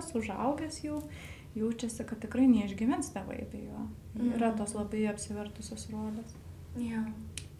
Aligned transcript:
vaikas, 0.00 0.14
užaugęs 0.14 0.84
jau, 0.84 1.02
jaučiasi, 1.54 2.04
kad 2.06 2.20
tikrai 2.20 2.46
neišgyvens 2.48 3.12
tėvai 3.12 3.44
be 3.50 3.64
jo. 3.66 3.88
Mm. 4.14 4.34
Yra 4.36 4.52
tos 4.56 4.74
labai 4.74 5.08
apsivertusios 5.10 5.88
rolės. 5.90 6.34
Yeah. 6.76 7.10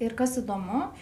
Ir 0.00 0.15
kas 0.15 0.39
įdomu, 0.39 0.92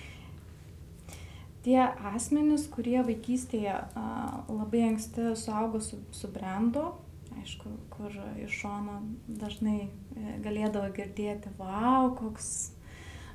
tie 1.64 1.78
asmenys, 2.14 2.66
kurie 2.68 3.02
vaikystėje 3.04 3.74
a, 3.74 4.44
labai 4.48 4.88
anksti 4.88 5.34
suaugo 5.36 5.80
su, 5.80 6.00
subrendo, 6.10 6.98
aišku, 7.38 7.70
kur 7.90 8.10
iš 8.40 8.62
šono 8.62 9.02
dažnai 9.28 9.84
e, 9.86 10.38
galėdavo 10.42 10.88
girdėti, 10.96 11.52
wow, 11.58 12.10
koks 12.18 12.72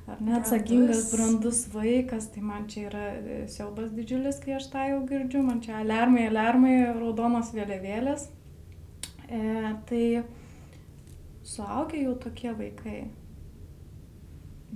ar 0.08 0.22
neatsakingas, 0.24 1.10
brandus 1.14 1.64
vaikas, 1.74 2.28
tai 2.34 2.44
man 2.44 2.68
čia 2.72 2.88
yra 2.90 3.08
e, 3.16 3.40
siaubas 3.52 3.92
didžiulis, 3.96 4.42
kai 4.44 4.58
aš 4.58 4.70
tą 4.74 4.86
jau 4.90 5.02
girdžiu, 5.08 5.44
man 5.48 5.62
čia 5.64 5.80
alarmai, 5.80 6.28
alarmai, 6.32 6.76
raudonos 7.00 7.54
vėliavėlės. 7.56 8.30
E, 9.30 9.42
tai 9.90 10.06
suaugę 11.48 12.04
jau 12.04 12.16
tokie 12.28 12.52
vaikai 12.56 13.02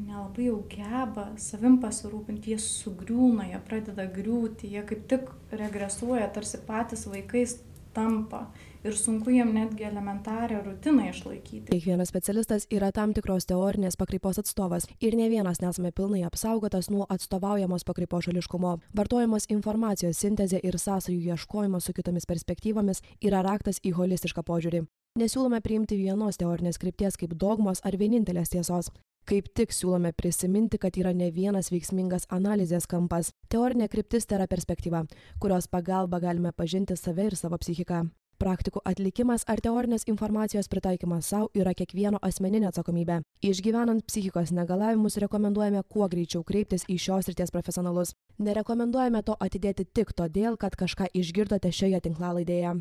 nelabai 0.05 0.47
jau 0.47 0.59
geba 0.69 1.27
savim 1.41 1.77
pasirūpinti, 1.81 2.53
jie 2.53 2.59
sugriūna, 2.61 3.47
jie 3.51 3.61
pradeda 3.65 4.05
griūti, 4.13 4.69
jie 4.75 4.83
kaip 4.85 5.05
tik 5.09 5.31
regresuoja, 5.51 6.27
tarsi 6.33 6.59
patys 6.67 7.07
vaikais 7.09 7.57
tampa 7.95 8.47
ir 8.87 8.97
sunku 8.97 9.31
jiem 9.35 9.53
netgi 9.53 9.85
elementarią 9.87 10.61
rutiną 10.65 11.09
išlaikyti. 11.11 11.71
Kiekvienas 11.71 12.11
specialistas 12.11 12.67
yra 12.73 12.91
tam 12.95 13.13
tikros 13.17 13.47
teorinės 13.49 13.99
pakrypos 13.99 14.39
atstovas 14.41 14.87
ir 15.03 15.17
ne 15.19 15.27
vienas 15.31 15.61
nesame 15.63 15.91
pilnai 15.91 16.23
apsaugotas 16.27 16.89
nuo 16.93 17.07
atstovaujamos 17.09 17.83
pakrypos 17.87 18.29
šališkumo. 18.29 18.77
Vartojamos 18.97 19.49
informacijos 19.53 20.21
sintezė 20.23 20.61
ir 20.63 20.79
sąsajų 20.79 21.33
ieškojimas 21.33 21.89
su 21.89 21.93
kitomis 21.97 22.29
perspektyvomis 22.29 23.03
yra 23.21 23.43
raktas 23.43 23.81
į 23.83 23.93
holistišką 23.99 24.45
požiūrį. 24.47 24.85
Nesiūlome 25.17 25.61
priimti 25.65 25.97
vienos 25.97 26.37
teorinės 26.37 26.77
krypties 26.77 27.17
kaip 27.17 27.33
dogmos 27.33 27.81
ar 27.83 27.97
vienintelės 27.97 28.53
tiesos 28.53 28.91
kaip 29.27 29.49
tik 29.59 29.73
siūlome 29.75 30.13
prisiminti 30.15 30.79
kad 30.79 30.95
yra 31.01 31.11
ne 31.13 31.27
vienas 31.35 31.71
veiksmingas 31.73 32.29
analizės 32.37 32.87
kampas 32.87 33.33
teorinė 33.51 33.89
kryptis 33.91 34.29
tėra 34.29 34.47
perspektyva 34.47 35.03
kurios 35.43 35.67
pagalba 35.67 36.21
galime 36.23 36.53
pažinti 36.55 36.95
save 36.95 37.27
ir 37.31 37.35
savo 37.35 37.59
psichiką 37.59 38.05
praktikų 38.41 38.81
atlikimas 38.85 39.45
ar 39.47 39.61
teorinės 39.63 40.07
informacijos 40.07 40.69
pritaikymas 40.71 41.29
sau 41.33 41.49
yra 41.57 41.73
kiekvieno 41.77 42.19
asmeninė 42.21 42.69
atsakomybė. 42.71 43.21
Išgyvenant 43.41 44.05
psichikos 44.07 44.53
negalavimus 44.55 45.19
rekomenduojame 45.23 45.83
kuo 45.89 46.07
greičiau 46.07 46.43
kreiptis 46.43 46.85
į 46.87 46.99
šios 47.01 47.29
srities 47.29 47.53
profesionalus. 47.53 48.13
Nerekomenduojame 48.37 49.23
to 49.25 49.37
atidėti 49.39 49.85
tik 49.85 50.13
todėl 50.13 50.57
kad 50.57 50.77
kažką 50.77 51.09
išgirdote 51.13 51.71
šioje 51.73 52.01
tinklalaidėje 52.09 52.77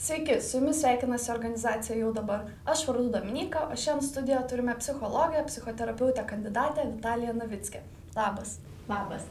Sveiki, 0.00 0.40
su 0.40 0.58
jumis 0.58 0.78
sveikinasi 0.80 1.30
organizacija 1.32 1.96
jau 1.98 2.12
dabar. 2.14 2.44
Aš 2.64 2.84
vardu 2.86 3.08
Dominika, 3.10 3.64
o 3.72 3.76
šiandien 3.76 4.06
studijoje 4.08 4.44
turime 4.48 4.76
psichologę, 4.78 5.42
psichoterapeutę 5.46 6.22
kandidatę 6.26 6.84
Vitaliją 6.92 7.34
Navickį. 7.34 7.80
Labas. 8.16 8.52
Labas. 8.88 9.24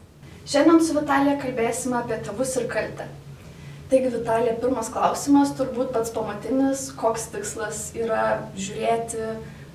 Šiandien 0.44 0.84
su 0.84 0.98
Vitalija 0.98 1.38
kalbėsime 1.40 1.96
apie 2.02 2.20
tėvus 2.26 2.52
ir 2.60 2.68
kaltę. 2.68 3.08
Taigi, 3.88 4.12
Vitalija, 4.12 4.58
pirmas 4.60 4.92
klausimas, 4.92 5.54
turbūt 5.56 5.94
pats 5.96 6.12
pamatinis, 6.12 6.84
koks 7.00 7.30
tikslas 7.32 7.82
yra 7.96 8.22
žiūrėti 8.60 9.24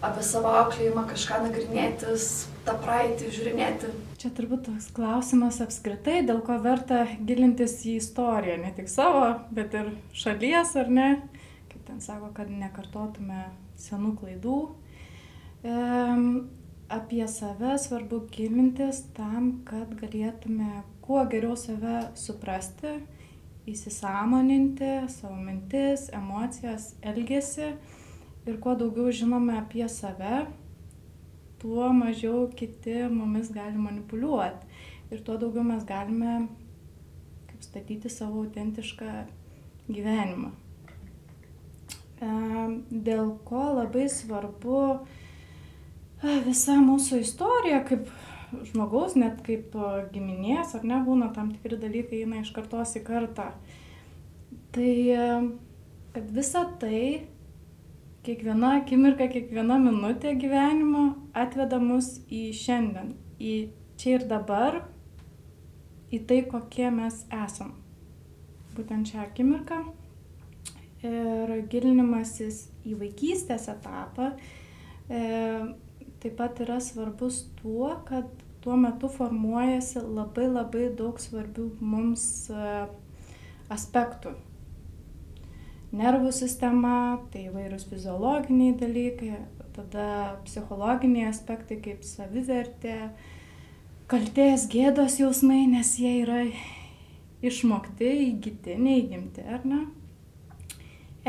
apie 0.05 0.29
savo 0.29 0.53
auklėjimą, 0.61 1.07
kažką 1.09 1.41
nagrinėtis, 1.47 2.29
tą 2.69 2.77
praeitį 2.85 3.33
žiūrinėti. 3.33 3.89
Čia 4.23 4.29
turbūt 4.31 4.61
toks 4.63 4.85
klausimas 4.95 5.57
apskritai, 5.59 6.21
dėl 6.23 6.37
ko 6.47 6.55
verta 6.63 7.01
gilintis 7.27 7.73
į 7.83 7.97
istoriją, 7.99 8.53
ne 8.61 8.69
tik 8.71 8.87
savo, 8.87 9.25
bet 9.51 9.73
ir 9.75 9.89
šalies, 10.15 10.69
ar 10.79 10.91
ne, 10.95 11.07
kaip 11.67 11.81
ten 11.89 11.99
sako, 11.99 12.29
kad 12.37 12.47
nekartotume 12.47 13.49
senų 13.75 14.13
klaidų. 14.21 14.61
E, 15.67 15.75
apie 16.95 17.27
save 17.33 17.75
svarbu 17.83 18.21
gilintis 18.31 19.03
tam, 19.19 19.57
kad 19.67 19.91
galėtume 19.99 20.85
kuo 21.03 21.27
geriau 21.27 21.59
save 21.59 22.05
suprasti, 22.15 22.95
įsisamoninti 23.67 25.01
savo 25.11 25.35
mintis, 25.35 26.07
emocijas, 26.15 26.93
elgesį 27.03 27.73
ir 28.47 28.63
kuo 28.63 28.79
daugiau 28.79 29.11
žinome 29.11 29.59
apie 29.59 29.83
save, 29.91 30.45
tuo 31.63 31.87
mažiau 31.95 32.49
kiti 32.51 33.05
mumis 33.07 33.47
gali 33.55 33.79
manipuliuoti. 33.79 34.67
Ir 35.11 35.21
tuo 35.23 35.37
daugiau 35.39 35.63
mes 35.63 35.85
galime 35.87 36.33
kaip 37.47 37.63
statyti 37.63 38.11
savo 38.11 38.43
autentišką 38.43 39.11
gyvenimą. 39.87 40.51
Dėl 43.07 43.31
ko 43.47 43.63
labai 43.79 44.09
svarbu 44.11 44.83
visa 46.43 46.75
mūsų 46.83 47.23
istorija, 47.23 47.79
kaip 47.87 48.11
žmogaus, 48.69 49.15
net 49.19 49.39
kaip 49.47 49.75
giminės, 50.11 50.75
ar 50.75 50.83
ne, 50.87 50.99
būna 51.07 51.31
tam 51.35 51.55
tikri 51.55 51.79
dalykai 51.79 52.25
eina 52.25 52.43
iš 52.43 52.51
kartos 52.55 52.95
į 52.99 53.05
kartą. 53.07 53.53
Tai 54.75 54.91
kad 56.13 56.31
visa 56.35 56.67
tai 56.79 57.27
kiekviena 58.23 58.77
akimirka, 58.79 59.27
kiekviena 59.31 59.77
minutė 59.81 60.33
gyvenimo 60.39 61.03
atveda 61.35 61.79
mus 61.83 62.15
į 62.31 62.45
šiandien, 62.55 63.13
į 63.39 63.53
čia 63.99 64.17
ir 64.17 64.27
dabar, 64.29 64.79
į 66.13 66.21
tai, 66.29 66.43
kokie 66.47 66.87
mes 66.93 67.23
esam. 67.43 67.73
Būtent 68.77 69.11
šią 69.11 69.25
akimirką. 69.27 69.81
Ir 71.03 71.51
gilinimasis 71.69 72.69
į 72.87 72.95
vaikystės 73.01 73.67
etapą 73.73 74.29
e, 75.11 75.19
taip 76.23 76.37
pat 76.39 76.61
yra 76.63 76.79
svarbus 76.79 77.41
tuo, 77.59 77.89
kad 78.07 78.29
tuo 78.63 78.77
metu 78.79 79.09
formuojasi 79.11 80.05
labai 80.05 80.47
labai 80.47 80.87
daug 80.95 81.19
svarbių 81.19 81.67
mums 81.83 82.23
e, 82.47 82.71
aspektų 83.73 84.31
nervų 85.93 86.31
sistema, 86.33 87.19
tai 87.33 87.47
įvairūs 87.49 87.85
fiziologiniai 87.91 88.75
dalykai, 88.79 89.35
tada 89.75 90.07
psichologiniai 90.45 91.27
aspektai 91.29 91.77
kaip 91.83 92.05
savivertė, 92.05 92.97
kaltės, 94.11 94.67
gėdos 94.71 95.19
jausmai, 95.21 95.63
nes 95.69 95.95
jie 96.01 96.15
yra 96.23 96.41
išmokti, 97.43 98.09
įgyti, 98.29 98.77
neįgimti, 98.79 99.45
ar 99.45 99.65
ne? 99.67 99.83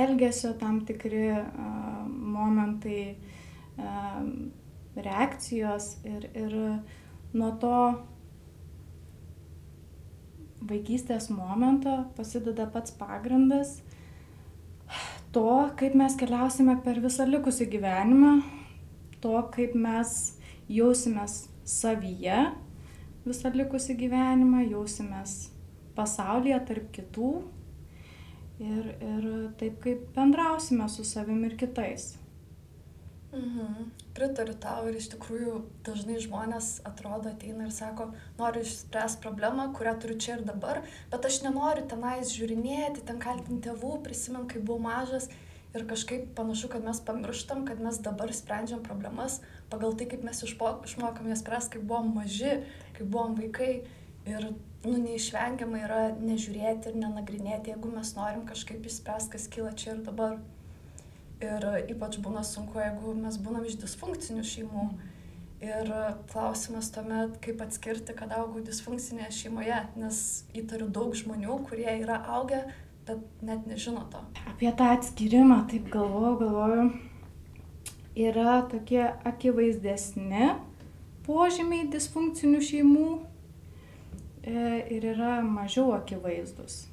Elgesio 0.00 0.52
tam 0.58 0.80
tikri 0.86 1.28
uh, 1.36 2.02
momentai, 2.08 3.14
uh, 3.78 4.24
reakcijos 4.96 5.94
ir, 6.06 6.26
ir 6.34 6.56
nuo 7.34 7.50
to 7.62 7.78
vaikystės 10.64 11.28
momento 11.34 11.96
pasideda 12.16 12.66
pats 12.72 12.94
pagrindas 12.98 13.76
to, 15.34 15.48
kaip 15.78 15.96
mes 15.98 16.16
keliausime 16.18 16.76
per 16.84 17.00
visą 17.04 17.26
likusį 17.28 17.68
gyvenimą, 17.72 18.34
to, 19.24 19.34
kaip 19.54 19.74
mes 19.78 20.14
jausimės 20.70 21.44
savyje 21.64 22.38
visą 23.24 23.50
likusį 23.54 23.96
gyvenimą, 24.04 24.64
jausimės 24.68 25.36
pasaulyje 25.96 26.58
tarp 26.68 26.90
kitų 26.94 27.30
ir, 28.60 28.90
ir 28.92 29.30
taip, 29.60 29.78
kaip 29.84 30.04
bendrausime 30.16 30.88
su 30.92 31.06
savim 31.08 31.44
ir 31.48 31.56
kitais. 31.60 32.14
Mhm. 33.34 33.90
Pritariu 34.14 34.54
tau 34.62 34.84
ir 34.86 34.94
iš 34.94 35.08
tikrųjų 35.14 35.54
dažnai 35.86 36.20
žmonės 36.22 36.68
atrodo 36.86 37.32
ateina 37.32 37.66
ir 37.66 37.72
sako, 37.74 38.12
noriu 38.38 38.62
išspręsti 38.62 39.22
problemą, 39.24 39.72
kurią 39.74 39.94
turiu 40.02 40.18
čia 40.22 40.36
ir 40.36 40.44
dabar, 40.46 40.84
bet 41.10 41.26
aš 41.26 41.40
nenoriu 41.42 41.82
tenais 41.90 42.30
žiūrinėti, 42.36 43.02
ten 43.08 43.18
kaltinti 43.18 43.66
tėvų, 43.66 43.96
prisimint, 44.06 44.46
kai 44.52 44.62
buvau 44.62 44.86
mažas 44.86 45.26
ir 45.74 45.86
kažkaip 45.90 46.30
panašu, 46.38 46.70
kad 46.70 46.86
mes 46.86 47.02
pamirštam, 47.02 47.66
kad 47.66 47.82
mes 47.82 47.98
dabar 47.98 48.30
sprendžiam 48.30 48.84
problemas 48.86 49.40
pagal 49.72 49.98
tai, 49.98 50.06
kaip 50.12 50.22
mes 50.22 50.44
išmokom 50.46 51.32
jas 51.32 51.42
spręsti, 51.42 51.74
kai 51.74 51.82
buvom 51.82 52.14
maži, 52.14 52.60
kai 52.94 53.06
buvom 53.06 53.34
vaikai 53.40 53.72
ir 54.30 54.50
nu, 54.84 54.94
neišvengiamai 54.94 55.82
yra 55.88 56.02
nežiūrėti 56.20 56.92
ir 56.92 57.00
nenagrinėti, 57.02 57.74
jeigu 57.74 57.90
mes 57.96 58.14
norim 58.14 58.46
kažkaip 58.46 58.86
išspręsti, 58.86 59.34
kas 59.34 59.50
kyla 59.50 59.74
čia 59.74 59.96
ir 59.96 60.04
dabar. 60.06 60.38
Ir 61.44 61.64
ypač 61.92 62.16
būna 62.24 62.44
sunku, 62.46 62.78
jeigu 62.80 63.12
mes 63.18 63.36
būnam 63.42 63.66
iš 63.68 63.76
disfunkcinių 63.82 64.44
šeimų. 64.48 64.86
Ir 65.64 65.90
klausimas 66.28 66.90
tuomet, 66.92 67.38
kaip 67.44 67.62
atskirti, 67.64 68.12
kad 68.16 68.32
augau 68.36 68.60
disfunkcinėje 68.64 69.30
šeimoje, 69.32 69.78
nes 69.96 70.18
įtariu 70.56 70.90
daug 70.92 71.14
žmonių, 71.16 71.56
kurie 71.68 71.88
yra 72.02 72.18
augę, 72.36 72.60
bet 73.08 73.44
net 73.44 73.64
nežino 73.70 74.04
to. 74.12 74.20
Apie 74.50 74.72
tą 74.76 74.90
atskirimą, 74.96 75.62
taip 75.70 75.88
galvoju, 75.92 76.34
galvoju, 76.42 76.86
yra 78.26 78.58
tokie 78.70 79.06
akivaizdesni 79.30 80.50
požymiai 81.24 81.88
disfunkcinių 81.92 82.60
šeimų 82.68 83.06
e, 83.16 84.58
ir 84.96 85.08
yra 85.14 85.38
mažiau 85.46 85.94
akivaizdus. 85.96 86.84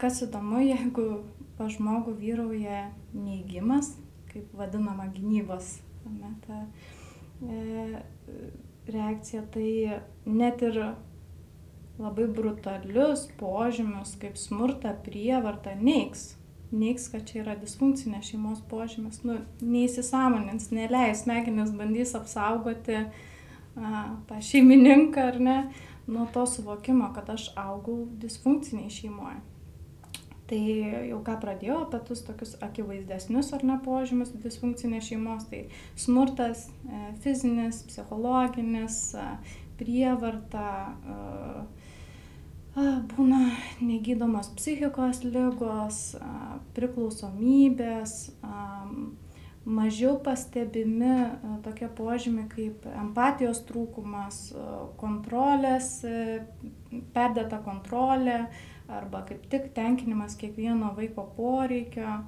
Kas 0.00 0.20
įdomu, 0.26 0.60
jeigu 0.66 1.22
pa 1.56 1.70
žmogų 1.70 2.16
vyrauja 2.18 2.90
neįgymas, 3.14 3.94
kaip 4.32 4.52
vadinama 4.58 5.08
gynybos 5.14 5.78
ne, 6.10 6.34
ta, 6.46 6.60
e, 7.46 8.04
reakcija, 8.90 9.44
tai 9.54 10.00
net 10.26 10.62
ir 10.66 10.80
labai 11.98 12.26
brutalius 12.26 13.28
požymius 13.40 14.16
kaip 14.20 14.36
smurtą, 14.40 14.96
prievartą 15.06 15.76
neiks 15.80 16.32
neiks, 16.74 17.08
kad 17.12 17.24
čia 17.28 17.42
yra 17.42 17.54
disfunkcinė 17.58 18.20
šeimos 18.24 18.62
požymis, 18.70 19.20
nu, 19.26 19.38
neįsisamonins, 19.62 20.70
neleis, 20.74 21.24
smegenis 21.24 21.72
bandys 21.76 22.14
apsaugoti 22.18 23.00
a, 23.00 24.04
tą 24.28 24.40
šeimininką 24.42 25.28
ar 25.32 25.40
ne, 25.40 25.58
nuo 26.06 26.26
to 26.34 26.44
suvokimo, 26.50 27.10
kad 27.16 27.30
aš 27.36 27.50
augau 27.60 28.04
disfunkciniai 28.22 28.92
šeimoje. 28.92 29.40
Tai 30.44 30.60
jau 31.08 31.22
ką 31.24 31.38
pradėjau 31.40 31.78
apie 31.86 32.02
tus 32.04 32.20
tokius 32.26 32.50
akivaizdesnius 32.64 33.54
ar 33.56 33.62
ne 33.64 33.78
požymius 33.84 34.34
disfunkcinės 34.42 35.06
šeimos, 35.08 35.46
tai 35.48 35.62
smurtas, 35.96 36.66
e, 36.84 37.00
fizinis, 37.24 37.80
psichologinis, 37.88 38.98
prievarta, 39.80 40.66
būna 43.14 43.40
negydomos 43.80 44.50
psichikos 44.58 45.22
lygos, 45.24 46.00
priklausomybės, 46.74 48.14
mažiau 49.64 50.18
pastebimi 50.20 51.14
tokie 51.64 51.88
požymiai 51.96 52.50
kaip 52.50 52.88
empatijos 52.90 53.62
trūkumas, 53.68 54.40
kontrolės, 55.00 55.96
perdėta 57.14 57.62
kontrolė 57.64 58.40
arba 58.88 59.24
kaip 59.28 59.46
tik 59.50 59.70
tenkinimas 59.76 60.36
kiekvieno 60.40 60.92
vaiko 60.96 61.26
poreikio. 61.36 62.20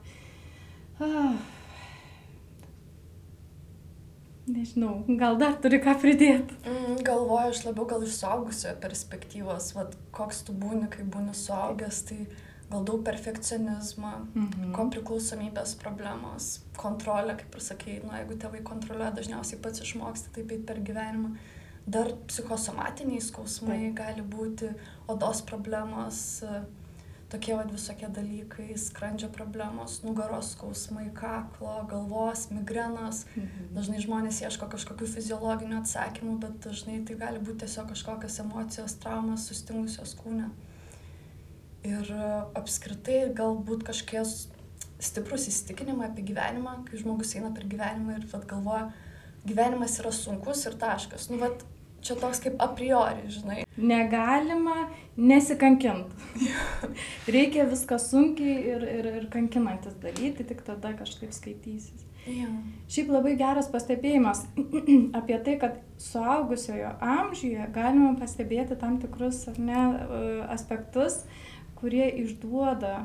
Nežinau, 4.46 5.00
gal 5.18 5.36
dar 5.40 5.56
turi 5.58 5.80
ką 5.82 5.96
pridėti. 5.98 6.54
Mm, 6.62 7.00
galvoju, 7.06 7.50
aš 7.50 7.64
labiau 7.66 7.86
gal 7.90 8.04
iš 8.06 8.20
suaugusiojo 8.20 8.76
perspektyvos, 8.82 9.72
vat, 9.74 9.96
koks 10.14 10.44
tu 10.46 10.54
būni, 10.54 10.86
kai 10.92 11.02
būni 11.02 11.34
suaugęs, 11.34 12.04
tai 12.06 12.20
gal 12.70 12.84
daug 12.86 13.02
perfekcionizmo, 13.06 14.12
mhm. 14.34 14.70
ko 14.74 14.86
priklausomybės 14.94 15.74
problemos, 15.82 16.60
kontrolė, 16.78 17.34
kaip 17.42 17.58
ir 17.58 17.66
sakai, 17.66 17.98
nu, 18.04 18.14
jeigu 18.14 18.38
tėvai 18.42 18.62
kontroliuoja, 18.66 19.12
dažniausiai 19.18 19.60
pats 19.62 19.82
išmoksti 19.82 20.34
taip 20.38 20.54
eiti 20.54 20.66
per 20.70 20.82
gyvenimą. 20.86 21.34
Dar 21.86 22.10
psichosomatiniai 22.26 23.22
skausmai 23.22 23.78
taip. 23.78 23.94
gali 24.00 24.26
būti, 24.26 24.72
odos 25.12 25.44
problemos. 25.46 26.42
Tokie 27.30 27.56
vat 27.58 27.70
visokie 27.74 28.06
dalykai 28.06 28.76
skrandžio 28.78 29.28
problemos 29.34 29.96
nugaros 30.04 30.52
skausmai 30.54 31.08
kaklo 31.14 31.72
galvos 31.90 32.44
migrenos 32.54 33.24
mhm. 33.32 33.72
dažnai 33.74 33.98
žmonės 34.04 34.38
ieško 34.44 34.68
kažkokių 34.70 35.08
fiziologinių 35.16 35.80
atsakymų 35.80 36.36
bet 36.44 36.60
dažnai 36.68 37.00
tai 37.08 37.18
gali 37.18 37.42
būt 37.42 37.64
tiesiog 37.64 37.90
kažkokios 37.90 38.38
emocijos 38.44 38.94
traumos 39.02 39.48
sustingusios 39.50 40.14
kūne 40.22 40.52
ir 41.86 42.12
apskritai 42.58 43.26
galbūt 43.36 43.84
kažkokie 43.86 44.22
stiprus 45.02 45.46
įsitikinimai 45.50 46.10
apie 46.10 46.24
gyvenimą 46.30 46.78
kai 46.86 47.00
žmogus 47.00 47.34
eina 47.36 47.50
per 47.54 47.66
gyvenimą 47.70 48.20
ir 48.20 48.28
vat 48.32 48.46
galvoja 48.50 48.86
gyvenimas 49.46 49.98
yra 50.02 50.12
sunkus 50.14 50.64
ir 50.66 50.78
taškas 50.80 51.28
nu 51.30 51.40
vat 51.42 51.64
čia 52.06 52.16
toks 52.20 52.40
kaip 52.44 52.60
a 52.62 52.68
priori, 52.76 53.26
žinai. 53.32 53.64
Negalima 53.76 54.88
nesikankint. 55.16 56.12
Reikia 57.36 57.66
viską 57.68 57.98
sunkiai 58.00 58.58
ir, 58.74 58.84
ir, 58.98 59.08
ir 59.20 59.30
kankinantis 59.32 59.96
daryti, 60.02 60.46
tik 60.48 60.62
tada 60.66 60.94
kažkaip 60.98 61.34
skaitysis. 61.36 62.06
Ja. 62.26 62.48
Šiaip 62.90 63.10
labai 63.14 63.36
geras 63.38 63.68
pastebėjimas 63.70 64.46
apie 65.18 65.36
tai, 65.46 65.58
kad 65.62 65.76
suaugusiojo 66.02 66.96
amžiuje 66.98 67.68
galima 67.74 68.16
pastebėti 68.18 68.78
tam 68.80 68.96
tikrus 69.02 69.44
ne, 69.58 69.82
e, 69.94 70.24
aspektus, 70.50 71.20
kurie 71.78 72.08
išduoda, 72.24 73.04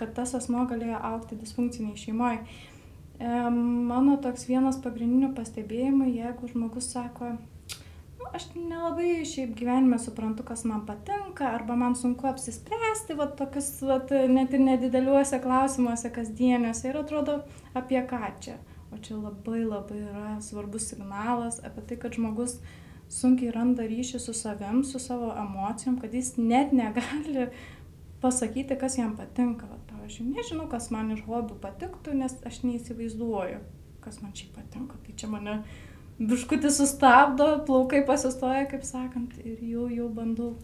kad 0.00 0.14
tas 0.16 0.32
asmo 0.38 0.64
galėjo 0.70 1.02
aukti 1.10 1.36
disfunkciniai 1.36 2.00
šeimoje. 2.00 2.40
Mano 3.16 4.18
toks 4.20 4.44
vienas 4.44 4.76
pagrindinių 4.84 5.30
pastebėjimų, 5.36 6.10
jeigu 6.18 6.50
žmogus 6.50 6.90
sako, 6.92 7.30
aš 8.36 8.46
nelabai 8.54 9.24
šiaip 9.24 9.54
gyvenime 9.56 9.98
suprantu, 10.00 10.44
kas 10.46 10.64
man 10.68 10.84
patinka, 10.86 11.48
arba 11.56 11.76
man 11.76 11.96
sunku 11.96 12.28
apsispręsti, 12.28 13.16
va, 13.18 13.28
tokius, 13.38 13.70
va, 13.88 13.98
net 14.32 14.54
ir 14.56 14.64
nedideliuose 14.64 15.40
klausimuose 15.44 16.10
kasdieniuose 16.12 16.90
ir 16.90 16.98
atrodo, 17.00 17.38
apie 17.74 18.02
ką 18.10 18.32
čia. 18.44 18.58
O 18.92 19.00
čia 19.02 19.16
labai 19.18 19.64
labai 19.64 20.02
yra 20.04 20.34
svarbus 20.44 20.90
signalas 20.92 21.58
apie 21.64 21.82
tai, 21.88 21.98
kad 22.02 22.14
žmogus 22.16 22.58
sunkiai 23.12 23.54
randa 23.54 23.86
ryšį 23.86 24.20
su 24.22 24.34
savim, 24.36 24.82
su 24.84 25.00
savo 25.02 25.32
emocijom, 25.32 25.98
kad 26.02 26.14
jis 26.14 26.34
net 26.36 26.72
negali 26.76 27.48
pasakyti, 28.22 28.78
kas 28.78 28.98
jam 29.00 29.16
patinka. 29.18 29.68
Va, 29.70 29.80
pavyzdžiui, 29.90 30.30
nežinau, 30.36 30.68
kas 30.70 30.90
man 30.94 31.12
iš 31.16 31.24
hobių 31.26 31.58
patiktų, 31.62 32.14
nes 32.20 32.36
aš 32.46 32.62
neįsivaizduoju, 32.66 33.60
kas 34.04 34.22
man 34.22 34.36
šiaip 34.36 34.56
patinka. 34.60 35.00
Tai 35.06 35.18
čia 35.18 35.30
mane 35.32 35.60
biškutį 36.18 36.70
sustabdo, 36.72 37.48
plaukai 37.68 38.02
pasistoja, 38.08 38.64
kaip 38.70 38.84
sakant, 38.88 39.36
ir 39.44 39.60
jau, 39.68 39.86
jau 39.92 40.08
bandau 40.12 40.54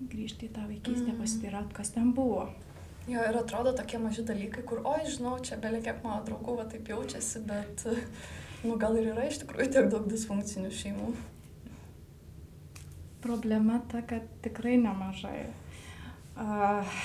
grįžti 0.00 0.48
į 0.48 0.54
tą 0.56 0.64
vaikystę, 0.66 1.12
mm. 1.12 1.20
pasitirat, 1.20 1.68
kas 1.76 1.92
ten 1.94 2.12
buvo. 2.16 2.48
Jo, 3.06 3.22
ir 3.22 3.38
atrodo 3.38 3.70
tokie 3.76 4.00
maži 4.02 4.24
dalykai, 4.26 4.64
kur, 4.66 4.82
oi, 4.88 5.04
žinau, 5.06 5.36
čia 5.46 5.60
belie 5.62 5.78
kiek 5.84 6.02
mano 6.02 6.24
draugų 6.26 6.56
va 6.58 6.66
taip 6.70 6.88
jaučiasi, 6.90 7.44
bet, 7.46 7.86
nu, 8.64 8.74
gal 8.82 8.98
ir 8.98 9.12
yra 9.12 9.28
iš 9.28 9.40
tikrųjų 9.44 9.70
tiek 9.76 9.90
daug 9.92 10.08
disfunkcinių 10.10 10.72
šeimų. 10.74 11.12
Problema 13.22 13.78
ta, 13.90 14.02
kad 14.06 14.26
tikrai 14.42 14.74
nemažai. 14.82 15.46
Uh, 16.36 16.98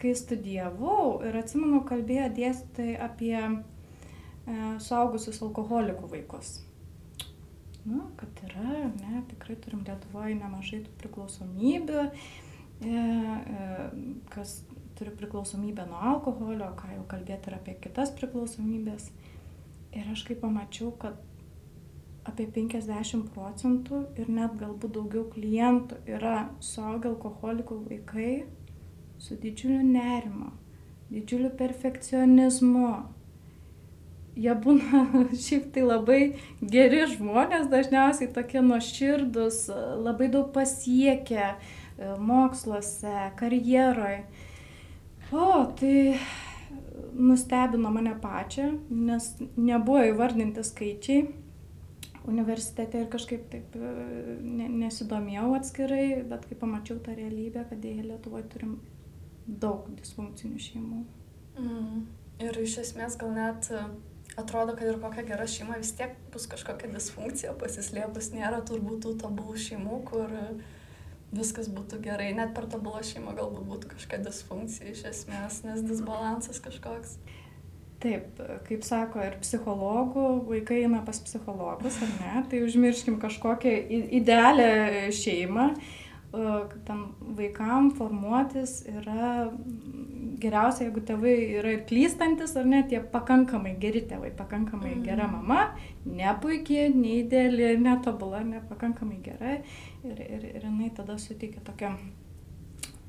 kai 0.00 0.12
studijavau 0.16 1.20
ir 1.24 1.36
atsimenu, 1.38 1.82
kalbėjo 1.88 2.30
dėstytojai 2.36 2.96
apie 3.06 3.36
suaugusius 4.82 5.42
alkoholikų 5.42 6.10
vaikus. 6.12 6.56
Nu, 7.86 8.08
kad 8.18 8.40
yra, 8.48 8.88
ne, 8.98 9.20
tikrai 9.30 9.54
turim 9.62 9.84
Lietuvoje 9.86 10.34
nemažai 10.34 10.80
tų 10.82 10.94
priklausomybių, 11.02 12.02
e, 12.82 12.90
e, 12.90 13.66
kas 14.32 14.56
turi 14.98 15.12
priklausomybę 15.14 15.86
nuo 15.86 16.00
alkoholio, 16.14 16.72
ką 16.80 16.90
jau 16.96 17.04
kalbėti 17.12 17.52
ir 17.52 17.58
apie 17.60 17.76
kitas 17.86 18.10
priklausomybės. 18.18 19.12
Ir 19.96 20.10
aš 20.12 20.24
kaip 20.26 20.42
pamačiau, 20.42 20.90
kad 20.98 21.20
apie 22.26 22.48
50 22.50 23.30
procentų 23.34 24.02
ir 24.18 24.34
net 24.34 24.56
galbūt 24.58 24.96
daugiau 24.98 25.28
klientų 25.30 26.02
yra 26.10 26.48
suaugę 26.58 27.12
alkoholikų 27.12 27.78
vaikai 27.86 28.30
su 29.22 29.38
didžiuliu 29.40 29.84
nerimu, 29.86 30.50
didžiuliu 31.12 31.52
perfekcionizmu, 31.56 32.88
jie 34.36 34.56
būna 34.66 35.02
šiaip 35.46 35.70
tai 35.74 35.84
labai 35.86 36.20
geri 36.60 37.04
žmonės, 37.12 37.70
dažniausiai 37.72 38.32
tokie 38.34 38.62
nuoširdus, 38.64 39.66
labai 40.04 40.28
daug 40.32 40.52
pasiekę 40.54 41.40
e, 41.46 41.56
moksluose, 42.18 43.30
karjeroje. 43.40 44.26
O, 45.34 45.64
tai 45.78 46.20
nustebino 47.16 47.90
mane 47.90 48.14
pačią, 48.22 48.70
nes 48.90 49.32
nebuvo 49.56 50.04
įvardinti 50.12 50.62
skaičiai 50.64 51.26
universitete 52.26 53.00
ir 53.00 53.08
kažkaip 53.10 53.46
taip 53.50 53.76
e, 53.78 53.92
ne, 54.42 54.68
nesidomėjau 54.82 55.52
atskirai, 55.58 56.06
bet 56.28 56.46
kai 56.48 56.58
pamačiau 56.58 56.98
tą 57.02 57.14
realybę, 57.16 57.64
kad 57.70 57.80
dėja 57.82 58.06
Lietuvoje 58.06 58.48
turim 58.52 58.76
daug 59.46 59.86
disfunkcinių 60.00 60.62
šeimų. 60.62 61.02
Mm. 61.62 62.04
Ir 62.42 62.58
iš 62.60 62.80
esmės 62.82 63.16
gal 63.20 63.32
net 63.36 63.70
atrodo, 64.36 64.76
kad 64.76 64.88
ir 64.88 65.00
kokia 65.00 65.24
gera 65.26 65.46
šeima 65.48 65.78
vis 65.80 65.92
tiek 65.96 66.16
bus 66.32 66.46
kažkokia 66.50 66.90
disfunkcija 66.92 67.54
pasislėpus, 67.60 68.32
nėra 68.36 68.60
turbūt 68.68 69.04
tų 69.06 69.14
tobulų 69.22 69.56
šeimų, 69.66 70.00
kur 70.08 70.32
viskas 71.36 71.70
būtų 71.72 72.00
gerai, 72.04 72.30
net 72.36 72.54
per 72.56 72.68
tobulą 72.70 73.02
šeimą 73.04 73.34
galbūt 73.36 73.66
būtų 73.70 73.90
kažkokia 73.94 74.22
disfunkcija 74.28 74.92
iš 74.92 75.02
esmės, 75.10 75.62
nes 75.66 75.82
disbalansas 75.84 76.62
kažkoks. 76.64 77.18
Taip, 77.96 78.40
kaip 78.68 78.82
sako 78.84 79.22
ir 79.24 79.38
psichologų, 79.40 80.26
vaikai 80.50 80.82
eina 80.84 81.00
pas 81.04 81.16
psichologus, 81.24 81.96
ar 82.04 82.10
ne, 82.20 82.42
tai 82.50 82.60
užmirškim 82.66 83.16
kažkokią 83.22 83.72
idealią 84.18 85.08
šeimą, 85.16 85.70
ten 86.32 87.02
vaikam 87.36 87.90
formuotis 87.96 88.82
yra 88.90 89.50
geriausia, 90.40 90.86
jeigu 90.86 91.02
tėvai 91.06 91.34
yra 91.60 91.72
ir 91.76 91.84
klystantis, 91.88 92.56
ar 92.58 92.66
ne, 92.68 92.82
tie 92.88 93.00
pakankamai 93.12 93.76
geri 93.80 94.02
tėvai, 94.08 94.32
pakankamai 94.36 94.92
mm. 94.96 95.04
gera 95.06 95.28
mama, 95.30 95.70
ne 96.04 96.34
puikiai, 96.42 96.90
ne 96.94 97.20
ideali, 97.22 97.70
netobula, 97.80 98.42
ne 98.44 98.60
pakankamai 98.68 99.20
gera. 99.24 99.56
Ir, 100.04 100.20
ir, 100.20 100.44
ir 100.52 100.66
jinai 100.66 100.90
tada 100.96 101.16
suteikia 101.20 101.62
tokią, 101.66 101.94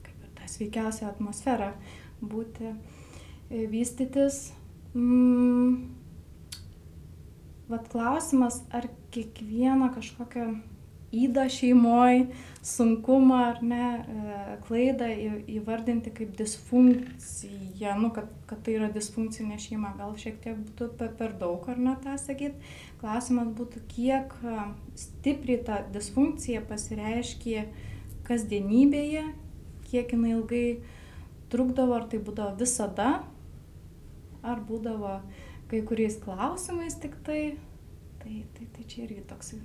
kaip 0.05 0.23
ir 0.23 0.31
tą 0.39 0.47
sveikiausią 0.53 1.11
atmosferą 1.11 1.73
būti, 2.21 2.71
e, 3.51 3.67
vystytis. 3.73 4.47
Mm, 4.95 5.91
vat 7.67 7.91
klausimas, 7.91 8.61
ar 8.71 8.87
kiekvieną 9.11 9.91
kažkokią 9.97 10.47
įdą 11.11 11.47
šeimoj, 11.49 12.27
sunkumą 12.67 13.35
ar 13.35 13.61
ne, 13.63 13.83
e, 13.95 14.57
klaidą 14.67 15.07
įvardinti 15.47 16.11
kaip 16.11 16.33
disfunkciją, 16.39 17.93
nu, 18.01 18.11
kad, 18.15 18.27
kad 18.49 18.63
tai 18.65 18.75
yra 18.75 18.89
disfunkcinė 18.91 19.59
šeima, 19.61 19.93
gal 19.99 20.17
šiek 20.19 20.41
tiek 20.43 20.59
būtų 20.59 20.89
per 21.19 21.35
daug 21.39 21.63
ar 21.71 21.79
ne 21.79 21.95
tą 22.03 22.17
sakyti. 22.19 22.59
Klausimas 22.99 23.53
būtų, 23.55 23.83
kiek 23.93 24.35
e, 24.43 24.57
stipriai 24.99 25.61
ta 25.63 25.81
disfunkcija 25.95 26.65
pasireiškia 26.67 27.67
kasdienybėje, 28.27 29.23
kiek 29.87 30.11
jinai 30.11 30.33
ilgai 30.35 30.65
trukdavo, 31.53 31.95
ar 31.95 32.09
tai 32.11 32.19
būdavo 32.19 32.57
visada, 32.59 33.21
ar 34.43 34.59
būdavo 34.67 35.21
kai 35.71 35.79
kuriais 35.87 36.19
klausimais 36.19 36.99
tik 36.99 37.15
tai. 37.23 37.55
Tai, 38.17 38.41
tai, 38.57 38.67
tai 38.75 38.83
čia 38.91 39.05
irgi 39.05 39.23
toksai. 39.29 39.61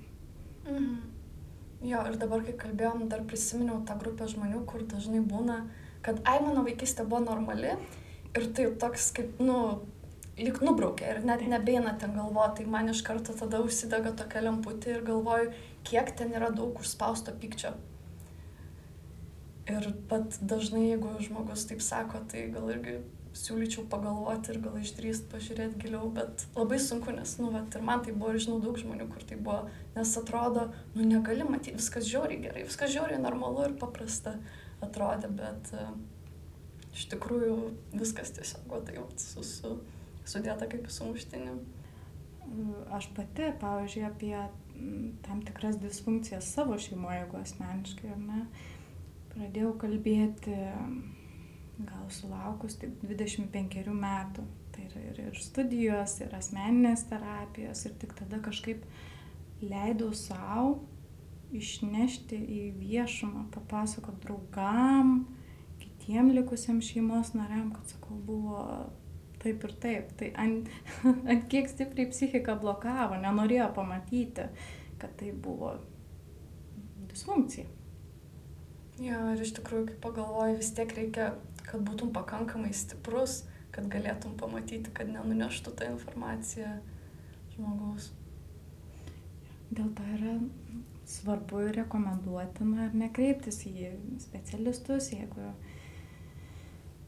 Mhm. 0.69 1.12
Jo, 1.83 1.99
ir 2.07 2.15
dabar, 2.15 2.39
kai 2.47 2.53
kalbėjom, 2.55 3.07
dar 3.11 3.25
prisiminiau 3.27 3.81
tą 3.87 3.97
grupę 3.99 4.29
žmonių, 4.31 4.61
kur 4.69 4.85
dažnai 4.87 5.19
būna, 5.27 5.57
kad, 6.05 6.21
ai, 6.23 6.37
mano 6.39 6.63
vaikystė 6.63 7.03
buvo 7.03 7.19
normali 7.25 7.73
ir 7.73 8.45
tai 8.55 8.69
toks 8.79 9.09
kaip, 9.17 9.41
nu, 9.43 9.57
lyg 10.39 10.61
nubraukia 10.63 11.11
ir 11.11 11.19
net 11.27 11.43
nebeina 11.45 11.91
ten 11.99 12.15
galvoti, 12.15 12.63
tai 12.63 12.71
man 12.71 12.87
iš 12.93 13.03
karto 13.05 13.35
tada 13.35 13.59
užsidega 13.65 14.13
tokia 14.17 14.45
lemputė 14.45 14.95
ir 14.95 15.03
galvoju, 15.09 15.51
kiek 15.83 16.13
ten 16.17 16.31
yra 16.33 16.53
daug 16.55 16.79
užspausto 16.79 17.35
pykčio. 17.41 17.73
Ir 19.69 19.91
pat 20.07 20.39
dažnai, 20.39 20.85
jeigu 20.93 21.11
žmogus 21.23 21.67
taip 21.67 21.83
sako, 21.83 22.23
tai 22.31 22.47
gal 22.55 22.71
irgi 22.71 23.01
siūlyčiau 23.37 23.85
pagalvoti 23.89 24.53
ir 24.53 24.59
gal 24.63 24.77
išdrįst 24.77 25.29
pažiūrėti 25.31 25.79
giliau, 25.81 26.09
bet 26.13 26.45
labai 26.55 26.77
sunku, 26.81 27.13
nes, 27.15 27.35
nu, 27.41 27.49
vat, 27.53 27.73
ir 27.73 27.85
man 27.85 28.03
tai 28.05 28.13
buvo, 28.13 28.33
ir 28.33 28.43
žinau 28.45 28.59
daug 28.61 28.77
žmonių, 28.77 29.07
kur 29.09 29.25
tai 29.29 29.37
buvo, 29.41 29.63
nes 29.95 30.15
atrodo, 30.21 30.67
nu, 30.93 31.05
negali 31.09 31.47
matyti, 31.47 31.77
viskas 31.79 32.05
žiauriai 32.09 32.43
gerai, 32.45 32.65
viskas 32.69 32.93
žiauriai 32.93 33.21
normalu 33.21 33.65
ir 33.67 33.77
paprasta 33.81 34.35
atrodė, 34.85 35.31
bet 35.33 35.73
uh, 35.77 35.95
iš 36.93 37.07
tikrųjų 37.13 37.55
viskas 37.95 38.33
tiesiog 38.37 38.67
buvo 38.69 38.83
tai 38.85 39.01
su, 39.21 39.45
su, 39.47 39.77
sudėta 40.29 40.69
kaip 40.69 40.85
sumuštinė. 40.93 41.55
Aš 42.93 43.09
pati, 43.17 43.49
pavyzdžiui, 43.61 44.03
apie 44.05 44.35
tam 45.25 45.41
tikras 45.47 45.79
disfunkcijas 45.81 46.51
savo 46.53 46.77
šeimoje, 46.81 47.23
jeigu 47.23 47.39
asmeniškai, 47.39 48.13
ar 48.13 48.21
ne, 48.21 48.45
pradėjau 49.33 49.73
kalbėti 49.81 50.57
gal 51.79 52.09
sulaukus 52.13 52.77
tik 52.81 52.95
25 53.01 53.93
metų. 53.97 54.45
Tai 54.73 54.87
yra 54.87 55.03
ir, 55.11 55.19
ir 55.27 55.37
studijos, 55.41 56.17
ir 56.23 56.33
asmeninės 56.33 57.05
terapijos, 57.09 57.85
ir 57.85 57.93
tik 58.01 58.15
tada 58.17 58.39
kažkaip 58.41 58.85
leidau 59.61 60.11
savo 60.17 60.81
išnešti 61.53 62.39
į 62.39 62.61
viešumą, 62.79 63.45
papasakot 63.53 64.17
draugam, 64.23 65.27
kitiem 65.81 66.31
likusiam 66.33 66.81
šeimos 66.81 67.35
nariam, 67.37 67.69
kad 67.75 67.93
sakau, 67.93 68.17
buvo 68.25 68.63
taip 69.43 69.63
ir 69.67 69.75
taip. 69.83 70.11
Tai 70.17 70.31
ant, 70.41 70.71
ant 71.31 71.47
kiek 71.51 71.69
stipriai 71.69 72.09
psichika 72.09 72.57
blokavo, 72.59 73.19
nenorėjo 73.21 73.69
pamatyti, 73.77 74.49
kad 75.01 75.13
tai 75.19 75.33
buvo 75.35 75.75
disfunkcija. 77.11 77.69
Jo, 79.01 79.19
ir 79.33 79.41
iš 79.41 79.55
tikrųjų, 79.57 79.87
kai 79.89 80.01
pagalvoju, 80.03 80.59
vis 80.59 80.69
tiek 80.77 80.91
reikia 80.93 81.31
kad 81.67 81.83
būtum 81.85 82.11
pakankamai 82.15 82.73
stiprus, 82.75 83.43
kad 83.73 83.87
galėtum 83.91 84.35
pamatyti, 84.37 84.91
kad 84.93 85.09
nenuneštų 85.09 85.73
tą 85.77 85.89
informaciją 85.95 86.75
žmogaus. 87.55 88.11
Dėl 89.73 89.89
to 89.97 90.05
yra 90.15 90.35
svarbu 91.09 91.63
ir 91.67 91.79
rekomenduotina 91.81 92.87
ar 92.87 92.97
nekreiptis 92.97 93.63
į 93.67 93.89
specialistus, 94.21 95.09
jeigu, 95.13 95.49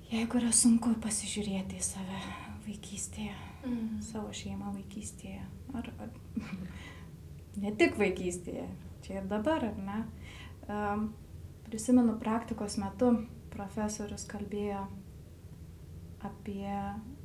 jeigu 0.10 0.42
yra 0.42 0.52
sunku 0.56 0.96
pasižiūrėti 1.04 1.80
į 1.80 1.86
save 1.86 2.24
vaikystėje, 2.66 3.36
mm. 3.68 4.02
savo 4.06 4.34
šeimą 4.34 4.74
vaikystėje. 4.80 5.46
Ar, 5.78 5.92
ar 6.02 6.42
ne 7.62 7.76
tik 7.78 8.00
vaikystėje, 8.02 8.66
čia 9.06 9.22
ir 9.22 9.30
dabar, 9.30 9.70
ar 9.70 9.80
ne. 9.86 10.02
Um, 10.66 11.08
prisimenu 11.66 12.18
praktikos 12.22 12.78
metu 12.82 13.12
profesorius 13.56 14.28
kalbėjo 14.30 14.86
apie 16.26 16.72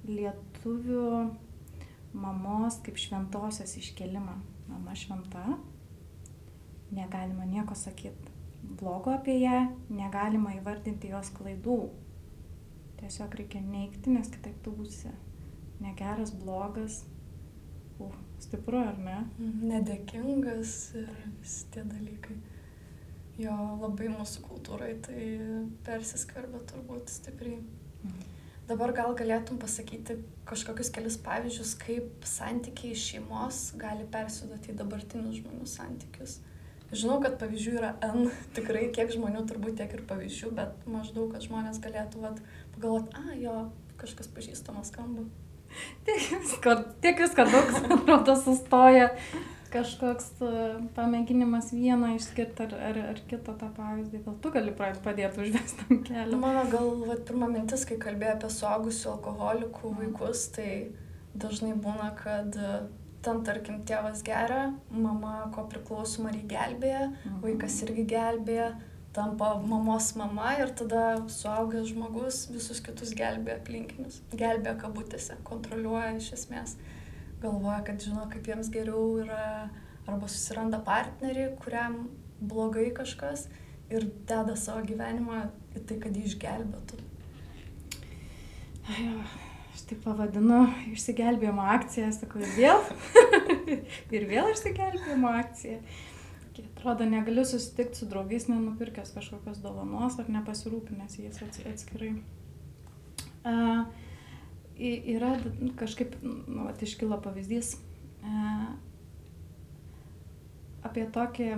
lietuvių 0.09 1.07
mamos 2.17 2.81
kaip 2.87 2.99
šventosios 3.01 3.77
iškelimą. 3.81 4.39
Mama 4.71 4.95
šventa, 4.95 5.45
negalima 6.95 7.47
nieko 7.49 7.75
sakyti 7.75 8.31
blogo 8.63 9.11
apie 9.15 9.41
ją, 9.41 9.65
negalima 9.91 10.55
įvardinti 10.59 11.11
jos 11.11 11.33
klaidų. 11.37 11.81
Tiesiog 13.01 13.35
reikia 13.41 13.63
neikti, 13.65 14.13
nes 14.13 14.29
kitaip 14.33 14.59
tu 14.65 14.75
būsi 14.77 15.13
negeras, 15.81 16.35
blogas. 16.37 17.03
Uh, 18.01 18.13
stipru, 18.41 18.81
ar 18.81 18.99
ne? 19.01 19.19
Nedėkingas 19.41 20.75
ir 21.01 21.11
visi 21.41 21.67
tie 21.73 21.85
dalykai 21.85 22.37
jo 23.41 23.57
labai 23.81 24.11
mūsų 24.13 24.45
kultūrai 24.47 24.95
tai 25.05 25.23
persiskverbia 25.87 26.61
turbūt 26.71 27.13
stipriai. 27.13 27.63
Mhm. 28.05 28.29
Dabar 28.71 28.93
gal 28.95 29.17
galėtum 29.19 29.59
pasakyti 29.59 30.21
kažkokius 30.47 30.93
kelius 30.95 31.17
pavyzdžius, 31.25 31.73
kaip 31.81 32.27
santykiai 32.29 32.95
šeimos 32.95 33.73
gali 33.81 34.07
persiduoti 34.13 34.71
į 34.71 34.77
dabartinius 34.79 35.41
žmonių 35.41 35.67
santykius. 35.67 36.37
Žinau, 36.91 37.21
kad 37.23 37.35
pavyzdžių 37.39 37.75
yra 37.81 37.91
N, 38.07 38.31
tikrai 38.57 38.89
kiek 38.95 39.11
žmonių 39.15 39.43
turbūt 39.51 39.79
tiek 39.81 39.93
ir 39.95 40.05
pavyzdžių, 40.07 40.53
bet 40.55 40.87
maždaug, 40.91 41.33
kad 41.35 41.47
žmonės 41.47 41.83
galėtų 41.83 42.23
vat, 42.23 42.39
pagalvoti, 42.77 43.19
a, 43.19 43.37
jo, 43.43 43.57
kažkas 43.99 44.31
pažįstamas 44.35 44.91
skamba. 44.95 45.27
Tiek 46.07 46.23
visko, 46.35 46.77
tiek 47.03 47.19
visko 47.23 47.47
daug, 47.51 47.75
atrodo, 47.97 48.39
sustoja 48.39 49.11
kažkoks 49.73 50.29
e, 50.45 50.53
pamėginimas 50.97 51.71
vieną 51.75 52.15
išskirti 52.17 52.67
ar, 52.67 52.75
ar, 52.91 52.99
ar 53.13 53.21
kitą 53.31 53.55
tą 53.61 53.71
pavyzdį. 53.77 54.23
Gal 54.27 54.37
tu 54.43 54.53
gali 54.55 54.75
padėti 54.77 55.45
užvestam 55.45 56.03
kelią? 56.07 56.27
Nu, 56.33 56.41
mano 56.43 56.65
gal 56.73 56.91
vat, 57.07 57.25
pirma 57.29 57.49
mintis, 57.51 57.87
kai 57.89 57.99
kalbėjai 58.03 58.37
apie 58.37 58.51
suaugusių 58.57 59.15
alkoholikų 59.15 59.93
mhm. 59.93 60.03
vaikus, 60.03 60.47
tai 60.57 60.71
dažnai 61.35 61.75
būna, 61.79 62.13
kad 62.19 62.59
e, 62.59 62.77
ten, 63.25 63.43
tarkim, 63.47 63.83
tėvas 63.89 64.23
geria, 64.27 64.71
mama 64.91 65.51
ko 65.55 65.67
priklausoma 65.73 66.35
ir 66.35 66.47
gelbėja, 66.51 67.11
mhm. 67.11 67.43
vaikas 67.47 67.81
irgi 67.87 68.07
gelbėja, 68.15 68.71
tampa 69.17 69.57
mamos 69.67 70.13
mama 70.15 70.53
ir 70.61 70.71
tada 70.79 71.19
suaugęs 71.31 71.91
žmogus 71.91 72.45
visus 72.55 72.79
kitus 72.85 73.11
gelbėja 73.19 73.59
aplinkinius. 73.59 74.23
Gelbėja 74.31 74.79
kabutėse, 74.85 75.41
kontroliuoja 75.47 76.17
iš 76.21 76.35
esmės. 76.39 76.79
Mhm 76.79 76.97
galvoja, 77.43 77.81
kad 77.87 78.03
žino, 78.03 78.27
kaip 78.33 78.49
jiems 78.49 78.71
geriau 78.73 79.21
yra, 79.23 79.69
arba 80.09 80.29
susiranda 80.31 80.81
partnerį, 80.85 81.51
kuriam 81.63 82.03
blogai 82.41 82.89
kažkas 82.97 83.47
ir 83.93 84.07
deda 84.29 84.57
savo 84.57 84.83
gyvenimą 84.87 85.45
į 85.77 85.85
tai, 85.87 85.99
kad 86.03 86.17
jį 86.17 86.27
išgelbėtų. 86.31 87.01
Jo, 88.91 89.17
aš 89.75 89.83
taip 89.91 90.01
pavadinu 90.05 90.63
išsigelbėjimo 90.91 91.67
akciją, 91.77 92.11
sakau, 92.17 92.43
ir 92.43 92.55
vėl. 92.57 92.81
ir 94.17 94.27
vėl 94.31 94.51
išsigelbėjimo 94.55 95.35
akcija. 95.43 95.81
Atrodo, 96.61 97.07
negaliu 97.09 97.45
susitikti 97.47 98.01
su 98.01 98.09
draugais, 98.09 98.47
nenupirkęs 98.51 99.13
kažkokios 99.15 99.61
dovanos 99.63 100.19
ar 100.21 100.29
nepasirūpinęs 100.33 101.19
jais 101.21 101.41
atskirai. 101.45 102.15
Uh, 103.41 103.85
yra 104.81 105.35
kažkaip, 105.77 106.15
nu, 106.23 106.65
vat, 106.65 106.83
iškilo 106.83 107.19
pavyzdys 107.21 107.75
e, 107.77 108.47
apie 110.89 111.05
tokį 111.13 111.49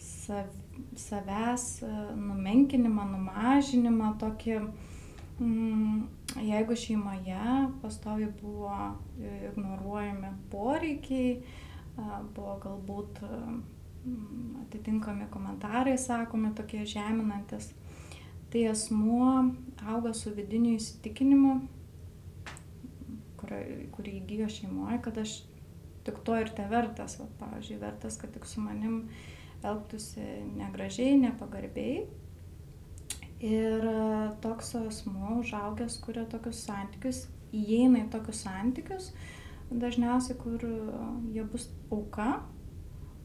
sav, 0.00 0.48
savęs 0.96 1.66
e, 1.84 1.92
numenkinimą, 2.16 3.04
numažinimą, 3.12 4.14
tokį, 4.22 4.58
mm, 5.38 6.02
jeigu 6.48 6.76
šeimoje 6.80 7.54
pastovi 7.82 8.30
buvo 8.40 8.96
ignoruojami 9.20 10.32
poreikiai, 10.52 11.40
buvo 12.36 12.58
galbūt 12.64 13.20
mm, 13.24 14.62
atitinkami 14.66 15.28
komentarai 15.32 15.98
sakomi, 16.00 16.54
tokie 16.56 16.84
žeminantis, 16.88 17.74
tai 18.56 18.68
asmuo 18.68 19.52
auga 19.84 20.14
su 20.16 20.30
vidiniu 20.32 20.78
įsitikinimu, 20.78 21.50
kurį, 23.36 24.12
įgyjo 24.22 24.46
šeimoje, 24.48 24.96
kad 25.04 25.18
aš 25.20 25.34
tik 26.06 26.22
to 26.24 26.38
ir 26.40 26.48
te 26.56 26.64
vertas, 26.70 27.18
va, 27.20 27.26
pavyzdžiui, 27.42 27.76
vertas, 27.82 28.16
kad 28.16 28.32
tik 28.32 28.46
su 28.48 28.62
manim 28.64 29.10
elgtųsi 29.60 30.24
negražiai, 30.56 31.18
nepagarbiai. 31.20 32.06
Ir 33.44 33.84
toks 34.40 34.72
asmuo 34.80 35.42
užaugęs 35.42 35.98
kuria 36.06 36.24
tokius 36.32 36.62
santykius, 36.64 37.26
įeina 37.52 38.06
į 38.06 38.10
tokius 38.14 38.40
santykius, 38.46 39.10
dažniausiai, 39.68 40.38
kur 40.40 40.64
jie 41.34 41.44
bus 41.52 41.68
auka, 41.90 42.38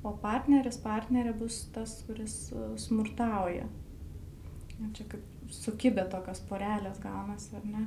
o 0.04 0.12
partneris, 0.26 0.82
partnerė 0.84 1.38
bus 1.40 1.70
tas, 1.72 2.02
kuris 2.10 2.42
smurtauja. 2.84 3.70
Čia 4.96 5.06
kaip 5.12 5.52
sukibė 5.54 6.08
tokios 6.12 6.42
porelės 6.50 7.00
gaunasi, 7.04 7.56
ar 7.60 7.68
ne? 7.68 7.86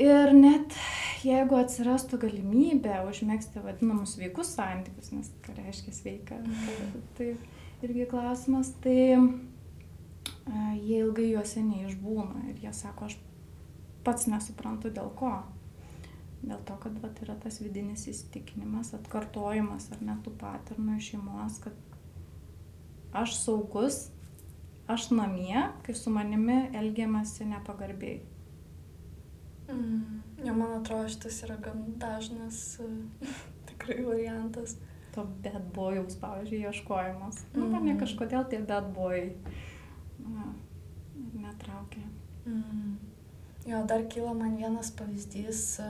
Ir 0.00 0.32
net 0.32 0.72
jeigu 1.20 1.58
atsirastų 1.58 2.18
galimybė 2.22 3.02
užmėgsti 3.10 3.60
vadinamus 3.64 4.14
sveikus 4.16 4.54
santykius, 4.56 5.10
nes 5.12 5.28
ką 5.44 5.56
reiškia 5.58 5.92
sveika, 5.92 6.38
tai 7.18 7.34
irgi 7.84 8.06
klausimas, 8.08 8.72
tai 8.80 8.96
jie 10.80 11.02
ilgai 11.02 11.28
juose 11.34 11.60
neišbūna 11.66 12.46
ir 12.50 12.62
jie 12.64 12.72
sako, 12.76 13.10
aš 13.10 13.18
pats 14.06 14.30
nesuprantu 14.30 14.90
dėl 14.94 15.12
ko. 15.18 15.34
Dėl 16.42 16.58
to, 16.66 16.74
kad 16.82 16.96
vat, 17.04 17.20
yra 17.22 17.36
tas 17.38 17.60
vidinis 17.62 18.08
įsitikinimas, 18.10 18.90
atkartojimas 18.96 19.92
ar 19.94 20.00
net 20.02 20.24
tų 20.24 20.32
paternų 20.40 20.96
iš 20.98 21.12
šeimos, 21.12 21.60
kad 21.62 21.76
aš 23.14 23.36
saugus, 23.44 24.08
aš 24.90 25.10
namie, 25.14 25.68
kai 25.86 25.94
su 25.94 26.10
manimi 26.10 26.58
elgiamasi 26.78 27.46
nepagarbiai 27.52 28.20
Mm. 29.72 30.22
Jo, 30.46 30.54
man 30.54 30.72
atrodo, 30.72 31.08
šitas 31.08 31.42
yra 31.46 31.56
gan 31.62 31.84
dažnas 31.96 32.80
tikrai 33.68 34.04
variantas. 34.04 34.76
To 35.14 35.26
bad 35.44 35.62
boyaus, 35.74 36.16
pavyzdžiui, 36.20 36.62
ieškojimas. 36.68 37.44
Mm. 37.52 37.60
Nu, 37.60 37.68
mane 37.68 37.96
kažkodėl 38.00 38.46
tie 38.48 38.62
bad 38.64 38.88
na, 40.18 40.48
netraukia. 41.36 42.06
Mm. 42.46 42.96
Jo, 43.68 43.84
dar 43.86 44.06
kyla 44.10 44.32
man 44.34 44.56
vienas 44.58 44.90
pavyzdys, 44.98 45.80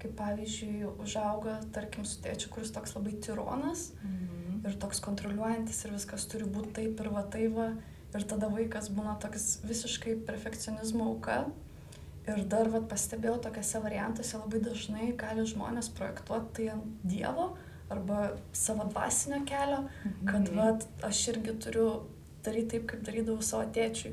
kaip 0.00 0.12
pavyzdžiui, 0.18 0.84
užauga, 1.02 1.58
tarkim, 1.74 2.04
su 2.04 2.20
tėčiu, 2.22 2.52
kuris 2.52 2.70
toks 2.72 2.94
labai 2.94 3.16
tironas 3.24 3.90
mm. 4.04 4.60
ir 4.68 4.76
toks 4.80 5.00
kontroliuojantis 5.02 5.80
ir 5.84 5.96
viskas 5.96 6.28
turi 6.30 6.46
būti 6.46 6.76
taip 6.78 7.00
ir 7.00 7.10
va 7.16 7.24
taip 7.32 7.56
va. 7.56 7.72
Ir 8.10 8.26
tada 8.26 8.48
vaikas 8.50 8.90
būna 8.90 9.14
toks 9.22 9.60
visiškai 9.62 10.16
perfekcionizmo 10.26 11.12
auka. 11.12 11.44
Ir 12.28 12.44
dar 12.50 12.68
vat, 12.70 12.86
pastebėjau 12.90 13.38
tokiuose 13.46 13.80
variantuose 13.82 14.38
labai 14.38 14.60
dažnai 14.62 15.10
gali 15.18 15.46
žmonės 15.48 15.90
projektuoti 15.96 16.52
tai 16.56 16.66
ant 16.74 17.04
Dievo 17.06 17.52
arba 17.90 18.36
savo 18.54 18.84
dvasinio 18.86 19.40
kelio, 19.48 19.80
kad 20.28 20.44
mhm. 20.44 20.58
vat, 20.58 20.84
aš 21.06 21.22
irgi 21.32 21.56
turiu 21.64 21.86
daryti 22.44 22.76
taip, 22.76 22.86
kaip 22.92 23.02
darydavau 23.06 23.42
savo 23.42 23.64
tėčiui. 23.74 24.12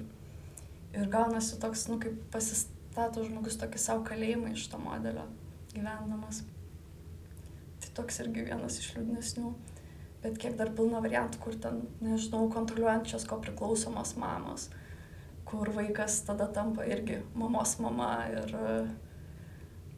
Ir 0.98 1.10
gaunasi 1.14 1.60
toks, 1.62 1.86
nu, 1.92 2.00
kaip 2.02 2.18
pasistato 2.34 3.26
žmogus 3.28 3.60
tokį 3.62 3.82
savo 3.82 4.06
kalėjimą 4.08 4.56
iš 4.56 4.66
to 4.72 4.80
modelio 4.82 5.28
gyvendamas. 5.76 6.42
Tai 7.84 7.92
toks 8.02 8.22
irgi 8.24 8.48
vienas 8.48 8.80
iš 8.82 8.96
liūdnesnių. 8.96 9.52
Bet 10.24 10.38
kiek 10.42 10.56
dar 10.58 10.72
pilna 10.74 11.02
variantų, 11.04 11.40
kur 11.44 11.58
ten, 11.62 11.84
nežinau, 12.02 12.48
kontroliuojančios 12.54 13.28
ko 13.30 13.38
priklausomos 13.44 14.16
mamos. 14.18 14.70
Kur 15.48 15.70
vaikas 15.76 16.22
tada 16.28 16.50
tampa 16.52 16.88
irgi 16.88 17.22
mamos 17.38 17.78
mama 17.84 18.14
ir... 18.32 18.56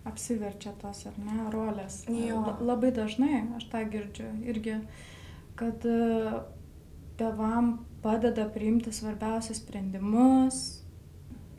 Apsiverčia 0.09 0.71
tos 0.79 1.03
ar 1.09 1.17
ne 1.21 1.49
rolės. 1.53 2.01
Jo. 2.07 2.39
Labai 2.63 2.89
dažnai 2.95 3.43
aš 3.57 3.65
tą 3.69 3.81
girdžiu 3.91 4.29
irgi, 4.47 4.77
kad 5.59 5.83
e, 5.85 6.39
tevam 7.19 7.73
padeda 8.01 8.47
priimti 8.49 8.93
svarbiausius 8.95 9.59
sprendimus. 9.59 10.61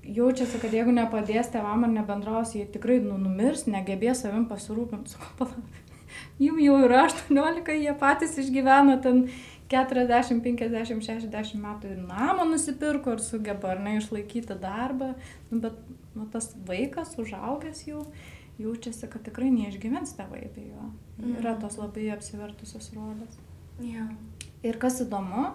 Jaučiasi, 0.01 0.59
kad 0.62 0.73
jeigu 0.75 0.94
nepadės 0.96 1.53
tevam 1.53 1.85
ar 1.87 1.92
nebendraus, 1.92 2.57
jie 2.57 2.64
tikrai 2.64 2.96
nu, 3.05 3.20
numirs, 3.20 3.66
negebės 3.68 4.25
savim 4.25 4.49
pasirūpinti. 4.51 5.20
Jums 6.40 6.64
jau 6.64 6.76
yra 6.87 7.05
18, 7.07 7.72
jie 7.76 7.94
patys 8.00 8.38
išgyveno 8.40 8.96
ten 9.05 9.26
40, 9.70 10.40
50, 10.42 11.05
60 11.07 11.61
metų 11.62 11.92
ir 11.92 12.03
namą 12.03 12.48
nusipirko 12.48 13.14
ir 13.14 13.22
sugeba 13.22 13.74
ar 13.74 13.83
ne 13.85 13.98
išlaikyti 14.00 14.57
darbą, 14.59 15.12
nu, 15.50 15.61
bet 15.62 15.76
nu, 16.16 16.26
tas 16.33 16.50
vaikas 16.66 17.14
užaugęs 17.20 17.85
jau 17.87 18.07
jaučiasi, 18.61 19.09
kad 19.12 19.22
tikrai 19.24 19.50
neišgyvens 19.55 20.16
tėvai 20.18 20.46
be 20.55 20.66
jo. 20.72 20.88
Mm. 21.20 21.37
Yra 21.40 21.55
tos 21.61 21.79
labai 21.81 22.11
apsivertusios 22.14 22.90
rolės. 22.96 23.38
Yeah. 23.81 24.11
Ir 24.66 24.76
kas 24.81 24.98
įdomu, 25.05 25.53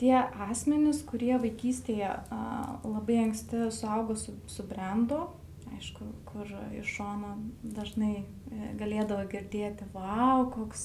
tie 0.00 0.16
asmenys, 0.48 1.04
kurie 1.06 1.36
vaikystėje 1.38 2.08
a, 2.08 2.40
labai 2.86 3.20
anksti 3.26 3.68
suaugo 3.74 4.16
su, 4.18 4.34
subrendo, 4.50 5.28
aišku, 5.76 6.08
kur 6.26 6.48
iš 6.80 6.96
šono 6.96 7.36
dažnai 7.62 8.24
galėdavo 8.50 9.24
girdėti, 9.30 9.86
wow, 9.94 10.46
koks 10.52 10.84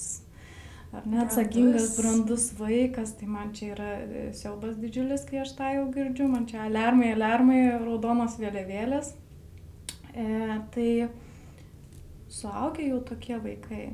ar 0.95 1.07
ne 1.09 1.19
atsakingas, 1.23 1.95
brandus 1.97 2.47
vaikas, 2.59 3.15
tai 3.19 3.27
man 3.27 3.51
čia 3.57 3.73
yra 3.73 3.89
e, 4.05 4.23
siaubas 4.37 4.77
didžiulis, 4.79 5.25
kai 5.27 5.41
aš 5.43 5.55
tą 5.57 5.73
jau 5.75 5.85
girdžiu, 5.93 6.29
man 6.31 6.47
čia 6.49 6.63
alarmai, 6.69 7.11
alarmai, 7.15 7.59
raudonos 7.83 8.37
vėliavėlės. 8.39 9.11
E, 10.15 10.25
tai 10.75 10.89
suaugę 12.31 12.87
jau 12.87 13.01
tokie 13.09 13.39
vaikai 13.41 13.85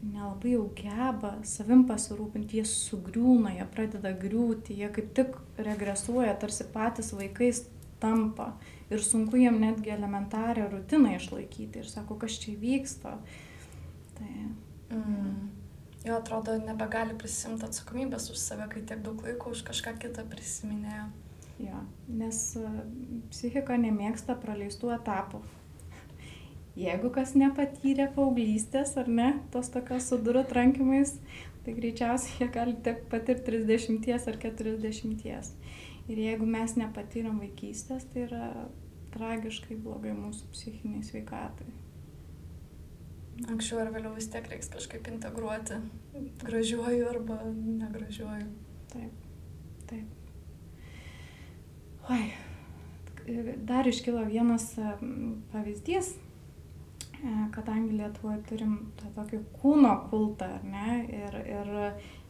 nelabai 0.00 0.54
jau 0.54 0.66
geba 0.76 1.34
savim 1.44 1.84
pasirūpinti, 1.88 2.60
jie 2.60 2.66
sugriūna, 2.68 3.52
jie 3.58 3.66
pradeda 3.72 4.12
griūti, 4.16 4.76
jie 4.80 4.88
kaip 4.92 5.10
tik 5.16 5.36
regresuoja, 5.60 6.32
tarsi 6.40 6.66
patys 6.72 7.12
vaikais 7.16 7.66
tampa 8.00 8.54
ir 8.90 9.04
sunku 9.06 9.38
jiem 9.38 9.60
netgi 9.62 9.92
elementarią 9.94 10.66
rutiną 10.72 11.14
išlaikyti 11.16 11.82
ir 11.82 11.88
sako, 11.88 12.18
kas 12.20 12.38
čia 12.42 12.56
vyksta. 12.58 13.18
Tai 14.18 14.32
Mm. 14.90 15.50
Jo 16.04 16.16
atrodo, 16.16 16.56
nebegali 16.58 17.14
prisimti 17.18 17.66
atsakomybės 17.66 18.30
už 18.32 18.40
save, 18.40 18.66
kai 18.72 18.82
tiek 18.88 19.02
daug 19.04 19.20
laiko 19.22 19.52
už 19.54 19.62
kažką 19.68 19.94
kitą 20.02 20.24
prisiminėjo. 20.32 21.06
Jo, 21.60 21.82
nes 22.08 22.38
e, 22.56 22.70
psichika 23.30 23.76
nemėgsta 23.78 24.34
praleistų 24.40 24.94
etapų. 24.96 25.42
Jeigu 26.80 27.10
kas 27.12 27.34
nepatyrė 27.36 28.08
paauglystės 28.16 28.94
ar 29.02 29.10
ne, 29.12 29.28
tos 29.52 29.68
tokios 29.74 30.08
su 30.08 30.16
durų 30.24 30.46
trankimais, 30.48 31.18
tai 31.66 31.76
greičiausiai 31.76 32.38
jie 32.40 32.48
gali 32.54 32.74
tiek 32.86 33.04
patirti 33.12 33.60
30 33.60 34.10
ar 34.32 34.40
40. 34.46 35.52
Ir 36.10 36.18
jeigu 36.18 36.46
mes 36.48 36.74
nepatyrėm 36.78 37.38
vaikystės, 37.42 38.08
tai 38.10 38.26
yra 38.26 38.46
tragiškai 39.14 39.78
blogai 39.78 40.14
mūsų 40.16 40.50
psichiniai 40.54 41.06
sveikatai 41.06 41.70
anksčiau 43.48 43.80
ar 43.80 43.90
vėliau 43.94 44.12
vis 44.16 44.28
tiek 44.28 44.46
reiks 44.50 44.68
kažkaip 44.72 45.06
integruoti 45.08 45.78
gražiuoju 46.44 47.08
arba 47.08 47.38
negražiuoju. 47.54 48.48
Taip, 48.90 49.28
taip. 49.88 50.08
Oi, 52.10 52.24
dar 53.68 53.86
iškilo 53.86 54.24
vienas 54.26 54.72
pavyzdys, 55.52 56.14
e, 56.16 57.34
kadangi 57.54 58.00
Lietuvoje 58.00 58.40
turim 58.48 58.74
tą 58.98 59.12
tokį 59.14 59.42
kūno 59.60 59.94
kultą, 60.10 60.50
ar 60.58 60.66
ne, 60.66 60.96
ir, 61.06 61.38
ir 61.46 61.72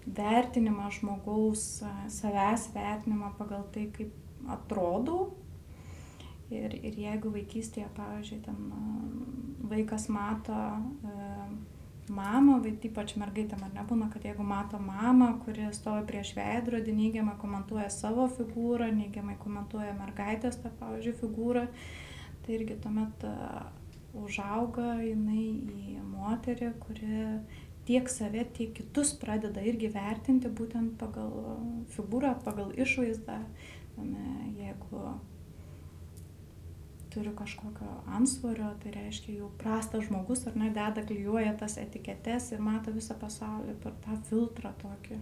vertinimą 0.06 0.88
žmogaus, 0.96 1.82
savęs 2.12 2.70
vertinimą 2.74 3.34
pagal 3.38 3.66
tai, 3.74 3.88
kaip 3.94 4.48
atrodau, 4.50 5.30
Ir, 6.50 6.72
ir 6.82 6.96
jeigu 6.98 7.30
vaikystėje, 7.30 7.86
pavyzdžiui, 7.94 8.40
ten 8.42 8.56
vaikas 9.70 10.08
mato 10.10 10.56
mamą, 12.10 12.56
vai 12.64 12.72
ypač 12.88 13.14
mergaitėm 13.20 13.62
ar 13.62 13.70
nebūna, 13.76 14.08
kad 14.10 14.24
jeigu 14.26 14.42
mato 14.42 14.80
mamą, 14.82 15.28
kuri 15.44 15.68
stovi 15.76 16.02
prieš 16.08 16.32
veidrodį, 16.34 16.96
neigiamai 16.96 17.36
komentuoja 17.38 17.86
savo 17.94 18.26
figūrą, 18.34 18.90
neigiamai 18.96 19.36
komentuoja 19.38 19.94
mergaitės 20.00 20.58
tą, 20.64 20.72
pavyzdžiui, 20.80 21.14
figūrą, 21.20 21.64
tai 22.42 22.56
irgi 22.58 22.80
tuomet 22.82 23.26
užauga 24.18 24.96
jinai 25.04 25.46
į 25.70 26.02
moterį, 26.02 26.72
kuri 26.82 27.20
tiek 27.90 28.06
save, 28.08 28.44
tiek 28.54 28.70
kitus 28.76 29.10
pradeda 29.18 29.62
irgi 29.66 29.88
vertinti 29.90 30.46
būtent 30.46 30.94
pagal 31.00 31.32
figūrą, 31.90 32.36
pagal 32.44 32.70
išvaizdą. 32.78 33.40
Jeigu 34.54 35.00
turi 37.10 37.32
kažkokio 37.34 37.88
ansvario, 38.14 38.68
tai 38.82 38.94
reiškia 38.94 39.40
jau 39.40 39.50
prastas 39.58 40.06
žmogus 40.06 40.46
ar 40.46 40.54
ne, 40.60 40.70
deda, 40.70 41.02
klyjuoja 41.02 41.56
tas 41.58 41.74
etiketes 41.82 42.52
ir 42.54 42.62
mato 42.62 42.94
visą 42.94 43.18
pasaulį 43.18 43.74
per 43.82 43.98
tą 44.06 44.20
filtrą 44.30 44.70
tokį. 44.84 45.18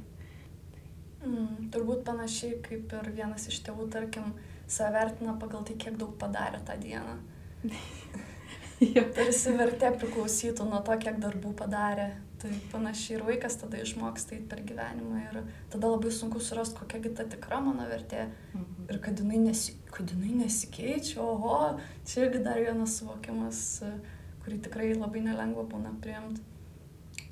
Mm, 1.24 1.70
turbūt 1.72 2.04
panašiai 2.06 2.60
kaip 2.68 2.92
ir 3.00 3.12
vienas 3.16 3.48
iš 3.48 3.62
tėvų, 3.64 3.88
tarkim, 3.96 4.34
save 4.68 4.92
vertina 5.00 5.38
pagal 5.40 5.64
tai, 5.64 5.80
kiek 5.80 5.96
daug 5.96 6.12
padarė 6.20 6.60
tą 6.68 6.76
dieną. 6.84 7.16
Tarsi 9.16 9.56
vertė 9.56 9.96
priklausytų 9.96 10.68
nuo 10.68 10.84
to, 10.84 11.00
kiek 11.00 11.16
darbų 11.24 11.56
padarė. 11.56 12.12
Tai 12.38 12.50
panašiai 12.70 13.16
ir 13.16 13.24
vaikas 13.26 13.56
tada 13.58 13.80
išmoksta 13.82 14.36
eiti 14.36 14.46
per 14.50 14.60
gyvenimą 14.66 15.22
ir 15.24 15.40
tada 15.72 15.88
labai 15.90 16.12
sunku 16.14 16.38
surasti, 16.38 16.78
kokia 16.78 17.10
ta 17.18 17.24
tikra 17.26 17.58
mano 17.64 17.86
vertė. 17.90 18.28
Mhm. 18.54 18.84
Ir 18.92 19.00
kad 19.02 19.18
jinai, 19.18 19.40
nesi, 19.42 19.74
kad 19.90 20.06
jinai 20.14 20.44
nesikeičia, 20.44 21.18
oho, 21.18 21.80
čia 22.06 22.28
irgi 22.28 22.44
dar 22.44 22.60
vienas 22.62 22.94
suvokimas, 23.00 23.82
kurį 24.44 24.60
tikrai 24.68 24.92
labai 24.94 25.24
nelengva 25.26 25.66
būna 25.66 25.96
priimti. 26.00 26.44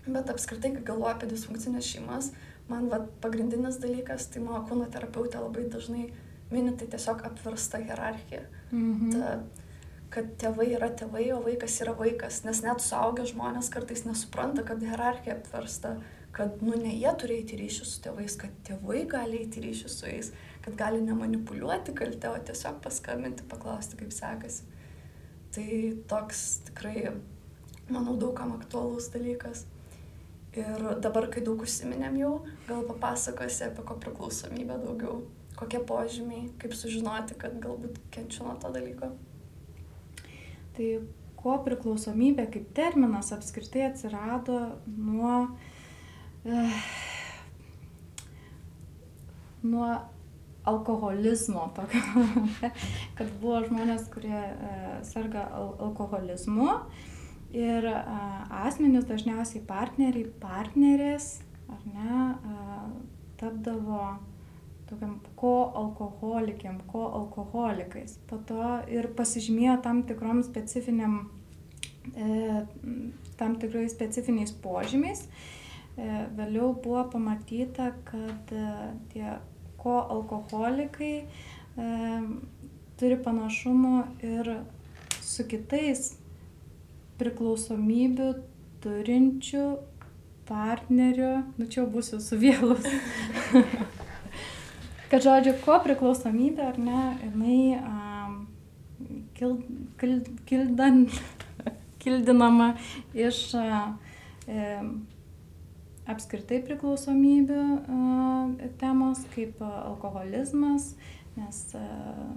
Bet 0.07 0.31
apskritai, 0.31 0.73
kai 0.75 0.83
galvoju 0.87 1.15
apie 1.15 1.31
disfunkcinės 1.31 1.87
šeimas, 1.87 2.33
man 2.69 2.91
va, 2.91 3.01
pagrindinis 3.23 3.79
dalykas, 3.83 4.29
tai 4.31 4.43
mano 4.43 4.65
kūno 4.67 4.87
terapeutė 4.91 5.39
labai 5.43 5.69
dažnai 5.71 6.11
mini 6.51 6.75
tai 6.79 6.87
tiesiog 6.91 7.25
apversta 7.27 7.79
hierarchija. 7.83 8.43
Mhm. 8.71 9.15
Ta, 9.15 9.39
kad 10.15 10.29
tėvai 10.41 10.69
yra 10.77 10.89
tėvai, 10.95 11.27
o 11.35 11.41
vaikas 11.45 11.81
yra 11.85 11.95
vaikas, 11.97 12.43
nes 12.47 12.63
net 12.65 12.83
suaugę 12.85 13.27
žmonės 13.29 13.71
kartais 13.75 14.05
nesupranta, 14.07 14.65
kad 14.67 14.83
hierarchija 14.83 15.37
apversta, 15.39 15.97
kad, 16.37 16.61
nu, 16.63 16.75
ne 16.79 16.93
jie 16.93 17.13
turi 17.21 17.41
eiti 17.41 17.59
ryšį 17.59 17.87
su 17.89 18.03
tėvais, 18.05 18.37
kad 18.41 18.53
tėvai 18.69 19.05
gali 19.11 19.43
eiti 19.45 19.63
ryšį 19.65 19.93
su 19.93 20.09
jais, 20.09 20.33
kad 20.65 20.77
gali 20.79 21.01
nemanipuliuoti 21.05 21.95
kaltę, 21.97 22.33
o 22.33 22.43
tiesiog 22.49 22.83
paskambinti, 22.85 23.47
paklausti, 23.51 23.99
kaip 24.01 24.13
sekasi. 24.15 24.67
Tai 25.57 25.69
toks 26.11 26.43
tikrai, 26.69 27.15
manau, 27.89 28.19
daugam 28.21 28.53
aktualus 28.59 29.09
dalykas. 29.15 29.65
Ir 30.57 30.85
dabar, 31.05 31.29
kai 31.33 31.43
daug 31.45 31.61
užsiminėm 31.65 32.17
jau, 32.21 32.35
gal 32.69 32.85
papasakosi 32.89 33.67
apie 33.67 33.85
ko 33.89 33.97
priklausomybę 34.01 34.79
daugiau. 34.85 35.23
Kokie 35.57 35.81
požymiai, 35.89 36.51
kaip 36.61 36.77
sužinoti, 36.77 37.37
kad 37.41 37.57
galbūt 37.61 37.97
kenčiu 38.13 38.45
nuo 38.45 38.59
to 38.61 38.69
dalyko. 38.73 39.15
Tai 40.77 40.89
ko 41.41 41.57
priklausomybė 41.65 42.49
kaip 42.53 42.69
terminas 42.77 43.33
apskritai 43.35 43.87
atsirado 43.87 44.59
nuo, 44.87 45.37
eh, 46.45 46.79
nuo 49.65 49.89
alkoholizmo, 50.67 51.69
tokio, 51.77 52.03
kad 53.19 53.35
buvo 53.41 53.63
žmonės, 53.69 54.09
kurie 54.13 54.37
eh, 54.37 54.89
serga 55.07 55.47
al 55.55 55.73
alkoholizmu. 55.89 56.71
Ir 57.57 57.87
asmenys 57.89 59.07
dažniausiai 59.09 59.63
partneriai, 59.65 60.27
partnerės, 60.43 61.29
ar 61.73 61.85
ne, 61.89 62.17
tapdavo 63.41 64.01
tokiam 64.87 65.19
ko 65.37 65.73
alkoholikiam, 65.75 66.81
ko 66.91 67.07
alkoholikais. 67.21 68.19
Po 68.31 68.39
to 68.49 68.63
ir 68.93 69.11
pasižymėjo 69.19 69.81
tam 69.83 70.03
tikrom 70.07 70.43
specifiniam, 70.47 71.19
e, 72.15 72.65
tam 73.37 73.57
tikrais 73.63 73.95
specifiniais 73.95 74.55
požymiais. 74.63 75.27
E, 75.97 76.27
vėliau 76.37 76.75
buvo 76.85 77.07
pamatyta, 77.17 77.91
kad 78.09 78.53
e, 78.53 78.69
tie 79.13 79.37
ko 79.81 79.99
alkoholikai 80.17 81.15
e, 81.25 81.27
turi 83.01 83.19
panašumų 83.25 83.97
ir 84.29 84.53
su 85.25 85.47
kitais 85.49 86.13
priklausomybių 87.21 88.33
turinčių 88.85 89.67
partnerių, 90.47 91.31
nu 91.59 91.67
čia 91.67 91.81
jau 91.83 91.89
būsiu 91.97 92.21
suvėlus. 92.23 92.87
kad 95.11 95.25
žodžiu, 95.25 95.55
ko 95.65 95.79
priklausomybė 95.85 96.65
ar 96.71 96.79
ne, 96.83 97.03
jinai 97.23 97.59
um, 97.81 98.39
kil, 99.37 99.59
kil, 100.01 100.17
kildan, 100.49 101.05
kildinama 102.03 102.73
iš 103.15 103.43
uh, 103.59 103.93
apskritai 106.07 106.63
priklausomybių 106.67 107.61
uh, 107.83 108.67
temos 108.81 109.23
kaip 109.35 109.61
uh, 109.63 109.77
alkoholizmas, 109.91 110.95
nes 111.37 111.63
uh, 111.79 112.35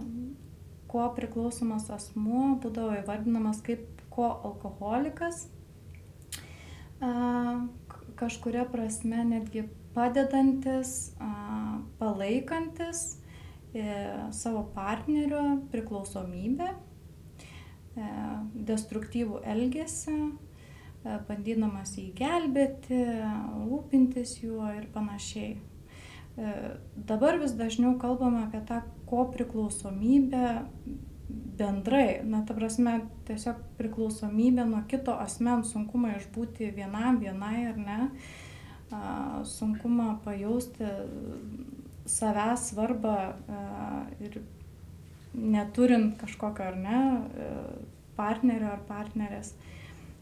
kuo 0.89 1.05
priklausomas 1.13 1.89
asmuo 1.93 2.55
būdavo 2.61 2.97
įvardinamas 3.03 3.61
kaip 3.65 3.85
ko 4.09 4.29
alkoholikas. 4.49 5.45
Kažkuria 8.19 8.65
prasme 8.67 9.21
netgi 9.23 9.63
padedantis, 9.99 11.11
palaikantis 11.99 13.19
e, 13.73 13.83
savo 14.31 14.63
partnerio 14.75 15.41
priklausomybę, 15.73 16.69
e, 17.99 18.11
destruktyvų 18.69 19.41
elgesį, 19.55 20.15
e, 20.29 21.17
bandydamas 21.27 21.97
jį 21.99 22.07
gelbėti, 22.15 23.01
rūpintis 23.65 24.37
juo 24.43 24.71
ir 24.77 24.87
panašiai. 24.95 25.57
Dabar 26.95 27.35
vis 27.41 27.51
dažniau 27.59 27.97
kalbame 27.99 28.45
apie 28.45 28.61
tą 28.63 28.77
ko 29.09 29.25
priklausomybę 29.33 30.43
bendrai 31.59 32.21
na 32.23 32.45
ta 32.47 32.55
prasme 32.55 32.93
tiesiog 33.27 33.57
priklausomybė 33.75 34.63
nuo 34.69 34.79
kito 34.87 35.17
asmens 35.19 35.73
sunkumą 35.73 36.13
išbūti 36.15 36.69
vienam 36.77 37.19
vienai 37.19 37.65
ar 37.73 37.81
ne 37.81 37.97
a, 38.05 38.07
sunkumą 39.45 40.17
pajausti 40.25 40.87
savęs 42.09 42.69
svarbą 42.71 43.15
ir 44.25 44.39
neturint 45.33 46.17
kažkokio 46.17 46.71
ar 46.71 46.77
ne 46.77 47.01
partnerio 48.17 48.71
ar 48.73 48.81
partnerės. 48.89 49.53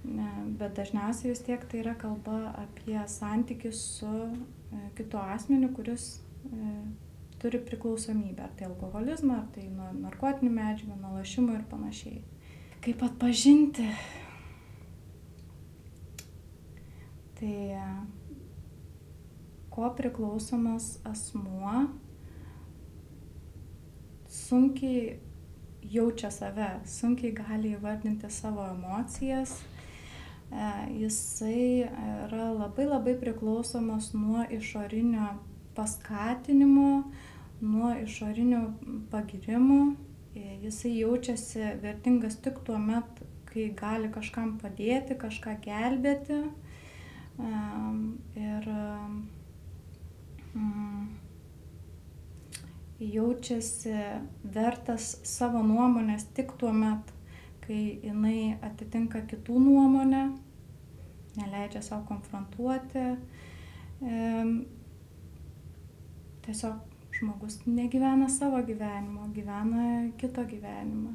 Bet 0.03 0.75
dažniausiai 0.77 1.31
vis 1.31 1.43
tiek 1.47 1.63
tai 1.67 1.81
yra 1.81 1.95
kalba 1.99 2.53
apie 2.59 2.99
santykių 3.11 3.71
su 3.75 4.11
kitu 4.99 5.17
asmeniu, 5.19 5.71
kuris 5.75 6.19
turi 7.41 7.59
priklausomybę, 7.63 8.43
ar 8.43 8.53
tai 8.57 8.67
alkoholizmą, 8.67 9.41
ar 9.41 9.49
tai 9.55 9.67
nuo 9.69 9.89
narkotinių 10.01 10.51
medžiagų, 10.53 10.95
nuo 11.01 11.17
lašimų 11.17 11.57
ir 11.57 11.65
panašiai. 11.71 12.21
Kaip 12.83 13.03
atpažinti? 13.05 13.87
Tai 17.37 17.57
ko 19.77 19.91
priklausomas 19.93 20.97
asmuo 21.05 21.85
sunkiai 24.25 25.19
jaučia 25.85 26.31
save, 26.33 26.69
sunkiai 26.89 27.31
gali 27.37 27.75
įvardinti 27.77 28.29
savo 28.33 28.65
emocijas, 28.71 29.53
e, 30.49 30.71
jisai 31.03 31.85
yra 32.25 32.49
labai 32.55 32.87
labai 32.89 33.13
priklausomas 33.21 34.09
nuo 34.17 34.47
išorinio 34.57 35.29
paskatinimo, 35.77 36.89
nuo 37.61 37.93
išorinių 38.01 38.63
pagirimų. 39.13 39.81
E, 40.33 40.57
jisai 40.65 40.97
jaučiasi 40.97 41.73
vertingas 41.85 42.41
tik 42.41 42.63
tuo 42.65 42.81
met, 42.81 43.23
kai 43.53 43.69
gali 43.77 44.09
kažkam 44.09 44.57
padėti, 44.61 45.21
kažką 45.21 45.59
gelbėti. 45.69 46.41
Ir 47.37 48.65
mm, 48.65 49.36
jaučiasi 52.99 53.93
vertas 54.53 55.11
savo 55.27 55.61
nuomonės 55.65 56.27
tik 56.37 56.55
tuo 56.57 56.71
met, 56.73 57.13
kai 57.65 57.99
jinai 58.03 58.57
atitinka 58.65 59.21
kitų 59.29 59.59
nuomonę, 59.61 60.23
neleidžia 61.37 61.83
savo 61.85 62.05
konfrontuoti. 62.09 63.05
Tiesiog 66.47 66.97
žmogus 67.17 67.59
negyvena 67.65 68.29
savo 68.29 68.61
gyvenimo, 68.65 69.27
gyvena 69.35 70.11
kito 70.17 70.45
gyvenimą. 70.47 71.13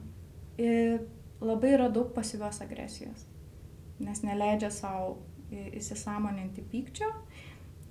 Ir 0.60 1.06
labai 1.40 1.74
yra 1.76 1.88
daug 1.90 2.12
pasyvios 2.14 2.60
agresijos, 2.62 3.26
nes 4.02 4.22
neleidžia 4.26 4.70
savo 4.70 5.16
įsisamoninti 5.52 6.64
pykčio, 6.70 7.08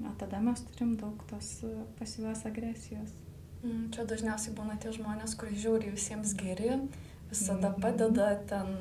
o 0.09 0.13
tada 0.19 0.39
mes 0.43 0.63
turim 0.71 0.95
daug 0.99 1.21
tos 1.29 1.59
pasyvios 1.99 2.45
agresijos. 2.49 3.13
Mm, 3.61 3.91
čia 3.93 4.05
dažniausiai 4.09 4.55
būna 4.57 4.77
tie 4.81 4.93
žmonės, 4.95 5.35
kurie 5.37 5.53
žiūri 5.59 5.91
visiems 5.93 6.33
geri, 6.37 6.71
visada 7.29 7.69
mhm. 7.69 7.81
padeda 7.83 8.31
ten, 8.49 8.71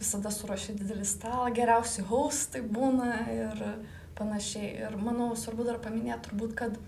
visada 0.00 0.32
suruošia 0.32 0.78
didelį 0.78 1.04
stalą, 1.08 1.50
geriausi 1.54 2.04
haustai 2.08 2.62
būna 2.64 3.10
ir 3.34 3.64
panašiai. 4.18 4.70
Ir 4.86 4.96
manau, 4.96 5.34
svarbu 5.36 5.66
dar 5.68 5.80
paminėti 5.84 6.30
turbūt, 6.30 6.56
kad 6.58 6.78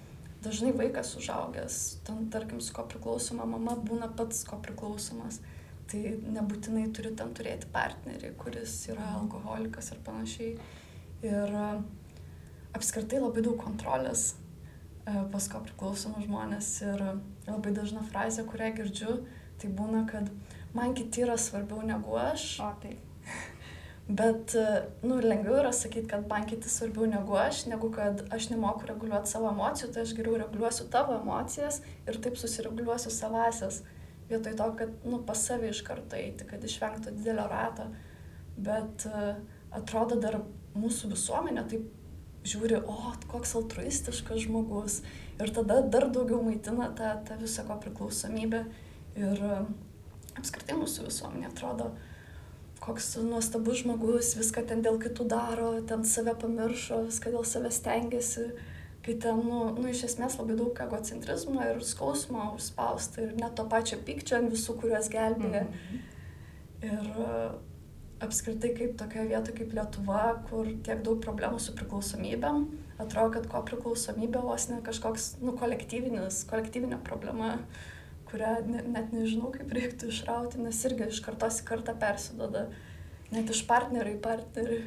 dažnai 0.44 0.72
vaikas 0.72 1.12
užaugęs, 1.20 1.78
ten 2.06 2.28
tarkim 2.32 2.62
su 2.64 2.72
ko 2.74 2.86
priklausoma 2.88 3.44
mama 3.48 3.76
būna 3.76 4.08
pats 4.16 4.42
ko 4.48 4.60
priklausomas. 4.64 5.42
Tai 5.90 6.00
nebūtinai 6.36 6.84
turi 6.94 7.10
ten 7.18 7.32
turėti 7.34 7.66
partnerį, 7.74 8.32
kuris 8.38 8.76
yra 8.88 9.02
mhm. 9.02 9.24
alkoholikas 9.24 9.92
ir 9.92 10.04
panašiai. 10.06 10.52
Ir 11.26 11.56
apskritai 12.76 13.20
labai 13.22 13.42
daug 13.44 13.58
kontrolės 13.60 14.30
pas 15.32 15.46
ko 15.50 15.60
priklausomus 15.64 16.26
žmonės 16.26 16.70
ir 16.84 17.04
labai 17.48 17.72
dažna 17.74 18.02
frazė, 18.06 18.44
kurią 18.48 18.70
girdžiu, 18.76 19.16
tai 19.60 19.70
būna, 19.76 20.04
kad 20.10 20.28
man 20.76 20.94
kiti 20.94 21.24
yra 21.24 21.36
svarbiau 21.40 21.82
negu 21.86 22.16
aš. 22.20 22.52
O 22.64 22.70
tai. 22.82 22.96
Bet, 24.20 24.56
nu, 25.06 25.20
lengviau 25.22 25.60
yra 25.60 25.70
sakyti, 25.76 26.08
kad 26.10 26.26
man 26.30 26.46
kiti 26.50 26.70
svarbiau 26.70 27.06
negu 27.10 27.36
aš, 27.38 27.64
negu 27.70 27.92
kad 27.94 28.24
aš 28.34 28.48
nemoku 28.50 28.88
reguliuoti 28.88 29.30
savo 29.30 29.50
emocijų, 29.52 29.92
tai 29.94 30.04
aš 30.06 30.14
geriau 30.18 30.38
reguliuosiu 30.40 30.88
tavo 30.90 31.14
emocijas 31.20 31.80
ir 32.08 32.18
taip 32.22 32.38
susireguliuosiu 32.40 33.12
savasias, 33.14 33.84
vietoj 34.30 34.56
to, 34.58 34.68
kad, 34.80 34.96
nu, 35.06 35.22
pas 35.26 35.44
savį 35.46 35.70
iš 35.70 35.84
karto 35.86 36.18
eiti, 36.18 36.46
kad 36.48 36.64
išvengtų 36.66 37.14
didelio 37.20 37.46
rato. 37.50 37.86
Bet 38.60 39.06
uh, 39.08 39.38
atrodo 39.78 40.18
dar 40.20 40.40
mūsų 40.74 41.12
visuomenė 41.14 41.64
taip 41.70 41.86
žiūri, 42.46 42.80
o, 42.88 43.12
koks 43.30 43.54
altruistiškas 43.58 44.46
žmogus. 44.46 45.00
Ir 45.40 45.52
tada 45.56 45.80
dar 45.82 46.08
daugiau 46.12 46.42
maitina 46.44 46.90
tą, 46.96 47.14
tą 47.28 47.36
visą 47.40 47.64
ko 47.68 47.76
priklausomybę. 47.80 48.64
Ir 49.20 49.42
uh, 49.44 49.64
apskritai 50.38 50.76
mūsų 50.78 51.08
visuomenė 51.08 51.48
atrodo, 51.50 51.90
koks 52.80 53.12
nuostabus 53.24 53.82
žmogus, 53.82 54.34
viską 54.38 54.64
ten 54.68 54.84
dėl 54.84 55.00
kitų 55.02 55.26
daro, 55.28 55.72
ten 55.88 56.04
save 56.08 56.36
pamiršo, 56.40 57.02
viską 57.08 57.34
dėl 57.34 57.46
savęs 57.48 57.80
stengiasi, 57.82 58.46
kai 59.04 59.16
ten, 59.20 59.42
nu, 59.44 59.62
nu, 59.76 59.88
iš 59.90 60.06
esmės 60.10 60.38
labai 60.40 60.56
daug 60.60 60.80
egocentrizmo 60.84 61.64
ir 61.64 61.82
skausmo 61.84 62.52
užspausta 62.54 63.24
ir 63.24 63.34
net 63.40 63.56
to 63.58 63.66
pačio 63.68 64.00
pykčio 64.06 64.38
ant 64.40 64.52
visų, 64.52 64.76
kuriuos 64.80 65.10
gelbėja. 65.12 65.66
Mm 65.66 65.74
-hmm. 65.74 66.06
Ir 66.80 67.60
apskritai 68.24 68.72
kaip 68.76 68.96
tokioje 69.00 69.30
vietoje 69.30 69.56
kaip 69.60 69.72
Lietuva, 69.76 70.24
kur 70.48 70.68
tiek 70.84 71.00
daug 71.06 71.20
problemų 71.24 71.60
su 71.62 71.74
priklausomybėm, 71.76 72.66
atrodo, 73.00 73.30
kad 73.38 73.48
ko 73.52 73.62
priklausomybė 73.68 74.42
vos 74.44 74.68
ne 74.70 74.80
kažkoks, 74.84 75.30
nu, 75.44 75.54
kolektyvinis, 75.60 76.42
kolektyvinė 76.50 77.00
problema, 77.06 77.54
kurią 78.30 78.52
ne, 78.68 78.84
net 78.94 79.14
nežinau, 79.16 79.50
kaip 79.54 79.72
reiktų 79.74 80.12
išrauti, 80.12 80.60
nes 80.62 80.84
irgi 80.88 81.08
iš 81.08 81.22
kartos 81.24 81.62
į 81.62 81.66
kartą 81.72 81.96
persidoda, 82.00 82.68
net 83.32 83.50
iš 83.50 83.64
partnerių 83.70 84.14
į 84.18 84.22
partnerį. 84.26 84.80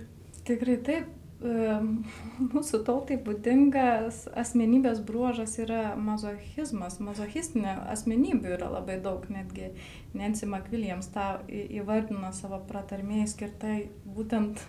Tikrai 0.48 0.78
taip, 0.86 1.12
mūsų 2.54 2.80
tautai 2.88 3.18
būdingas 3.22 4.24
asmenybės 4.40 5.02
bruožas 5.04 5.58
yra 5.60 5.94
mazochizmas. 6.00 7.00
Mazochistinė 7.04 7.76
asmenybių 7.92 8.54
yra 8.58 8.70
labai 8.72 9.00
daug, 9.04 9.26
netgi 9.34 9.74
Nancy 10.16 10.48
McWilliams 10.48 11.10
tą 11.14 11.28
įvardino 11.50 12.32
savo 12.36 12.62
pratarmėje 12.70 13.34
skirtai 13.34 13.76
būtent 14.06 14.62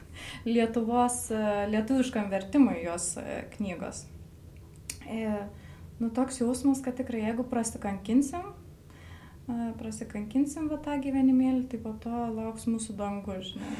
Lietuvos, 0.48 1.28
lietuviškam 1.70 2.32
vertimui 2.32 2.80
jos 2.82 3.14
e, 3.22 3.44
knygos. 3.54 4.04
E, 5.06 5.28
nu, 6.00 6.10
toks 6.10 6.40
jausmas, 6.40 6.82
kad 6.82 6.98
tikrai 6.98 7.22
jeigu 7.28 7.46
prasikankinsim, 7.46 8.50
e, 9.46 9.70
prasikankinsim 9.78 10.66
va 10.72 10.80
tą 10.82 10.98
gyvenimėlį, 11.04 11.68
tai 11.70 11.80
po 11.84 11.94
to 12.02 12.26
lauks 12.34 12.66
mūsų 12.70 12.98
dangus, 12.98 13.52
žinai. 13.52 13.78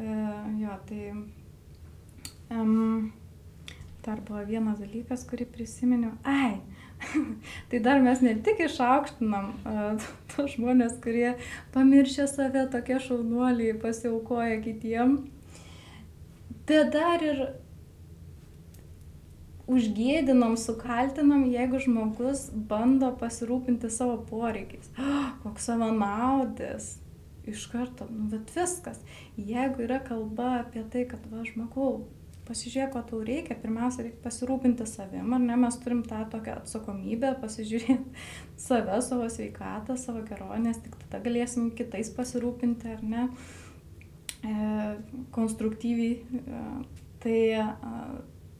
E, 0.00 0.18
jo, 0.62 0.76
tai 0.88 1.12
Um, 2.52 3.12
dar 4.04 4.20
buvo 4.20 4.42
vienas 4.44 4.80
dalykas, 4.82 5.24
kurį 5.28 5.46
prisiminiau. 5.54 6.12
Ai, 6.28 6.58
tai 7.70 7.80
dar 7.84 8.02
mes 8.04 8.20
ne 8.24 8.34
tik 8.44 8.60
išaukštinam 8.66 9.50
uh, 9.62 10.06
tos 10.34 10.56
žmonės, 10.56 10.98
kurie 11.04 11.32
pamiršė 11.74 12.28
save, 12.30 12.66
tokie 12.72 12.98
šaunuoliai, 13.02 13.78
pasiaukoja 13.82 14.60
kitiem, 14.64 15.16
bet 16.68 16.92
dar 16.94 17.24
ir 17.24 17.44
užgėdinam, 19.72 20.56
sukaltinam, 20.58 21.46
jeigu 21.50 21.80
žmogus 21.82 22.48
bando 22.52 23.12
pasirūpinti 23.20 23.90
savo 23.92 24.18
poreikiais. 24.28 24.90
Oh, 24.98 25.30
koks 25.44 25.70
savanaudis. 25.70 26.96
Iš 27.48 27.64
karto, 27.72 28.06
nu, 28.06 28.28
bet 28.30 28.52
viskas. 28.54 29.00
Jeigu 29.34 29.82
yra 29.86 29.98
kalba 30.04 30.60
apie 30.60 30.84
tai, 30.90 31.06
kad, 31.10 31.24
va, 31.30 31.42
žmogau, 31.46 32.04
pasižiūrėk, 32.52 32.92
ko 32.92 33.02
tau 33.08 33.20
reikia, 33.24 33.56
pirmiausia, 33.58 34.04
reikia 34.06 34.20
pasirūpinti 34.26 34.86
savim, 34.88 35.32
ar 35.32 35.40
ne, 35.42 35.56
mes 35.64 35.78
turim 35.80 36.02
tą 36.06 36.20
tokią 36.32 36.58
atsakomybę, 36.60 37.32
pasižiūrėti 37.40 37.96
save, 38.66 38.98
savo 39.04 39.28
sveikatą, 39.32 39.96
savo 40.00 40.24
gerovę, 40.28 40.60
nes 40.62 40.80
tik 40.84 40.98
tada 41.06 41.22
galėsim 41.24 41.70
kitais 41.78 42.12
pasirūpinti, 42.16 42.92
ar 42.96 43.06
ne, 43.14 43.24
e, 44.44 44.52
konstruktyviai. 45.34 46.20
E, 46.20 46.62
tai 47.22 47.40
e, 47.62 47.66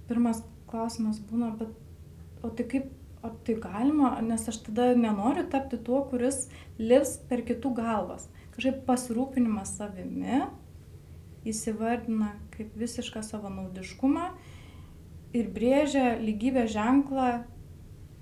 pirmas 0.08 0.42
klausimas 0.70 1.20
būna, 1.28 1.52
bet 1.60 2.42
o 2.42 2.50
tai 2.50 2.66
kaip, 2.70 2.90
o 3.22 3.30
tai 3.46 3.58
galima, 3.62 4.16
nes 4.24 4.48
aš 4.50 4.62
tada 4.66 4.92
nenoriu 4.98 5.44
tapti 5.50 5.78
tuo, 5.78 6.00
kuris 6.10 6.46
lips 6.80 7.18
per 7.28 7.44
kitų 7.46 7.76
galvas. 7.76 8.26
Kažkaip 8.56 8.82
pasirūpinimas 8.88 9.76
savimi 9.78 10.42
įsivardina 11.48 12.34
kaip 12.54 12.74
visišką 12.78 13.22
savanaudiškumą 13.26 14.28
ir 15.36 15.48
brėžia 15.52 16.16
lygybės 16.20 16.72
ženklą 16.74 17.28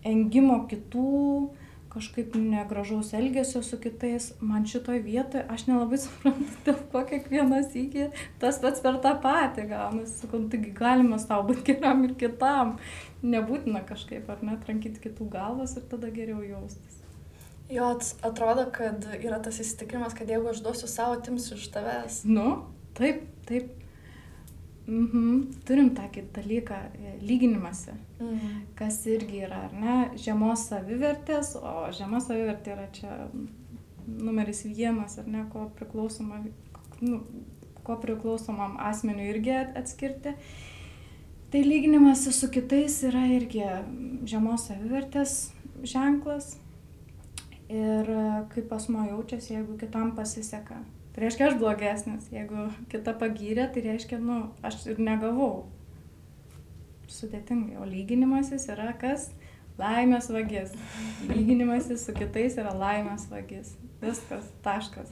engimo 0.07 0.63
kitų, 0.71 1.51
kažkaip 1.91 2.37
negražaus 2.39 3.11
elgesio 3.19 3.63
su 3.67 3.79
kitais. 3.83 4.31
Man 4.41 4.67
šitoj 4.71 5.03
vietoje 5.05 5.43
aš 5.51 5.67
nelabai 5.69 5.99
suprantu, 6.05 6.47
dėl 6.67 6.79
ko 6.93 7.03
kiekvienas 7.09 7.75
įgė 7.77 8.11
tas 8.43 8.61
pats 8.63 8.83
per 8.85 9.01
tą 9.05 9.17
patį 9.25 9.67
gaunasi. 9.73 10.21
Sakau, 10.23 10.45
nu, 10.45 10.51
taigi 10.53 10.73
galima 10.77 11.19
savo 11.23 11.51
būti 11.51 11.75
geram 11.75 12.07
ir 12.07 12.17
kitam. 12.21 12.77
Nebūtina 13.27 13.83
kažkaip 13.89 14.31
ar 14.33 14.45
net 14.47 14.65
rankyti 14.71 15.03
kitų 15.09 15.29
galvas 15.35 15.77
ir 15.77 15.87
tada 15.91 16.13
geriau 16.15 16.41
jaustis. 16.47 17.01
Jo, 17.71 17.93
atrodo, 18.27 18.65
kad 18.75 19.05
yra 19.21 19.39
tas 19.43 19.61
įsitikinimas, 19.63 20.17
kad 20.19 20.31
jeigu 20.31 20.49
aš 20.51 20.63
duosiu 20.65 20.89
savo, 20.91 21.21
timsiu 21.23 21.55
iš 21.55 21.69
tavęs. 21.71 22.23
Nu, 22.27 22.47
taip, 22.99 23.23
taip. 23.49 23.77
Mhm. 24.91 25.43
Turim 25.69 25.93
tokį 25.95 26.25
dalyką 26.35 26.77
e,- 26.99 27.13
lyginimąsi, 27.29 27.93
mhm. 28.19 28.63
kas 28.79 29.05
irgi 29.07 29.45
yra, 29.47 29.67
ar 29.69 29.77
ne, 29.77 29.97
žemos 30.19 30.67
savivertės, 30.71 31.55
o 31.61 31.91
žema 31.95 32.19
savivertė 32.25 32.75
yra 32.75 32.89
čia 32.97 33.13
numeris 34.07 34.65
vienas, 34.65 35.19
ar 35.19 35.29
ne, 35.31 35.45
ko, 35.53 35.69
priklausoma, 35.79 36.43
nu, 37.01 37.21
ko 37.87 37.97
priklausomam 38.03 38.77
asmeniu 38.91 39.29
irgi 39.31 39.55
atskirti. 39.79 40.35
Tai 41.51 41.63
lyginimas 41.67 42.27
su 42.35 42.49
kitais 42.51 43.01
yra 43.07 43.25
irgi 43.27 43.65
žemos 44.31 44.69
savivertės 44.71 45.53
ženklas 45.83 46.57
ir 47.71 48.11
e, 48.11 48.23
kaip 48.55 48.73
asmo 48.75 49.07
jaučiasi, 49.07 49.55
jeigu 49.55 49.79
kitam 49.79 50.17
pasiseka. 50.17 50.83
Tai 51.11 51.25
reiškia, 51.25 51.51
aš 51.51 51.59
blogesnis. 51.59 52.29
Jeigu 52.31 52.69
kita 52.93 53.15
pagyrė, 53.19 53.67
tai 53.75 53.83
reiškia, 53.89 54.21
nu, 54.23 54.41
aš 54.67 54.85
ir 54.93 55.01
negavau. 55.03 55.67
Sudėtingai. 57.11 57.81
O 57.83 57.87
lyginimasis 57.89 58.69
yra 58.71 58.93
kas? 58.99 59.31
Laimės 59.81 60.29
vagis. 60.31 60.77
Lyginimasis 61.31 62.05
su 62.07 62.15
kitais 62.15 62.59
yra 62.61 62.75
laimės 62.77 63.27
vagis. 63.33 63.75
Viskas, 64.03 64.47
taškas. 64.63 65.11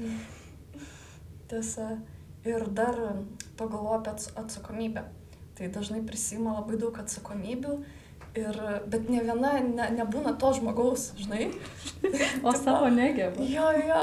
Tiesa. 1.50 1.96
Ir 2.46 2.62
dar 2.72 2.94
pagalvoju 3.58 3.98
apie 3.98 4.12
atsakomybę. 4.38 5.02
Tai 5.58 5.70
dažnai 5.74 6.04
prisima 6.06 6.54
labai 6.60 6.78
daug 6.78 7.00
atsakomybių 7.02 7.72
Ir, 8.38 8.58
bet 8.86 9.08
ne 9.10 9.22
viena 9.24 9.54
ne, 9.64 9.86
nebūna 9.96 10.34
to 10.38 10.52
žmogaus, 10.58 11.12
žinai. 11.18 11.50
O 12.46 12.52
savo 12.54 12.86
negeba. 12.92 13.42
Jo, 13.42 13.70
jo. 13.74 14.02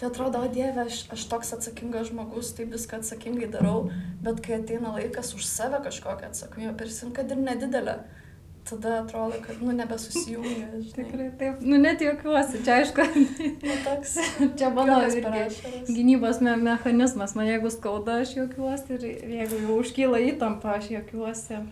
Tai 0.00 0.08
atrodo, 0.08 0.40
o 0.42 0.48
Dieve, 0.50 0.86
aš, 0.88 1.04
aš 1.14 1.26
toks 1.30 1.52
atsakingas 1.54 2.08
žmogus, 2.10 2.50
tai 2.56 2.66
viską 2.70 2.98
atsakingai 2.98 3.46
darau, 3.52 3.84
bet 4.24 4.40
kai 4.44 4.56
ateina 4.58 4.94
laikas 4.96 5.30
už 5.36 5.46
save 5.46 5.78
kažkokią 5.84 6.32
atsakomybę 6.32 6.74
prisim, 6.80 7.12
kad 7.14 7.30
ir 7.30 7.38
nedidelę, 7.38 8.00
tada 8.70 8.96
atrodo, 9.02 9.38
kad, 9.46 9.62
nu, 9.62 9.72
nebesusijungia. 9.72 10.66
Tikrai 10.96 11.28
taip. 11.38 11.60
Nu, 11.60 11.78
net 11.82 12.02
juokiuosi, 12.02 12.64
čia 12.64 12.80
aišku. 12.80 13.06
nu, 13.68 13.76
toks. 13.86 14.16
Čia 14.58 14.72
mano 14.74 14.98
gynybos 15.88 16.42
me 16.42 16.56
mechanizmas, 16.56 17.36
man 17.38 17.52
jeigu 17.52 17.70
skauda, 17.70 18.22
aš 18.24 18.34
juokiuosi 18.40 18.98
ir 18.98 19.06
jeigu 19.38 19.62
jau 19.62 19.78
užkyla 19.84 20.24
įtampa, 20.32 20.78
aš 20.80 20.90
juokiuosi. 20.96 21.62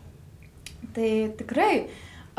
Tai 0.94 1.10
tikrai 1.38 1.74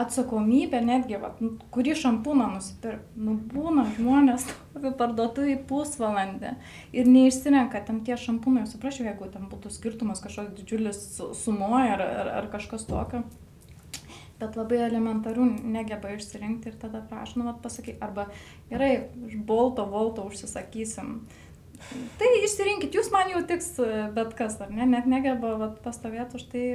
atsakomybė 0.01 0.79
netgi, 0.85 1.17
va, 1.21 1.33
nu, 1.43 1.53
kurį 1.73 1.93
šampūną 1.99 2.47
nusipirkti. 2.55 3.21
Nu, 3.21 3.35
būna 3.51 3.85
žmonės 3.97 4.47
parduotuvai 4.99 5.57
pusvalandį 5.69 6.55
ir 6.97 7.11
neišsirenka 7.11 7.83
ten 7.87 8.01
tie 8.07 8.17
šampūnai, 8.19 8.65
suprasčiau, 8.69 9.09
jeigu 9.09 9.29
ten 9.33 9.47
būtų 9.51 9.73
skirtumas 9.73 10.23
kažkoks 10.23 10.55
didžiulis 10.57 11.03
sumoja 11.43 11.97
ar, 11.97 12.05
ar, 12.07 12.33
ar 12.41 12.49
kažkas 12.53 12.87
tokio. 12.89 13.23
Bet 14.41 14.57
labai 14.57 14.79
elementarų 14.87 15.45
negeba 15.69 16.15
išsirinkti 16.15 16.71
ir 16.71 16.81
tada 16.81 17.03
prašau, 17.05 17.43
nu, 17.43 17.53
pasakyk, 17.61 17.99
arba 18.01 18.25
gerai, 18.71 19.11
iš 19.27 19.37
bolto, 19.45 19.85
volto 19.91 20.25
užsisakysim. 20.25 21.19
Tai 22.17 22.29
išsirinkit, 22.45 22.93
jūs 22.93 23.09
man 23.13 23.29
jau 23.33 23.41
tiks 23.49 23.75
bet 24.15 24.33
kas, 24.37 24.57
ar 24.61 24.73
ne, 24.73 24.87
net 24.89 25.07
negeba 25.09 25.55
vat, 25.61 25.79
pastovėti 25.85 26.37
už 26.37 26.49
tai 26.49 26.65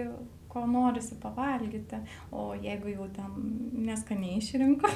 kažko 0.57 0.66
norisi 0.66 1.14
pavalgyti, 1.21 1.97
o 2.33 2.55
jeigu 2.55 2.88
jau 2.88 3.09
ten 3.09 3.31
neskaniai 3.73 4.38
išrinko, 4.38 4.88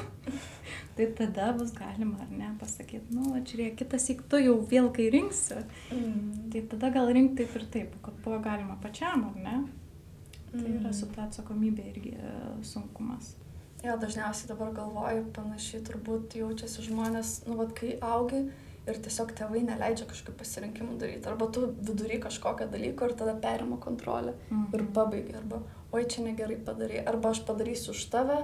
tai 0.97 1.07
tada 1.17 1.53
bus 1.53 1.73
galima 1.73 2.19
ar 2.21 2.31
ne 2.31 2.57
pasakyti, 2.61 3.15
nu, 3.15 3.35
žiūrėk, 3.37 3.77
kitas 3.77 4.09
įk 4.11 4.25
tu 4.29 4.41
jau 4.41 4.57
vėl 4.71 4.91
kai 4.93 5.11
rinksi, 5.11 5.61
mm. 5.93 6.51
tai 6.53 6.63
tada 6.71 6.91
gal 6.91 7.11
rinkti 7.13 7.45
taip 7.45 7.57
ir 7.57 7.67
taip, 7.73 8.01
kad 8.03 8.17
buvo 8.25 8.41
galima 8.41 8.79
pačiam, 8.83 9.29
ar 9.31 9.37
ne? 9.37 9.59
Tai 10.51 10.67
yra 10.67 10.91
su 10.93 11.07
ta 11.15 11.29
atsakomybė 11.29 11.85
irgi 11.93 12.17
e, 12.19 12.31
sunkumas. 12.67 13.37
Jo, 13.85 13.95
dažniausiai 14.01 14.49
dabar 14.51 14.73
galvoju, 14.75 15.29
panašiai 15.37 15.85
turbūt 15.87 16.35
jaučiasi 16.41 16.89
žmonės, 16.89 17.45
nu, 17.47 17.55
vad, 17.61 17.71
kai 17.77 17.95
augi 18.03 18.49
ir 18.89 19.01
tiesiog 19.05 19.35
tėvai 19.37 19.63
neleidžia 19.67 20.07
kažkokių 20.09 20.39
pasirinkimų 20.41 20.97
daryti. 21.01 21.29
Arba 21.29 21.51
tu 21.53 21.67
vidury 21.81 22.21
kažkokio 22.23 22.69
dalyko 22.73 23.11
ir 23.11 23.17
tada 23.19 23.35
perima 23.43 23.77
kontrolę 23.83 24.35
mm. 24.49 24.67
ir 24.77 24.85
pabaigia. 24.97 25.37
Arba, 25.43 25.61
oi, 25.93 26.05
čia 26.11 26.25
negerai 26.25 26.57
padarai. 26.65 27.03
Arba 27.13 27.35
aš 27.35 27.43
padarysiu 27.49 27.93
už 27.95 28.07
tave. 28.13 28.39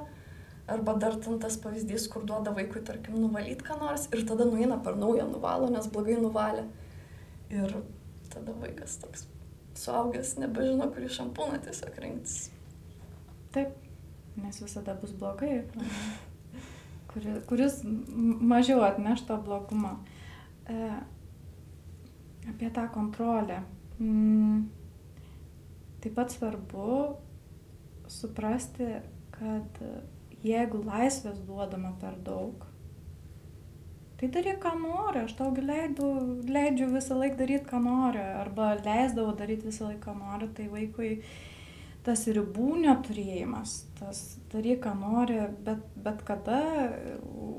Arba 0.66 0.96
dar 0.98 1.14
ten 1.22 1.38
tas 1.38 1.56
pavyzdys, 1.62 2.08
kur 2.10 2.26
duoda 2.26 2.50
vaikui, 2.54 2.82
tarkim, 2.84 3.20
nuvalyti 3.22 3.64
ką 3.64 3.78
nors 3.78 4.08
ir 4.10 4.26
tada 4.26 4.48
nueina 4.48 4.80
per 4.82 4.98
naują 4.98 5.28
nuvalo, 5.30 5.70
nes 5.70 5.86
blogai 5.94 6.18
nuvalė. 6.18 6.66
Ir 7.54 7.78
tada 8.32 8.54
vaikas 8.58 8.98
toks 9.04 9.28
suaugęs 9.78 10.34
nebežino, 10.40 10.88
kurį 10.90 11.10
šampūną 11.12 11.60
tiesiog 11.64 12.00
rinktis. 12.02 12.48
Taip, 13.54 13.76
nes 14.40 14.58
visada 14.60 14.96
bus 14.98 15.14
blogai, 15.16 15.60
kuri, 17.12 17.38
kuris 17.48 17.80
mažiau 17.84 18.82
atneš 18.88 19.22
to 19.28 19.38
blogumo. 19.46 19.96
Apie 22.46 22.70
tą 22.70 22.88
kontrolę. 22.94 23.60
Mm, 24.00 24.68
taip 26.02 26.14
pat 26.14 26.32
svarbu 26.32 27.16
suprasti, 28.10 28.86
kad 29.34 29.80
jeigu 30.46 30.82
laisvės 30.86 31.38
duodama 31.46 31.92
per 32.00 32.18
daug, 32.26 32.66
tai 34.20 34.28
daryk, 34.32 34.60
ką 34.62 34.72
nori, 34.80 35.24
aš 35.24 35.34
tau 35.38 35.50
leidžiu, 35.52 36.10
leidžiu 36.48 36.88
visą 36.92 37.18
laiką 37.18 37.40
daryti, 37.40 37.66
ką 37.68 37.82
nori, 37.84 38.22
arba 38.42 38.74
leisdavau 38.78 39.34
daryti 39.36 39.68
visą 39.70 39.90
laiką, 39.90 40.02
ką 40.06 40.16
nori, 40.20 40.48
tai 40.56 40.68
vaikui 40.72 41.10
tas 42.06 42.22
ribų 42.30 42.76
neturėjimas, 42.84 43.80
tas 43.98 44.20
daryk, 44.52 44.84
ką 44.84 44.92
nori, 45.00 45.40
bet, 45.66 45.82
bet 46.04 46.22
kada 46.28 46.60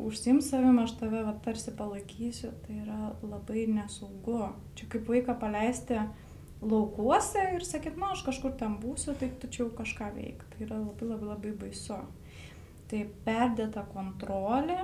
užsim 0.07 0.39
savim, 0.45 0.79
aš 0.79 0.95
tave 1.01 1.25
va, 1.27 1.33
tarsi 1.43 1.73
palaikysiu, 1.75 2.53
tai 2.63 2.79
yra 2.85 3.11
labai 3.27 3.65
nesaugu. 3.71 4.53
Čia 4.79 4.87
kaip 4.93 5.11
vaiką 5.11 5.35
paleisti 5.41 5.99
laukuose 6.61 7.43
ir 7.57 7.67
sakyt, 7.67 7.99
na, 7.99 8.13
aš 8.15 8.23
kažkur 8.29 8.55
ten 8.59 8.79
būsiu, 8.81 9.17
tai 9.19 9.29
tu 9.41 9.51
čia 9.51 9.65
jau 9.65 9.69
kažką 9.77 10.13
veik. 10.15 10.47
Tai 10.53 10.63
yra 10.65 10.79
labai 10.79 11.11
labai 11.11 11.31
labai 11.33 11.53
baisu. 11.65 11.99
Tai 12.87 13.03
perdėta 13.27 13.83
kontrolė 13.91 14.79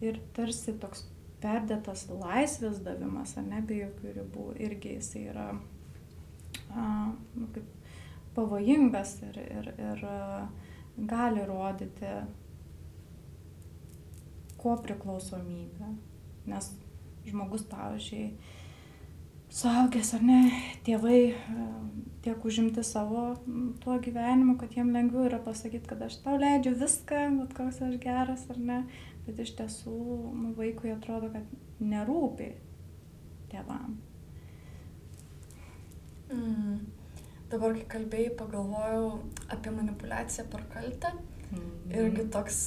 ir 0.00 0.22
tarsi 0.36 0.72
toks 0.80 1.04
perdėtas 1.42 2.08
laisvės 2.10 2.80
davimas, 2.82 3.36
ar 3.38 3.44
ne, 3.46 3.60
be 3.62 3.82
jokių 3.82 4.14
ribų, 4.16 4.52
irgi 4.64 4.96
jisai 4.96 5.28
yra 5.30 5.50
a, 6.72 6.84
nu, 7.36 7.46
kaip 7.54 7.77
pavojingas 8.38 9.18
ir, 9.26 9.40
ir, 9.58 9.72
ir 9.90 10.04
gali 11.10 11.46
rodyti 11.46 12.14
ko 14.58 14.76
priklausomybę. 14.82 15.92
Nes 16.48 16.70
žmogus, 17.28 17.66
pavyzdžiui, 17.68 18.30
suaugęs 19.52 20.14
ar 20.16 20.24
ne, 20.24 20.40
tėvai 20.86 21.20
tiek 22.24 22.44
užimti 22.44 22.82
savo 22.84 23.30
tuo 23.82 23.98
gyvenimu, 24.02 24.56
kad 24.60 24.74
jiem 24.76 24.92
lengviau 24.94 25.28
yra 25.28 25.40
pasakyti, 25.44 25.86
kad 25.88 26.02
aš 26.08 26.18
tau 26.24 26.38
leidžiu 26.40 26.74
viską, 26.80 27.22
bet 27.42 27.54
koks 27.56 27.82
aš 27.86 27.96
geras 28.02 28.46
ar 28.52 28.60
ne, 28.70 28.82
bet 29.26 29.40
iš 29.44 29.54
tiesų 29.60 29.96
nu, 30.34 30.52
vaikui 30.58 30.92
atrodo, 30.94 31.30
kad 31.34 31.82
nerūpi 31.84 32.52
tėvam. 33.52 33.98
Mm. 36.28 36.97
Dabar, 37.48 37.74
kai 37.78 37.86
kalbėjai, 37.94 38.34
pagalvojau 38.36 39.06
apie 39.54 39.72
manipulaciją 39.72 40.44
per 40.52 40.66
kaltę. 40.72 41.14
Mm. 41.48 41.70
Irgi 41.96 42.26
toks 42.32 42.58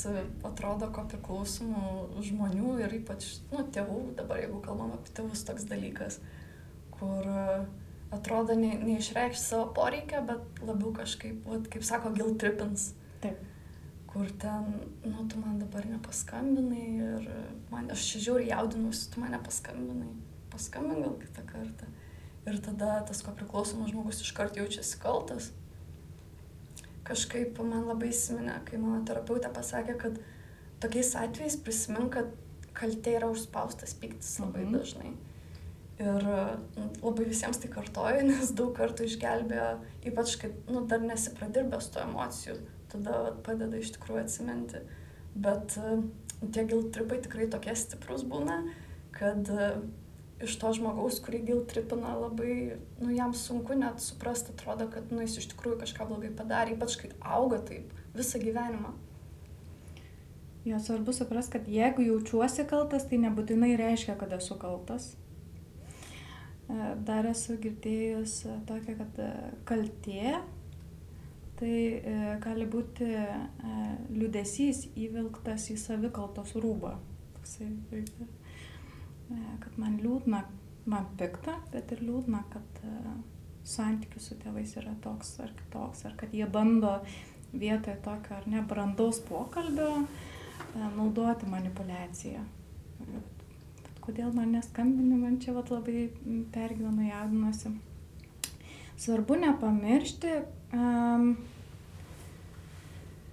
atrodo, 0.47 0.89
ko 0.95 1.03
priklausomų 1.11 2.23
žmonių 2.25 2.79
ir 2.81 2.95
ypač, 2.97 3.27
nu, 3.51 3.61
tėvų, 3.75 3.99
dabar 4.17 4.41
jeigu 4.41 4.57
kalbam 4.65 4.95
apie 4.95 5.13
tėvus, 5.19 5.45
toks 5.45 5.67
dalykas, 5.69 6.17
kur 6.95 7.29
atrodo 8.11 8.57
ne, 8.57 8.73
neišreikšti 8.81 9.43
savo 9.43 9.69
poreikia, 9.77 10.23
bet 10.25 10.65
labiau 10.65 10.95
kažkaip, 10.97 11.45
vat, 11.45 11.69
kaip 11.69 11.85
sako, 11.85 12.15
guilt 12.17 12.41
trippins. 12.41 12.89
Taip 13.21 13.45
kur 14.13 14.27
ten, 14.37 14.63
nu, 15.03 15.27
tu 15.27 15.39
man 15.39 15.59
dabar 15.59 15.85
nepaskambinai 15.87 16.87
ir 16.99 17.27
man, 17.71 17.87
aš 17.93 18.07
čia 18.09 18.23
žiūri 18.25 18.49
jaudinusi, 18.49 19.07
tu 19.13 19.21
man 19.23 19.31
nepaskambinai, 19.37 20.09
paskambin 20.51 20.99
gal 21.05 21.15
kitą 21.21 21.45
kartą. 21.47 21.87
Ir 22.49 22.57
tada 22.65 22.99
tas 23.05 23.21
ko 23.21 23.33
priklausomas 23.37 23.91
žmogus 23.91 24.21
iškart 24.23 24.57
jaučiasi 24.57 24.99
kaltas. 25.01 25.51
Kažkaip 27.05 27.59
man 27.61 27.89
labai 27.89 28.09
įsiminė, 28.09 28.59
kai 28.65 28.79
mano 28.81 29.01
terapeutė 29.05 29.51
pasakė, 29.53 29.97
kad 30.01 30.21
tokiais 30.81 31.13
atvejais 31.19 31.57
prisimink, 31.61 32.15
kad 32.15 32.31
kaltė 32.77 33.17
yra 33.19 33.29
užspaustas 33.31 33.93
pyktis 33.99 34.39
labai 34.41 34.65
mhm. 34.65 34.77
dažnai. 34.77 35.13
Ir 36.01 36.25
nu, 36.25 36.87
labai 37.03 37.27
visiems 37.29 37.59
tai 37.61 37.69
kartoju, 37.69 38.25
nes 38.31 38.53
daug 38.57 38.73
kartų 38.77 39.05
išgelbėjo, 39.09 39.71
ypač 40.09 40.37
kai 40.41 40.49
nu, 40.71 40.85
dar 40.89 41.03
nesipradirbęs 41.05 41.91
tų 41.93 42.05
emocijų, 42.07 42.57
tada 42.93 43.19
vat, 43.27 43.41
padeda 43.45 43.77
iš 43.77 43.93
tikrųjų 43.97 44.23
atsiminti. 44.23 44.81
Bet 45.45 45.77
e, 45.77 45.99
tie 46.47 46.65
giltripai 46.67 47.21
tikrai 47.23 47.45
tokie 47.51 47.75
stiprus 47.77 48.25
būna, 48.27 48.63
kad 49.15 49.51
e, 49.53 49.67
iš 50.45 50.57
to 50.61 50.71
žmogaus, 50.77 51.19
kurį 51.23 51.41
giltripina, 51.47 52.13
labai, 52.17 52.77
nu, 53.01 53.11
jam 53.13 53.33
sunku 53.37 53.77
net 53.77 54.01
suprasti, 54.03 54.55
atrodo, 54.55 54.87
kad, 54.93 55.09
nu, 55.13 55.21
jis 55.25 55.39
iš 55.41 55.49
tikrųjų 55.53 55.79
kažką 55.83 56.07
blogai 56.09 56.33
padarė, 56.37 56.75
ypač 56.75 56.97
kai 57.01 57.11
auga 57.21 57.61
taip 57.67 57.91
visą 58.17 58.41
gyvenimą. 58.41 58.93
Jo 60.67 60.77
svarbu 60.77 61.13
suprasti, 61.17 61.55
kad 61.57 61.69
jeigu 61.71 62.05
jaučiuosi 62.05 62.67
kaltas, 62.69 63.07
tai 63.09 63.17
nebūtinai 63.23 63.73
reiškia, 63.81 64.15
kad 64.19 64.33
esu 64.37 64.57
kaltas. 64.61 65.13
E, 66.69 66.91
dar 67.07 67.25
esu 67.29 67.57
girdėjus 67.61 68.43
tokią, 68.69 68.97
kad 68.99 69.21
kaltė 69.69 70.41
tai 71.61 72.01
e, 72.01 72.13
gali 72.41 72.65
būti 72.65 73.05
e, 73.05 73.25
liūdėsys 74.09 74.87
įvilktas 74.97 75.67
į 75.69 75.77
savikaltos 75.77 76.55
rūbą. 76.57 76.95
Toksai, 77.35 77.67
e, 77.93 78.01
kad 79.63 79.77
man 79.81 79.99
liūdna, 80.01 80.41
man 80.91 81.11
pikta, 81.19 81.57
bet 81.73 81.91
ir 81.95 82.03
liūdna, 82.05 82.43
kad 82.51 82.81
santykius 83.67 84.31
su 84.31 84.37
tėvais 84.41 84.73
yra 84.81 84.93
toks 85.03 85.35
ar 85.43 85.51
kitoks, 85.57 86.05
ar 86.09 86.15
kad 86.17 86.33
jie 86.33 86.47
bando 86.49 86.97
vietoje 87.51 87.97
tokio 88.03 88.37
ar 88.37 88.47
ne 88.49 88.63
brandaus 88.65 89.19
pokalbio 89.27 90.05
naudoti 90.95 91.49
manipulaciją. 91.51 92.43
Kodėl 94.01 94.31
man 94.33 94.55
neskambini, 94.55 95.17
man 95.19 95.37
čia 95.41 95.53
vat, 95.53 95.69
labai 95.69 96.07
pergyvenu, 96.53 97.05
jaudinuosi. 97.05 97.75
Svarbu 99.01 99.37
nepamiršti, 99.43 100.31
um, 100.73 101.35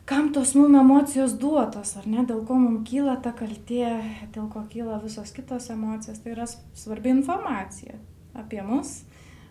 kam 0.08 0.30
tos 0.32 0.54
mum 0.56 0.76
emocijos 0.80 1.34
duotos, 1.36 1.92
ar 2.00 2.06
ne, 2.08 2.22
dėl 2.24 2.40
ko 2.48 2.56
mum 2.56 2.80
kyla 2.88 3.18
ta 3.20 3.34
kaltė, 3.36 3.90
dėl 4.32 4.46
ko 4.52 4.62
kyla 4.72 4.96
visos 5.02 5.34
kitos 5.36 5.68
emocijos, 5.74 6.22
tai 6.24 6.32
yra 6.32 6.46
svarbi 6.48 7.12
informacija 7.12 7.98
apie 8.38 8.62
mus, 8.64 9.02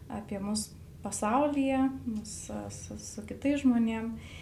apie 0.09 0.39
mus 0.41 0.71
pasaulyje, 1.03 1.83
mus 2.07 2.33
su, 2.73 2.97
su 2.97 3.25
kitais 3.29 3.61
žmonėmis. 3.61 4.33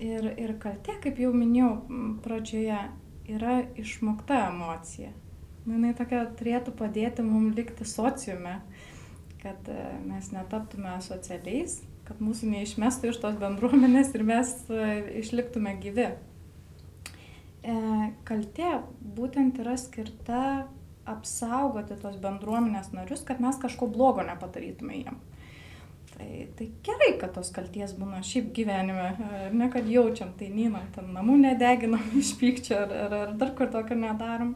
Ir, 0.00 0.30
ir 0.40 0.54
kaltė, 0.56 0.94
kaip 1.02 1.18
jau 1.20 1.34
minėjau 1.36 1.72
pradžioje, 2.24 2.78
yra 3.28 3.58
išmokta 3.76 4.46
emocija. 4.46 5.10
Nu, 5.66 5.74
jinai 5.74 5.90
tokia 5.98 6.22
turėtų 6.38 6.72
padėti 6.78 7.24
mums 7.26 7.58
likti 7.58 7.84
sociume, 7.90 8.54
kad 9.42 9.68
e, 9.68 9.82
mes 10.06 10.30
netaptume 10.32 10.94
socialiais, 11.04 11.80
kad 12.06 12.22
mūsų 12.22 12.52
neišmestų 12.52 13.10
iš 13.10 13.20
tos 13.22 13.36
bendruomenės 13.40 14.14
ir 14.14 14.24
mes 14.26 14.54
e, 14.70 14.88
išliktume 15.22 15.74
gyvi. 15.82 16.08
E, 17.66 17.76
kaltė 18.28 18.80
būtent 19.16 19.58
yra 19.62 19.76
skirta 19.80 20.42
apsaugoti 21.06 21.96
tos 22.02 22.18
bendruomenės 22.22 22.92
narius, 22.94 23.24
kad 23.26 23.42
mes 23.42 23.58
kažko 23.62 23.88
blogo 23.90 24.24
nepadarytume 24.26 25.00
jiem. 25.02 25.18
Tai, 26.16 26.28
tai 26.56 26.70
gerai, 26.86 27.10
kad 27.20 27.34
tos 27.36 27.50
kalties 27.52 27.92
būna 27.98 28.22
šiaip 28.24 28.48
gyvenime, 28.56 29.10
ne 29.52 29.66
kad 29.72 29.88
jaučiam, 29.90 30.30
tai 30.38 30.48
nynam, 30.48 30.86
ten 30.94 31.10
namų 31.12 31.36
nedeginam 31.42 32.06
iš 32.22 32.32
pykčio 32.40 32.78
ar, 32.86 32.94
ar, 33.06 33.16
ar 33.26 33.34
dar 33.36 33.52
kur 33.58 33.70
tokio 33.72 33.98
nedarom. 34.00 34.54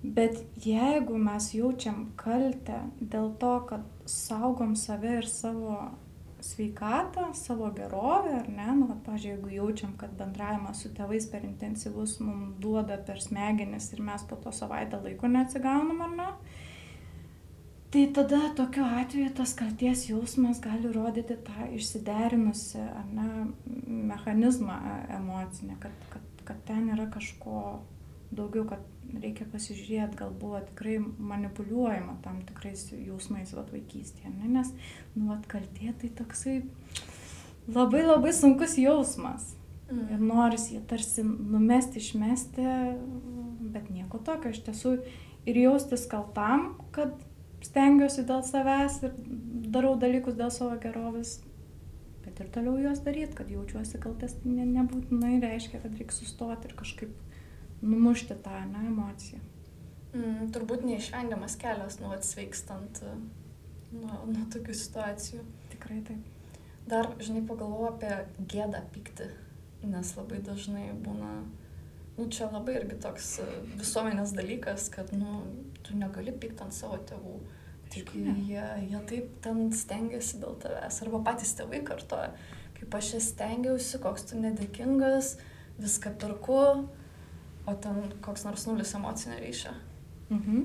Bet 0.00 0.38
jeigu 0.64 1.18
mes 1.20 1.50
jaučiam 1.52 2.06
kaltę 2.16 2.78
dėl 3.00 3.34
to, 3.42 3.52
kad 3.68 4.08
saugom 4.08 4.72
save 4.80 5.18
ir 5.18 5.28
savo 5.28 5.74
sveikatą, 6.44 7.30
savo 7.34 7.70
gerovę, 7.76 8.34
ar 8.40 8.48
ne, 8.48 8.68
nu, 8.78 8.88
pažiūrėjau, 9.06 9.36
jeigu 9.36 9.52
jaučiam, 9.56 9.92
kad 10.00 10.12
bendravimas 10.18 10.82
su 10.82 10.90
tėvais 10.96 11.28
per 11.30 11.44
intensyvus 11.46 12.18
mums 12.24 12.56
duoda 12.62 12.98
per 13.06 13.20
smegenis 13.22 13.90
ir 13.94 14.02
mes 14.06 14.24
po 14.28 14.38
to 14.40 14.52
savaitę 14.54 15.00
laiko 15.04 15.30
neatsigaunam, 15.30 16.02
ar 16.06 16.16
ne, 16.16 16.28
tai 17.90 18.06
tada 18.16 18.40
tokiu 18.56 18.84
atveju 18.86 19.34
tas 19.36 19.54
kalties 19.58 20.06
jausmas 20.08 20.60
gali 20.64 20.92
rodyti 20.94 21.36
tą 21.46 21.70
išsiderinusi, 21.76 22.82
ar 22.82 23.08
ne, 23.14 23.30
mechanizmą 24.12 24.76
e, 24.80 24.98
emocinį, 25.20 25.78
kad, 25.82 26.04
kad, 26.12 26.44
kad 26.48 26.62
ten 26.68 26.92
yra 26.94 27.08
kažko 27.12 27.80
daugiau, 28.34 28.64
kad 28.68 28.84
reikia 29.20 29.46
pasižiūrėti, 29.50 30.18
gal 30.20 30.32
buvo 30.38 30.60
tikrai 30.68 30.98
manipuliuojama 31.02 32.18
tam 32.24 32.40
tikrais 32.46 32.86
jausmais 32.94 33.52
vat, 33.56 33.72
vaikystėje, 33.74 34.30
ne? 34.36 34.50
nes 34.58 34.70
nu, 35.16 35.30
vat, 35.32 35.46
kaltė 35.50 35.94
tai 36.00 36.12
toksai 36.20 36.60
labai 37.70 38.04
labai 38.04 38.34
sunkus 38.36 38.76
jausmas. 38.80 39.54
Mm. 39.90 40.04
Ir 40.14 40.22
noris 40.22 40.68
jį 40.70 40.84
tarsi 40.90 41.24
numesti, 41.26 41.98
išmesti, 41.98 42.66
bet 43.74 43.90
nieko 43.90 44.22
tokio 44.22 44.54
iš 44.54 44.62
tiesų. 44.68 44.94
Ir 45.50 45.58
jaustis 45.58 46.04
kaltam, 46.06 46.74
kad 46.94 47.16
stengiuosi 47.64 48.24
dėl 48.28 48.44
savęs 48.46 49.00
ir 49.06 49.14
darau 49.72 49.96
dalykus 49.98 50.36
dėl 50.38 50.52
savo 50.54 50.76
gerovės, 50.82 51.38
bet 52.24 52.38
ir 52.42 52.50
toliau 52.54 52.76
juos 52.80 53.02
daryti, 53.04 53.34
kad 53.38 53.50
jaučiuosi 53.50 54.00
kaltas, 54.02 54.36
tai 54.38 54.52
ne, 54.54 54.68
nebūtinai 54.68 55.40
reiškia, 55.42 55.82
kad 55.82 55.96
reikia 55.96 56.16
sustoti 56.16 56.70
ir 56.70 56.76
kažkaip 56.78 57.16
numušti 57.82 58.36
tą 58.44 58.64
ne, 58.70 58.86
emociją. 58.90 59.40
Mm, 60.10 60.50
turbūt 60.54 60.82
neišvengiamas 60.82 61.54
kelias 61.60 62.00
nuo 62.02 62.10
atsveikstant 62.16 63.02
nuo, 63.94 64.20
nuo 64.26 64.44
tokių 64.52 64.74
situacijų. 64.74 65.44
Tikrai 65.72 66.00
taip. 66.08 66.26
Dar, 66.90 67.12
žinai, 67.22 67.44
pagalvoju 67.46 67.92
apie 67.92 68.12
gėdą 68.50 68.80
pykti, 68.94 69.28
nes 69.86 70.12
labai 70.16 70.40
dažnai 70.42 70.88
būna, 71.04 71.30
nu 72.16 72.26
čia 72.32 72.48
labai 72.50 72.80
irgi 72.80 72.98
toks 73.04 73.36
e, 73.44 73.46
visuomenės 73.78 74.34
dalykas, 74.34 74.88
kad, 74.90 75.12
nu, 75.14 75.44
tu 75.86 75.98
negali 75.98 76.34
pykti 76.34 76.66
ant 76.66 76.74
savo 76.74 76.98
tėvų. 77.10 77.36
Tik 77.90 78.12
jie, 78.14 78.64
jie 78.86 78.98
taip 79.10 79.30
ten 79.42 79.64
stengiasi 79.74 80.38
dėl 80.42 80.54
tavęs, 80.62 81.00
arba 81.02 81.22
patys 81.26 81.56
tėvai 81.58 81.80
kartoja, 81.86 82.28
kaip 82.76 82.94
aš 82.94 83.14
čia 83.14 83.22
stengiausi, 83.26 83.98
koks 84.02 84.28
tu 84.30 84.38
nedėkingas, 84.38 85.32
viską 85.82 86.12
pirku, 86.22 86.60
o 87.70 87.76
ten 87.78 88.12
koks 88.24 88.44
nors 88.46 88.66
nulis 88.68 88.94
emocinio 88.98 89.38
ryšio. 89.40 89.72
Mhm. 90.30 90.62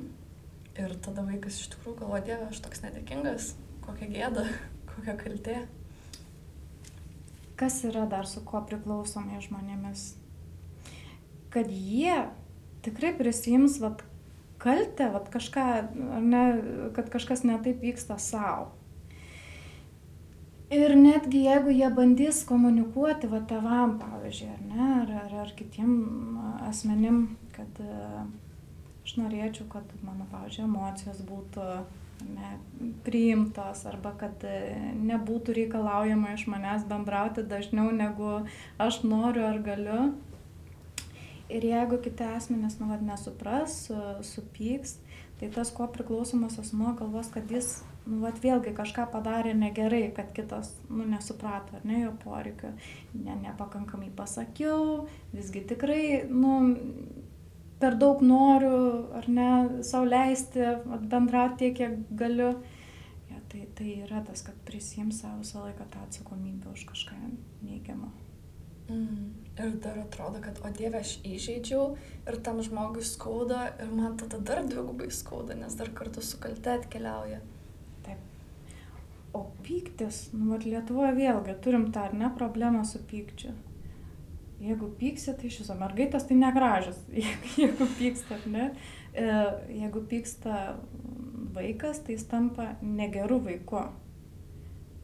Ir 0.76 0.96
tada 1.06 1.24
vaikas 1.24 1.62
iš 1.62 1.72
tikrųjų 1.76 2.02
galvoja, 2.02 2.26
Dieve, 2.28 2.50
aš 2.52 2.60
toks 2.66 2.84
nedėkingas, 2.84 3.54
kokia 3.86 4.10
gėda, 4.12 4.46
kokia 4.92 5.16
kaltė. 5.22 5.58
Kas 7.56 7.80
yra 7.88 8.04
dar 8.12 8.28
su 8.28 8.44
kuo 8.44 8.60
priklausomi 8.68 9.40
žmonėmis? 9.40 10.10
Kad 11.54 11.72
jie 11.72 12.18
tikrai 12.84 13.14
prisijims 13.16 13.80
vat, 13.80 14.04
kaltę, 14.60 15.08
vat, 15.14 15.30
kažką, 15.32 15.66
ne, 16.26 16.44
kad 16.98 17.08
kažkas 17.14 17.46
netaip 17.48 17.80
vyksta 17.80 18.20
savo. 18.20 18.74
Ir 20.74 20.96
netgi 20.98 21.44
jeigu 21.46 21.70
jie 21.70 21.90
bandys 21.94 22.40
komunikuoti 22.50 23.28
va 23.30 23.44
tevam, 23.46 24.00
pavyzdžiui, 24.02 24.48
ar 24.50 24.64
ne, 24.66 24.88
ar, 25.02 25.12
ar, 25.26 25.36
ar 25.44 25.52
kitiem 25.58 25.92
asmenim, 26.66 27.20
kad 27.54 27.82
aš 29.06 29.14
norėčiau, 29.20 29.68
kad 29.70 29.94
mano, 30.02 30.26
pavyzdžiui, 30.32 30.66
emocijos 30.66 31.22
būtų 31.30 31.68
ne, 32.34 32.52
priimtos 33.06 33.86
arba 33.86 34.16
kad 34.18 34.46
nebūtų 35.06 35.54
reikalaujama 35.60 36.34
iš 36.34 36.48
manęs 36.50 36.90
bendrauti 36.90 37.46
dažniau 37.46 37.94
negu 37.94 38.40
aš 38.82 39.04
noriu 39.06 39.46
ar 39.46 39.62
galiu. 39.62 40.14
Ir 41.46 41.62
jeigu 41.62 42.02
kiti 42.02 42.26
asmenys, 42.26 42.80
nu, 42.82 42.90
nesupras, 43.06 43.84
supyks, 44.26 44.98
tai 45.38 45.52
tas, 45.54 45.70
ko 45.70 45.86
priklausomas 45.94 46.58
asmuo 46.58 46.96
galvos, 46.98 47.30
kad 47.30 47.54
jis 47.54 47.84
nu 48.06 48.22
vat 48.22 48.40
vėlgi 48.42 48.74
kažką 48.78 49.08
padarė 49.14 49.56
negerai, 49.58 50.04
kad 50.16 50.32
kitas, 50.38 50.72
nu, 50.90 51.06
nesuprato, 51.10 51.78
ar 51.78 51.86
ne 51.90 52.04
jo 52.04 52.14
poreikio, 52.22 52.72
ne, 53.18 53.38
nepakankamai 53.42 54.12
pasakiau, 54.16 55.08
visgi 55.34 55.64
tikrai, 55.72 56.04
nu, 56.30 56.56
per 57.82 57.98
daug 58.02 58.22
noriu, 58.26 58.78
ar 59.18 59.30
ne, 59.30 59.50
savo 59.84 60.10
leisti, 60.10 60.64
bendrauti 61.10 61.64
tiek, 61.64 61.80
kiek 61.80 62.20
galiu. 62.20 62.52
Ja, 63.32 63.42
tai, 63.52 63.66
tai 63.78 63.90
yra 64.06 64.22
tas, 64.28 64.46
kad 64.46 64.60
prisims 64.68 65.24
savo 65.24 65.42
visą 65.42 65.66
laiką 65.66 65.90
tą 65.94 66.06
atsakomybę 66.06 66.72
už 66.76 66.86
kažką 66.92 67.18
neigiamą. 67.66 68.12
Mm. 68.86 69.34
Ir 69.58 69.72
dar 69.82 69.98
atrodo, 69.98 70.38
kad, 70.46 70.60
o 70.62 70.70
Dieve, 70.78 71.00
aš 71.02 71.16
įžeidžiau 71.26 71.96
ir 72.30 72.38
tam 72.46 72.62
žmogui 72.62 73.02
skauda 73.08 73.72
ir 73.82 73.90
man 73.90 74.14
tada 74.20 74.38
dar 74.38 74.62
dvigubai 74.68 75.10
skauda, 75.10 75.58
nes 75.58 75.74
dar 75.80 75.90
kartu 75.98 76.22
su 76.22 76.38
kalte 76.44 76.76
atkeliauja 76.76 77.42
o 79.36 79.44
pyktis, 79.64 80.30
nu, 80.34 80.54
vat 80.54 80.66
Lietuvoje 80.68 81.14
vėlgi 81.18 81.56
turim 81.64 81.90
tą 81.94 82.08
ar 82.08 82.14
ne 82.18 82.30
problemą 82.38 82.84
su 82.88 83.02
pykčiu. 83.10 83.52
Jeigu 84.64 84.88
pyksi, 85.00 85.34
tai 85.36 85.50
iš 85.50 85.60
viso 85.62 85.76
mergaitės 85.76 86.28
tai 86.30 86.38
negražus, 86.40 87.02
jeigu, 87.26 87.52
jeigu 87.60 87.88
pyksta, 88.00 88.40
ne? 88.52 88.70
E, 89.12 89.26
jeigu 89.82 90.04
pyksta 90.12 90.62
vaikas, 91.56 92.00
tai 92.06 92.16
jis 92.16 92.26
tampa 92.32 92.72
negeru 92.82 93.42
vaiku. 93.44 93.84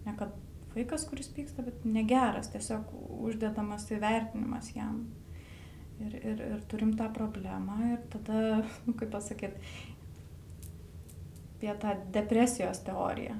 Ne 0.05 0.15
kad 0.17 0.34
vaikas, 0.75 1.05
kuris 1.09 1.27
pyksta, 1.36 1.67
bet 1.67 1.84
negeras, 1.86 2.49
tiesiog 2.55 2.95
uždedamas 3.27 3.89
įvertinimas 3.91 4.71
jam. 4.77 5.03
Ir, 6.01 6.15
ir, 6.17 6.39
ir 6.55 6.61
turim 6.71 6.95
tą 6.97 7.11
problemą 7.13 7.75
ir 7.91 7.99
tada, 8.09 8.61
nu, 8.88 8.95
kaip 8.95 9.11
pasakyti, 9.13 9.73
apie 11.61 11.75
tą 11.84 11.97
depresijos 12.15 12.79
teoriją 12.88 13.36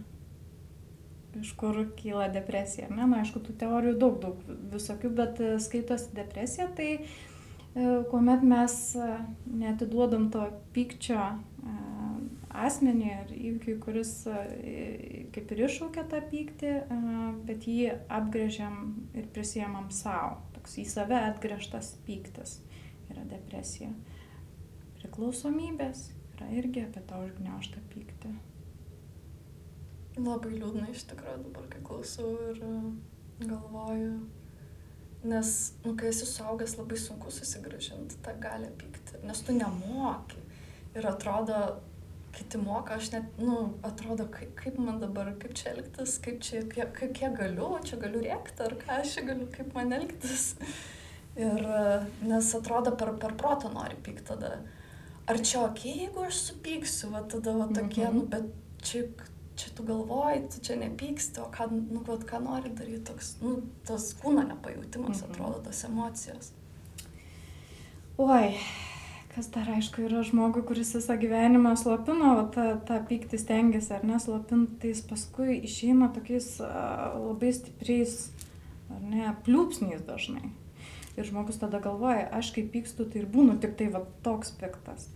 iš 1.40 1.54
kur 1.58 1.78
kyla 1.98 2.28
depresija. 2.34 2.90
Ne, 2.92 3.06
na, 3.06 3.22
aišku, 3.22 3.42
tų 3.46 3.56
teorijų 3.62 3.98
daug, 4.00 4.18
daug 4.24 4.42
visokių, 4.74 5.12
bet 5.16 5.40
e, 5.44 5.54
skaitosi 5.64 6.12
depresija, 6.18 6.68
tai 6.78 6.90
e, 6.98 7.04
kuomet 8.12 8.44
mes 8.48 8.78
e, 8.96 9.12
netiduodam 9.64 10.30
to 10.34 10.50
pykčio 10.76 11.22
asmenį 12.52 13.12
ar 13.16 13.30
įvykiui, 13.32 13.78
kuris 13.80 14.10
kaip 15.32 15.54
ir 15.54 15.62
iššaukia 15.70 16.04
tą 16.12 16.20
pyktį, 16.34 16.74
bet 17.48 17.64
jį 17.70 17.94
apgrėžiam 18.12 18.76
ir 19.16 19.30
prisėmam 19.32 19.88
savo. 19.96 20.42
Toks 20.58 20.76
į 20.84 20.86
save 20.92 21.22
atgrėžtas 21.30 21.94
pyktis 22.04 22.58
yra 23.08 23.24
depresija. 23.32 23.94
Priklausomybės 25.00 26.10
yra 26.36 26.52
irgi 26.60 26.84
apie 26.90 27.08
tą 27.08 27.24
užgneuštą 27.24 27.88
pyktį. 27.94 28.36
Labai 30.22 30.54
liūdna 30.54 30.90
iš 30.92 31.06
tikrųjų 31.10 31.44
dabar, 31.48 31.66
kai 31.72 31.82
klausau 31.86 32.32
ir 32.52 32.62
e, 32.62 32.72
galvoju, 33.42 34.12
nes, 35.24 35.54
nu, 35.86 35.94
kai 35.98 36.10
esi 36.12 36.28
suaugęs, 36.30 36.78
labai 36.78 36.98
sunku 37.00 37.32
susigražinti 37.34 38.20
tą 38.26 38.36
galę 38.42 38.70
pykti, 38.78 39.22
nes 39.26 39.42
tu 39.46 39.56
nemoki 39.56 40.42
ir 40.98 41.08
atrodo, 41.08 41.62
kiti 42.36 42.60
moka, 42.62 42.96
aš 42.96 43.12
net, 43.16 43.40
nu, 43.40 43.58
atrodo, 43.88 44.26
kaip, 44.32 44.54
kaip 44.60 44.78
man 44.80 45.00
dabar, 45.02 45.34
kaip 45.40 45.56
čia 45.58 45.74
elgtis, 45.76 46.18
kaip 46.24 46.40
čia, 46.44 46.64
kiek, 46.72 46.94
kiek, 46.98 47.14
kiek 47.18 47.36
galiu, 47.38 47.74
čia 47.88 48.00
galiu 48.02 48.24
rėkti, 48.24 48.60
ar 48.66 48.78
ką 48.80 49.00
aš 49.02 49.16
čia 49.18 49.26
galiu, 49.28 49.48
kaip 49.52 49.74
man 49.76 49.96
elgtis. 49.98 50.52
Ir, 51.40 51.64
e, 51.64 51.84
nes 52.28 52.54
atrodo, 52.58 52.94
per, 53.00 53.14
per 53.20 53.36
protą 53.40 53.72
nori 53.72 54.00
pykti 54.04 54.28
tada. 54.32 54.58
Ar 55.32 55.40
čia 55.40 55.62
ok, 55.64 55.84
jeigu 55.88 56.26
aš 56.28 56.40
supyksiu, 56.50 57.12
va 57.14 57.24
tada 57.32 57.54
va 57.56 57.68
tokie, 57.72 58.08
mm 58.08 58.10
-hmm. 58.10 58.16
nu, 58.16 58.26
bet 58.28 58.84
čia 58.84 59.06
čia 59.62 59.74
tu 59.78 59.86
galvoji, 59.86 60.46
tu 60.52 60.62
čia 60.66 60.78
nepyksti, 60.82 61.44
o 61.44 61.50
ką, 61.54 61.70
nu, 61.72 62.02
vat, 62.08 62.26
ką 62.28 62.42
nori 62.44 62.72
daryti, 62.74 63.04
toks, 63.12 63.36
nu, 63.44 63.60
tas 63.88 64.12
kūno 64.22 64.44
nepajautimas, 64.50 65.22
mhm. 65.22 65.32
atrodo, 65.32 65.62
tos 65.68 65.84
emocijos. 65.88 66.52
Oi, 68.22 68.58
kas 69.36 69.48
dar 69.54 69.70
aišku 69.78 70.04
yra 70.06 70.22
žmogui, 70.28 70.64
kuris 70.68 70.92
visą 70.98 71.16
gyvenimą 71.20 71.76
slopino, 71.80 72.36
va, 72.40 72.48
tą, 72.54 72.66
tą 72.88 73.00
pyktį 73.08 73.40
stengiasi 73.42 73.94
ar 73.96 74.08
neslopinti, 74.08 74.80
tai 74.84 74.96
paskui 75.10 75.60
išeina 75.62 76.12
tokiais 76.16 76.54
uh, 76.62 77.16
labai 77.16 77.54
stipriais, 77.56 78.18
ar 78.92 79.06
ne, 79.14 79.30
pliūpsniais 79.46 80.04
dažnai. 80.08 80.52
Ir 81.20 81.28
žmogus 81.28 81.60
tada 81.60 81.82
galvoja, 81.84 82.28
aš 82.38 82.54
kai 82.56 82.64
pykstu, 82.72 83.06
tai 83.10 83.24
ir 83.24 83.32
būnu 83.32 83.58
tik 83.64 83.74
tai 83.80 83.90
va 83.92 84.04
toks 84.24 84.54
piktas. 84.60 85.10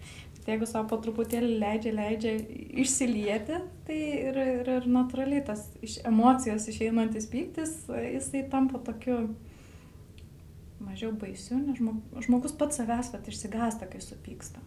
Tai 0.45 0.53
jeigu 0.53 0.67
savo 0.69 0.85
po 0.91 0.99
truputėlį 1.01 1.55
leidžia, 1.57 1.91
leidžia 1.97 2.35
išsilieti, 2.83 3.57
tai 3.87 3.97
ir, 3.97 4.37
ir, 4.37 4.67
ir 4.75 4.87
natūraliai 4.93 5.41
tas 5.47 5.63
iš 5.81 5.97
emocijos 6.05 6.67
išeinantis 6.69 7.25
pyktis, 7.31 7.73
jisai 7.89 8.43
tampa 8.51 8.77
tokiu 8.85 9.23
mažiau 10.85 11.15
baisiu, 11.17 11.57
nes 11.63 11.81
žmogus 12.27 12.53
pats 12.59 12.77
savęs 12.77 13.09
pat 13.13 13.25
išsigąsta, 13.31 13.89
kai 13.89 14.03
supyksta. 14.05 14.61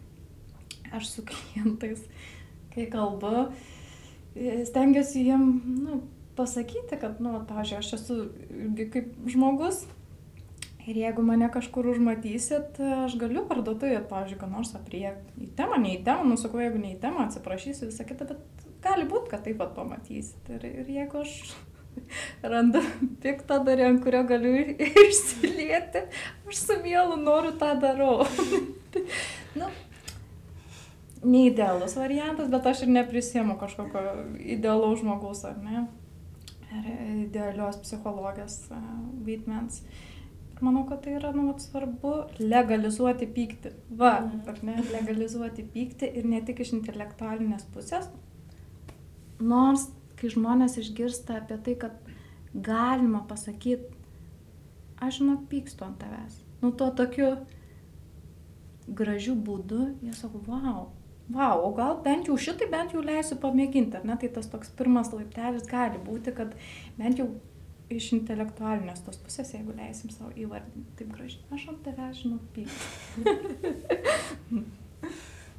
Aš 0.91 1.13
su 1.13 1.23
klientais, 1.29 2.03
kai 2.73 2.89
kalbu, 2.91 3.47
stengiuosi 4.67 5.23
jiem 5.29 5.47
nu, 5.85 6.01
pasakyti, 6.35 6.99
kad, 6.99 7.23
nu, 7.23 7.37
pavyzdžiui, 7.47 7.79
aš 7.79 7.93
esu 8.01 8.19
kaip 8.91 9.15
žmogus. 9.31 9.85
Ir 10.89 10.97
jeigu 10.97 11.21
mane 11.21 11.45
kažkur 11.53 11.85
užmatysit, 11.91 12.79
aš 13.03 13.13
galiu 13.21 13.43
parduotuvėje, 13.49 14.01
pavyzdžiui, 14.09 14.39
ką 14.41 14.47
nors 14.49 14.71
apriekti. 14.77 15.35
Į 15.45 15.49
temą, 15.59 15.77
ne 15.83 15.91
į 15.93 15.99
temą, 16.07 16.25
nusakau, 16.31 16.61
jeigu 16.63 16.81
ne 16.81 16.95
į 16.95 17.01
temą, 17.03 17.27
atsiprašysiu 17.27 17.91
visą 17.91 18.05
kitą, 18.09 18.25
bet 18.31 18.63
gali 18.81 19.05
būti, 19.09 19.29
kad 19.29 19.43
taip 19.45 19.59
pat 19.61 19.75
pamatysit. 19.75 20.49
Ir, 20.55 20.65
ir 20.81 20.89
jeigu 20.95 21.21
aš 21.21 21.35
randu 22.53 22.81
piktą 23.21 23.59
darį, 23.67 23.85
ant 23.91 24.01
kurio 24.05 24.23
galiu 24.29 24.55
išsilieti, 25.05 26.07
aš 26.49 26.63
su 26.63 26.79
mielu 26.81 27.19
noriu 27.21 27.53
tą 27.61 27.75
darau. 27.83 28.25
nu, 29.59 29.69
neidealus 31.23 31.97
variantas, 31.99 32.49
bet 32.49 32.65
aš 32.65 32.85
ir 32.85 32.93
neprisiemu 32.97 33.59
kažkokio 33.59 34.03
idealaus 34.39 35.03
žmogaus, 35.03 35.43
ar 35.45 35.57
ne? 35.63 35.87
Ar 36.69 36.85
idealios 37.25 37.79
psichologijos 37.81 38.61
e, 38.71 38.79
vaidmens. 39.25 39.83
Manau, 40.59 40.83
kad 40.87 41.03
tai 41.05 41.13
yra 41.15 41.31
nu, 41.35 41.53
svarbu 41.61 42.13
legalizuoti 42.41 43.29
pyktį. 43.35 43.71
Va, 44.01 44.17
mhm. 44.19 44.41
ar 44.51 44.59
ne, 44.67 44.75
legalizuoti 44.91 45.63
pyktį 45.75 46.11
ir 46.19 46.27
ne 46.27 46.41
tik 46.45 46.59
iš 46.65 46.73
intelektualinės 46.79 47.67
pusės. 47.73 48.09
Nors, 49.39 49.87
kai 50.19 50.33
žmonės 50.33 50.75
išgirsta 50.81 51.39
apie 51.39 51.59
tai, 51.63 51.77
kad 51.79 52.11
galima 52.53 53.23
pasakyti, 53.29 53.87
aš 54.99 55.21
žinok, 55.21 55.47
pykstu 55.51 55.87
ant 55.87 56.01
tavęs. 56.01 56.41
Nu, 56.59 56.73
tuo 56.75 56.89
tokiu 56.91 57.37
gražiu 58.99 59.37
būdu, 59.39 59.93
jie 60.03 60.11
sako, 60.17 60.41
wow, 60.49 60.89
Vau, 61.29 61.61
o 61.61 61.73
gal 61.77 61.99
bent 62.01 62.25
jau 62.25 62.35
šitai 62.41 62.65
bent 62.71 62.93
jau 62.95 63.03
leisiu 63.05 63.35
pamėginti, 63.37 63.99
ar 63.99 64.05
ne? 64.09 64.15
Tai 64.17 64.31
tas 64.33 64.47
toks 64.49 64.71
pirmas 64.79 65.11
laiptelis 65.13 65.67
gali 65.69 65.99
būti, 66.01 66.33
kad 66.33 66.55
bent 66.97 67.21
jau 67.21 67.27
iš 67.93 68.11
intelektualinės 68.17 69.01
tos 69.05 69.17
pusės, 69.23 69.53
jeigu 69.55 69.73
leisim 69.77 70.11
savo 70.13 70.29
įvardinti 70.37 70.95
taip 70.99 71.13
gražiai, 71.15 71.41
aš 71.55 71.67
ant 71.71 71.81
tave 71.85 72.09
žinau 72.17 72.39
pyktį. 72.55 73.35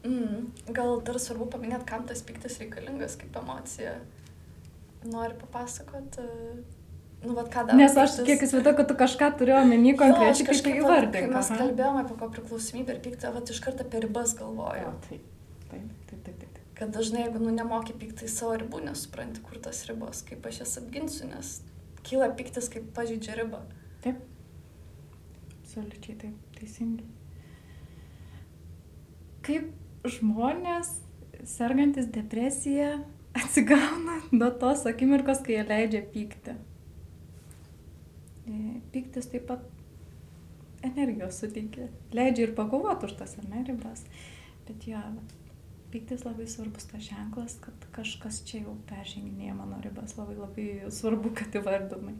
mm, 0.06 0.44
gal 0.76 1.00
dar 1.06 1.20
svarbu 1.22 1.50
paminėti, 1.54 1.88
kam 1.90 2.06
tas 2.08 2.22
piktas 2.26 2.60
reikalingas 2.62 3.18
kaip 3.20 3.40
emocija. 3.42 3.96
Nori 5.10 5.34
papasakot, 5.40 6.20
Nu, 7.20 7.34
vat, 7.36 7.50
ką 7.52 7.66
dar. 7.68 7.76
Nes 7.76 7.92
aš 7.92 8.14
piktis... 8.14 8.26
kiek 8.30 8.42
įsivaizduoju, 8.46 8.76
kad 8.78 8.86
tu 8.88 8.94
kažką 8.96 9.26
turiu 9.36 9.58
omeny 9.58 9.90
konkrečiai, 9.92 10.46
kaip 10.48 10.62
tai 10.64 10.76
įvardinti. 10.78 11.26
Kai 11.26 11.32
mes 11.34 11.50
kalbėjome 11.52 12.04
apie 12.06 12.14
ko 12.16 12.28
priklausomybę 12.32 12.94
ir 12.94 13.02
pyktį, 13.04 13.32
vat 13.34 13.52
iš 13.52 13.58
karto 13.60 13.84
apie 13.84 14.00
ribas 14.06 14.32
galvoju. 14.38 14.94
Taip, 15.04 15.26
taip, 15.68 15.90
taip, 16.08 16.22
taip, 16.24 16.38
taip. 16.46 16.62
Kad 16.78 16.94
dažnai, 16.96 17.26
jeigu 17.26 17.42
nu, 17.42 17.52
nemoki 17.52 17.92
pykti 18.00 18.28
savo 18.32 18.54
ribų, 18.62 18.80
nesupranti, 18.86 19.44
kur 19.44 19.60
tas 19.60 19.82
ribos, 19.90 20.22
kaip 20.30 20.48
aš 20.48 20.62
jas 20.62 20.78
apginsiu, 20.80 21.28
nes 21.28 21.58
kyla 22.06 22.30
piktis, 22.36 22.68
kaip 22.72 22.90
pažydžia 22.96 23.36
ribą. 23.40 23.62
Taip. 24.04 24.20
Absoliučiai 25.60 26.16
taip, 26.18 26.36
teisingai. 26.56 27.06
Kaip 29.46 30.08
žmonės, 30.16 30.94
sergantis 31.48 32.08
depresija, 32.12 32.96
atsigauna 33.40 34.20
nuo 34.32 34.50
tos 34.62 34.86
akimirkos, 34.90 35.44
kai 35.46 35.58
jie 35.58 35.66
leidžia 35.68 36.02
pykti. 36.14 36.56
E, 38.50 38.56
pyktis 38.94 39.30
taip 39.30 39.46
pat 39.50 39.66
energijos 40.86 41.38
suteikia. 41.42 41.90
Leidžia 42.16 42.48
ir 42.48 42.56
pakovoti 42.56 43.06
už 43.10 43.18
tas 43.20 43.36
ribas. 43.68 44.04
Bet 44.66 44.86
jo, 44.88 45.00
pyktis 45.92 46.24
labai 46.26 46.46
svarbus 46.50 46.86
tas 46.90 47.02
ženklas, 47.06 47.58
kad 47.64 47.86
kažkas 47.94 48.42
čia 48.48 48.62
jau 48.64 48.76
perženginėja 48.90 49.56
mano 49.58 49.80
ribas. 49.84 50.16
Labai 50.18 50.38
labai 50.38 50.68
svarbu, 50.94 51.34
kad 51.38 51.60
įvardinai. 51.60 52.16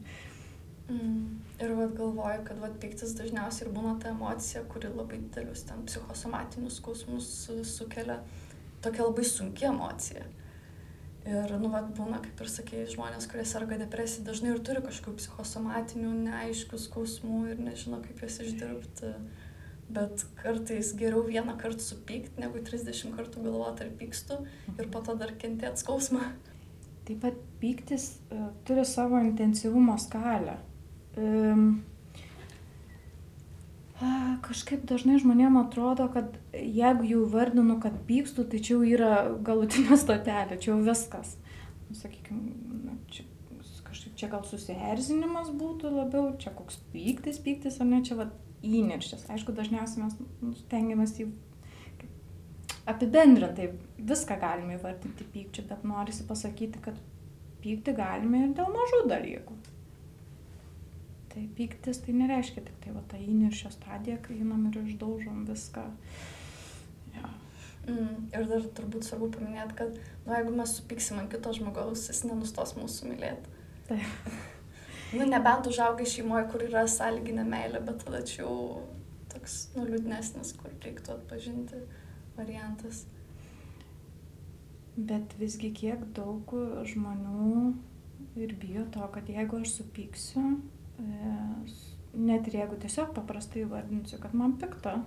Mm. 0.91 1.39
Ir 1.61 1.73
vad 1.77 1.95
galvoju, 1.95 2.43
kad 2.47 2.59
vad 2.59 2.75
piktis 2.81 3.15
dažniausiai 3.15 3.67
ir 3.67 3.73
būna 3.75 3.95
ta 4.01 4.11
emocija, 4.11 4.63
kuri 4.67 4.91
labai 4.91 5.21
didelius 5.21 5.63
ten 5.69 5.85
psichosomatinius 5.87 6.81
skausmus 6.81 7.31
sukelia. 7.69 8.19
Tokia 8.83 9.05
labai 9.05 9.25
sunki 9.27 9.69
emocija. 9.69 10.25
Ir, 11.21 11.51
nu, 11.61 11.69
vat, 11.69 11.91
būna, 11.93 12.17
kaip 12.23 12.39
ir 12.41 12.49
sakėjai, 12.49 12.87
žmonės, 12.95 13.27
kurie 13.29 13.43
serga 13.45 13.77
depresija, 13.77 14.25
dažnai 14.25 14.55
ir 14.55 14.61
turi 14.65 14.81
kažkokių 14.81 15.19
psichosomatinių, 15.19 16.15
neaiškių 16.25 16.79
skausmų 16.81 17.41
ir 17.51 17.61
nežino, 17.61 17.99
kaip 18.01 18.23
jas 18.25 18.39
išdirbti. 18.41 19.11
Bet 19.91 20.25
kartais 20.39 20.93
geriau 20.95 21.25
vieną 21.27 21.57
kartą 21.59 21.83
supykti, 21.83 22.39
negu 22.39 22.61
30 22.63 23.15
kartų 23.17 23.45
galvoti, 23.47 23.85
ar 23.85 23.93
pykstu 23.99 24.39
ir 24.77 24.89
po 24.93 25.01
to 25.05 25.17
dar 25.19 25.33
kentėti 25.41 25.83
skausmą. 25.83 26.31
Taip 27.07 27.23
pat 27.23 27.39
pyktis 27.59 28.11
uh, 28.31 28.51
turi 28.67 28.85
savo 28.87 29.19
intensyvumo 29.25 29.97
skalę. 29.99 30.59
Um, 31.17 31.81
Kažkaip 34.41 34.87
dažnai 34.89 35.19
žmonėm 35.21 35.59
atrodo, 35.59 36.07
kad 36.09 36.33
jeigu 36.57 37.05
jau 37.05 37.25
vardinu, 37.29 37.75
kad 37.83 37.99
pykstu, 38.07 38.47
tai 38.49 38.57
čia 38.57 38.73
jau 38.73 38.85
yra 38.87 39.11
galutinė 39.45 39.97
stotelė, 40.01 40.57
čia 40.57 40.71
jau 40.71 40.79
viskas. 40.87 41.35
Nu, 41.85 41.97
Sakykime, 41.99 42.95
čia, 43.13 43.27
kažkaip 43.85 44.15
čia 44.17 44.31
gal 44.31 44.41
susierzinimas 44.49 45.51
būtų 45.53 45.91
labiau, 45.93 46.31
čia 46.41 46.53
koks 46.57 46.79
pyktis, 46.95 47.37
pyktis, 47.45 47.77
ar 47.83 47.91
ne, 47.91 48.01
čia 48.07 48.17
va 48.17 48.31
įnirštis. 48.65 49.27
Aišku, 49.33 49.53
dažniausiai 49.57 50.05
mes 50.05 50.17
stengiamės 50.63 51.15
jį 51.19 51.29
apibendrintai, 52.89 53.71
viską 53.97 54.37
galime 54.41 54.77
įvardinti 54.77 55.27
pykčiu, 55.33 55.65
bet 55.69 55.85
norisi 55.87 56.25
pasakyti, 56.27 56.81
kad 56.83 56.97
pykti 57.61 57.93
galime 57.97 58.45
ir 58.45 58.55
dėl 58.57 58.71
mažų 58.73 59.03
dalykų. 59.11 59.57
Tai 61.31 61.43
pyktis 61.55 62.01
tai 62.03 62.15
nereiškia 62.17 62.63
tik 62.67 62.79
tai 62.83 62.93
va 62.95 63.03
ta 63.07 63.19
įniršio 63.21 63.71
stadija, 63.71 64.17
kai 64.23 64.41
einam 64.41 64.65
ir 64.67 64.81
išdaužom 64.81 65.45
viską. 65.47 65.85
Ja. 67.15 67.29
Mm, 67.87 68.27
ir 68.35 68.49
dar 68.49 68.65
turbūt 68.77 69.07
svarbu 69.07 69.31
paminėti, 69.37 69.77
kad 69.79 69.95
nu, 69.95 70.33
jeigu 70.33 70.53
mes 70.57 70.75
supyksim 70.77 71.21
ant 71.21 71.31
kito 71.31 71.53
žmogaus, 71.55 72.09
jis 72.11 72.25
nenustos 72.27 72.75
mūsų 72.77 73.13
mylėti. 73.13 73.61
Taip. 73.87 74.33
nu, 75.13 75.27
nebent 75.27 75.67
užaugai 75.67 76.07
šeimoje, 76.07 76.47
kur 76.51 76.65
yra 76.67 76.85
sąlyginė 76.89 77.45
meilė, 77.47 77.81
bet 77.87 78.03
tada 78.05 78.21
čia 78.27 78.43
jau 78.43 78.55
toks 79.31 79.57
nu, 79.75 79.85
liūdnesnis, 79.87 80.53
kur 80.59 80.73
reiktų 80.83 81.15
atpažinti 81.17 81.81
variantas. 82.37 83.05
Bet 84.95 85.35
visgi 85.39 85.71
kiek 85.75 86.03
daug 86.15 86.51
žmonių 86.91 87.73
ir 88.39 88.55
bijo 88.59 88.85
to, 88.93 89.05
kad 89.13 89.29
jeigu 89.31 89.61
aš 89.61 89.77
supyksiu, 89.79 90.43
net 92.13 92.47
ir 92.47 92.59
jeigu 92.61 92.77
tiesiog 92.81 93.15
paprastai 93.15 93.63
vardinsiu, 93.69 94.19
kad 94.21 94.35
man 94.37 94.57
pikta, 94.61 94.97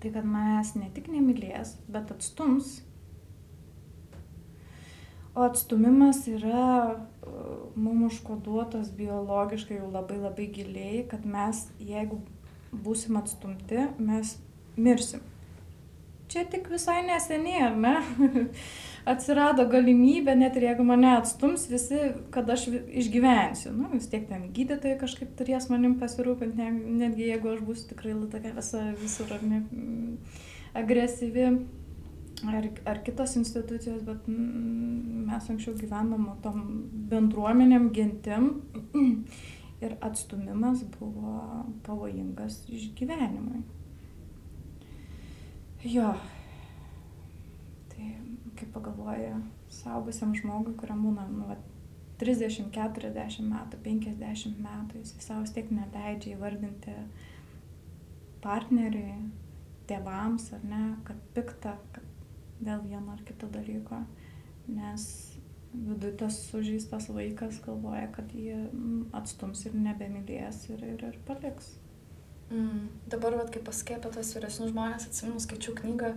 tai 0.00 0.12
kad 0.12 0.26
manęs 0.28 0.74
ne 0.76 0.90
tik 0.96 1.08
nemylės, 1.12 1.78
bet 1.88 2.12
atstums. 2.12 2.80
O 5.34 5.42
atstumimas 5.42 6.22
yra 6.30 6.94
mums 7.74 8.12
užkoduotas 8.12 8.92
biologiškai 8.94 9.80
jau 9.80 9.90
labai 9.90 10.20
labai 10.22 10.46
giliai, 10.54 11.04
kad 11.10 11.26
mes, 11.26 11.66
jeigu 11.82 12.20
būsim 12.84 13.18
atstumti, 13.18 13.88
mes 13.98 14.36
mirsim. 14.76 15.22
Čia 16.30 16.44
tik 16.50 16.70
visai 16.70 17.02
neseniai, 17.06 17.66
ar 17.66 17.74
ne? 17.78 17.94
atsirado 19.12 19.66
galimybė, 19.68 20.32
net 20.38 20.56
ir 20.56 20.68
jeigu 20.70 20.86
mane 20.86 21.10
atstums 21.18 21.66
visi, 21.68 21.98
kad 22.34 22.48
aš 22.50 22.66
išgyvensiu. 22.72 23.74
Nu, 23.76 23.90
vis 23.92 24.08
tiek 24.10 24.24
ten 24.30 24.48
gydytojai 24.56 24.96
kažkaip 25.02 25.34
turės 25.38 25.68
manim 25.70 25.98
pasirūpinti, 26.00 26.56
ne, 26.62 26.96
netgi 27.04 27.28
jeigu 27.28 27.52
aš 27.52 27.62
būsiu 27.66 27.90
tikrai 27.92 28.16
tokia 28.32 28.54
visa 28.56 28.84
visur 29.02 29.34
ne 29.44 29.64
agresyvi. 30.74 31.50
Ar, 32.44 32.68
ar 32.90 33.00
kitos 33.06 33.36
institucijos, 33.40 34.02
bet 34.04 34.26
mes 34.28 35.50
anksčiau 35.50 35.76
gyvenom 35.78 36.26
tom 36.44 36.60
bendruomenėm, 37.10 37.88
gentim 37.96 38.50
ir 39.84 39.96
atstumimas 40.04 40.84
buvo 40.98 41.38
pavojingas 41.86 42.62
išgyvenimui. 42.68 43.62
Jo, 45.84 46.12
kai 48.56 48.68
pagalvoji 48.72 49.30
saugusiam 49.72 50.34
žmogui, 50.36 50.74
kuriam 50.78 51.02
būna 51.04 51.26
nu, 51.30 51.48
va, 51.50 51.56
30, 52.20 52.70
40 52.74 53.48
metų, 53.50 53.80
50 53.84 54.60
metų, 54.64 55.00
jis 55.02 55.14
savo 55.24 55.46
tiek 55.56 55.70
neleidžia 55.74 56.36
įvardinti 56.36 56.94
partneriui, 58.44 59.16
tėvams 59.90 60.50
ar 60.56 60.66
ne, 60.68 60.82
kad 61.08 61.20
pikta, 61.36 61.74
kad 61.92 62.03
dėl 62.64 62.84
vieno 62.88 63.14
ar 63.14 63.22
kito 63.26 63.48
dalyko, 63.52 64.02
nes 64.68 65.06
viduje 65.74 66.16
tas 66.16 66.36
sužeistas 66.50 67.08
vaikas 67.10 67.58
galvoja, 67.64 68.06
kad 68.14 68.30
jį 68.34 68.58
atstums 69.16 69.64
ir 69.66 69.74
nebemylės 69.74 70.64
ir, 70.70 70.84
ir, 70.94 71.02
ir 71.10 71.18
paliks. 71.26 71.74
Mm. 72.52 72.88
Dabar, 73.10 73.34
vat, 73.40 73.50
kai 73.50 73.62
pasakė 73.64 73.98
apie 73.98 74.12
tos 74.14 74.34
vyresnius 74.36 74.72
žmonės, 74.72 75.08
atsimenu, 75.08 75.42
skaičiau 75.42 75.74
knygą 75.80 76.12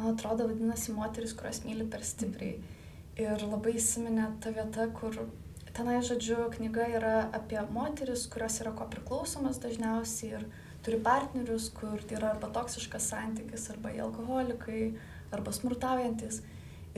man 0.00 0.14
atrodo 0.14 0.48
vadinasi 0.48 0.94
moteris, 0.96 1.34
kurios 1.36 1.62
myli 1.64 1.86
per 1.88 2.04
stipriai. 2.06 2.58
Ir 3.20 3.44
labai 3.44 3.76
įsiminė 3.76 4.26
ta 4.42 4.52
vieta, 4.54 4.86
kur 4.96 5.16
tenai, 5.76 6.00
žodžiu, 6.06 6.48
knyga 6.56 6.88
yra 6.98 7.14
apie 7.36 7.60
moteris, 7.74 8.26
kurios 8.32 8.58
yra 8.64 8.72
ko 8.76 8.88
priklausomas 8.90 9.60
dažniausiai 9.62 10.38
ir 10.38 10.46
turi 10.84 11.00
partnerius, 11.04 11.68
kur 11.76 12.00
tai 12.08 12.18
yra 12.18 12.34
arba 12.34 12.50
toksiškas 12.54 13.10
santykis, 13.12 13.68
arba 13.74 13.92
jie 13.94 14.02
alkoholikai, 14.04 14.82
arba 15.34 15.54
smurtaujantis. 15.54 16.42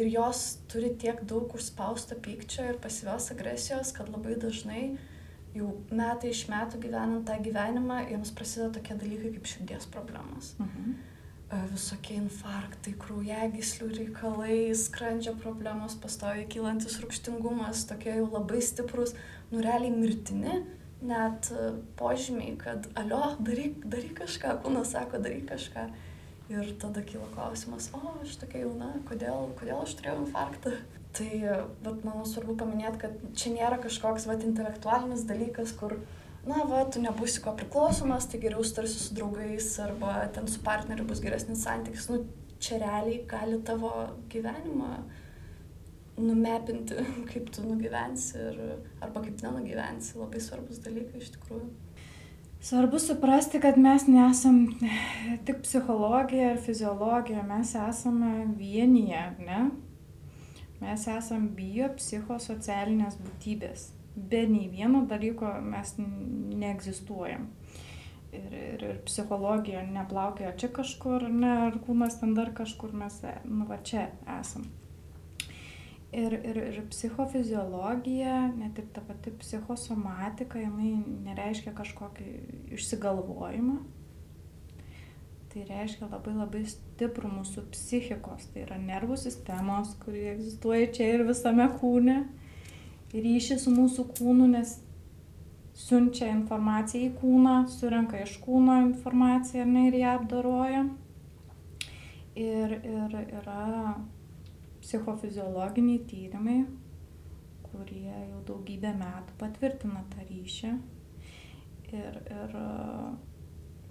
Ir 0.01 0.09
jos 0.09 0.43
turi 0.73 0.95
tiek 0.97 1.21
daug 1.29 1.53
užspausto 1.53 2.17
pykčio 2.25 2.65
ir 2.71 2.81
pasyvios 2.81 3.29
agresijos, 3.35 3.93
kad 3.93 4.09
labai 4.09 4.39
dažnai 4.41 4.85
jau 5.53 5.69
metai 5.93 6.33
iš 6.33 6.47
metų 6.49 6.81
gyvenant 6.81 7.27
tą 7.29 7.37
gyvenimą, 7.45 8.07
jiems 8.09 8.33
prasideda 8.37 8.79
tokie 8.79 8.97
dalykai 8.97 9.33
kaip 9.35 9.51
širdies 9.51 9.89
problemos. 9.93 10.55
Mhm. 10.63 10.95
E, 11.53 11.59
visokie 11.69 12.17
infarktai, 12.17 12.95
kraujagyslių 13.01 13.89
reikalai, 13.99 14.59
skrandžio 14.79 15.35
problemos, 15.43 15.99
pastoviai 16.01 16.47
kylantis 16.49 16.97
rūkštingumas, 17.03 17.85
tokie 17.91 18.15
jau 18.17 18.31
labai 18.31 18.63
stiprus, 18.65 19.13
nureliai 19.53 19.93
mirtini, 19.93 20.63
net 21.05 21.51
e, 21.53 21.75
požymiai, 22.01 22.55
kad 22.57 22.89
alio, 22.97 23.35
daryk, 23.45 23.85
daryk 23.85 24.17
kažką, 24.23 24.57
kūnas 24.65 24.95
sako, 24.97 25.21
daryk 25.21 25.51
kažką. 25.53 25.91
Ir 26.53 26.73
tada 26.81 27.01
kyla 27.07 27.29
klausimas, 27.33 27.87
o 27.97 28.01
aš 28.21 28.35
tokia 28.43 28.67
jauna, 28.67 28.91
kodėl, 29.09 29.47
kodėl 29.57 29.79
aš 29.81 29.95
turėjau 29.97 30.19
infarktą? 30.27 30.75
Tai, 31.17 31.31
bet 31.85 32.05
manau 32.05 32.27
svarbu 32.29 32.57
paminėti, 32.61 33.01
kad 33.05 33.23
čia 33.37 33.55
nėra 33.55 33.79
kažkoks, 33.81 34.27
va, 34.29 34.37
intelektualinis 34.37 35.25
dalykas, 35.29 35.73
kur, 35.77 35.97
na, 36.49 36.63
va, 36.69 36.83
tu 36.93 37.01
nebūsi 37.05 37.41
ko 37.45 37.55
priklausomas, 37.57 38.29
tai 38.29 38.41
geriau 38.43 38.65
starsi 38.69 39.01
su 39.01 39.17
draugais 39.17 39.71
arba 39.85 40.23
ten 40.35 40.49
su 40.49 40.61
partneriu 40.65 41.09
bus 41.09 41.25
geresnis 41.25 41.65
santykis. 41.65 42.09
Nu, 42.13 42.23
čia 42.63 42.81
realiai 42.83 43.23
gali 43.29 43.61
tavo 43.67 43.93
gyvenimą 44.33 44.93
numepinti, 46.21 47.01
kaip 47.33 47.49
tu 47.55 47.65
nugyvensi 47.67 48.39
ir, 48.51 48.61
arba 49.05 49.25
kaip 49.25 49.41
nenugyvensi. 49.45 50.19
Labai 50.21 50.41
svarbus 50.45 50.81
dalykai 50.85 51.23
iš 51.23 51.33
tikrųjų. 51.37 51.69
Svarbu 52.63 52.99
suprasti, 52.99 53.61
kad 53.61 53.79
mes 53.79 54.07
nesam 54.07 54.67
tik 55.47 55.63
psichologija 55.63 56.53
ir 56.53 56.61
fiziologija, 56.63 57.43
mes 57.43 57.75
esame 57.75 58.47
vienyje, 58.59 59.23
ne? 59.47 59.65
Mes 60.81 61.07
esam 61.11 61.49
biopsichosocialinės 61.57 63.17
būtybės. 63.19 63.89
Be 64.15 64.45
nei 64.47 64.69
vieno 64.71 65.01
dalyko 65.11 65.51
mes 65.65 65.97
neegzistuojam. 65.99 67.49
Ir, 68.33 68.47
ir, 68.61 68.85
ir 68.93 69.01
psichologija 69.11 69.83
neplaukia 69.89 70.55
čia 70.55 70.71
kažkur, 70.71 71.27
ne, 71.35 71.51
ar 71.67 71.81
kūnas 71.83 72.21
ten 72.21 72.39
dar 72.39 72.55
kažkur 72.55 72.95
mes, 72.95 73.19
nu 73.43 73.67
va 73.67 73.83
čia 73.83 74.07
esam 74.39 74.71
ir 76.13 76.37
ir 76.37 76.61
ir 76.63 76.83
psichofiziologija 76.91 78.37
net 78.57 78.79
ir 78.79 78.87
ta 78.93 79.01
pati 79.09 79.33
psichosomatika 79.41 80.61
jinai 80.61 80.93
nereiškia 81.25 81.73
kažkokį 81.79 82.29
išsigalvojimą 82.77 83.81
tai 85.53 85.65
reiškia 85.69 86.07
labai 86.09 86.33
labai 86.33 86.63
stiprų 86.65 87.29
mūsų 87.29 87.67
psichikos, 87.75 88.47
tai 88.53 88.63
yra 88.65 88.79
nervų 88.81 89.19
sistemos, 89.21 89.91
kuri 90.01 90.25
egzistuoja 90.31 90.89
čia 90.97 91.11
ir 91.13 91.27
visame 91.29 91.67
kūne, 91.77 92.23
ryšį 93.13 93.59
su 93.61 93.75
mūsų 93.75 94.07
kūnu, 94.17 94.49
nes 94.55 94.79
siunčia 95.77 96.31
informaciją 96.33 97.11
į 97.11 97.13
kūną, 97.21 97.57
surenka 97.73 98.23
iš 98.25 98.39
kūno 98.45 98.79
informaciją 98.87 99.67
ne, 99.69 99.87
ir 99.91 99.99
ją 100.01 100.17
apdaroja. 100.21 100.87
Ir, 102.33 102.73
ir 102.81 103.17
yra 103.21 103.97
psichofiziologiniai 104.83 106.03
tyrimai, 106.11 106.63
kurie 107.67 108.09
jau 108.11 108.41
daugybę 108.49 108.93
metų 108.99 109.37
patvirtina 109.41 110.03
tą 110.13 110.27
ryšį. 110.29 110.73
Ir, 111.93 112.19
ir 112.33 112.57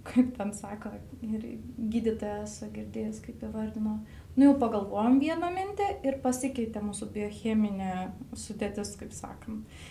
kaip 0.02 0.32
ten 0.36 0.50
sako, 0.56 0.90
ir 1.22 1.46
gydytojas 1.92 2.58
girdėjęs, 2.74 3.22
kaip 3.22 3.42
įvardino, 3.46 3.96
nu 4.36 4.48
jau 4.48 4.54
pagalvojom 4.58 5.20
vieną 5.22 5.50
mintį 5.54 5.88
ir 6.08 6.18
pasikeitė 6.24 6.82
mūsų 6.82 7.10
biocheminė 7.14 7.92
sudėtis, 8.34 8.96
kaip 9.00 9.14
sakant, 9.14 9.82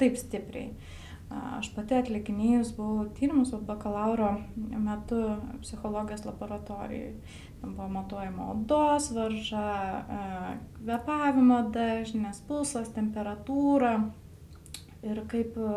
taip 0.00 0.16
stipriai. 0.20 0.72
Aš 1.34 1.70
pati 1.74 1.96
atlikinėjus 1.96 2.74
buvau 2.76 3.06
tyrimus 3.16 3.54
bakalauro 3.66 4.34
metu 4.54 5.20
psichologijos 5.64 6.26
laboratorijoje 6.28 7.14
buvo 7.66 7.88
matuojama 7.88 8.50
odos 8.50 9.10
varža, 9.10 10.04
e, 10.10 10.56
kvepavimo 10.78 11.62
dažnis, 11.74 12.40
pulsas, 12.48 12.90
temperatūra 12.94 13.94
ir 15.04 15.20
kaip 15.30 15.58
e, 15.58 15.74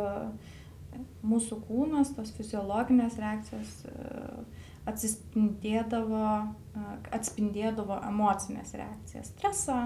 mūsų 1.28 1.60
kūnas, 1.68 2.14
tos 2.18 2.32
fiziologinės 2.38 3.20
reakcijos 3.22 3.74
e, 3.90 3.96
atsispindėdavo, 4.88 6.28
atspindėdavo 7.12 7.98
emocinės 8.08 8.72
reakcijas, 8.80 9.34
stresą, 9.34 9.82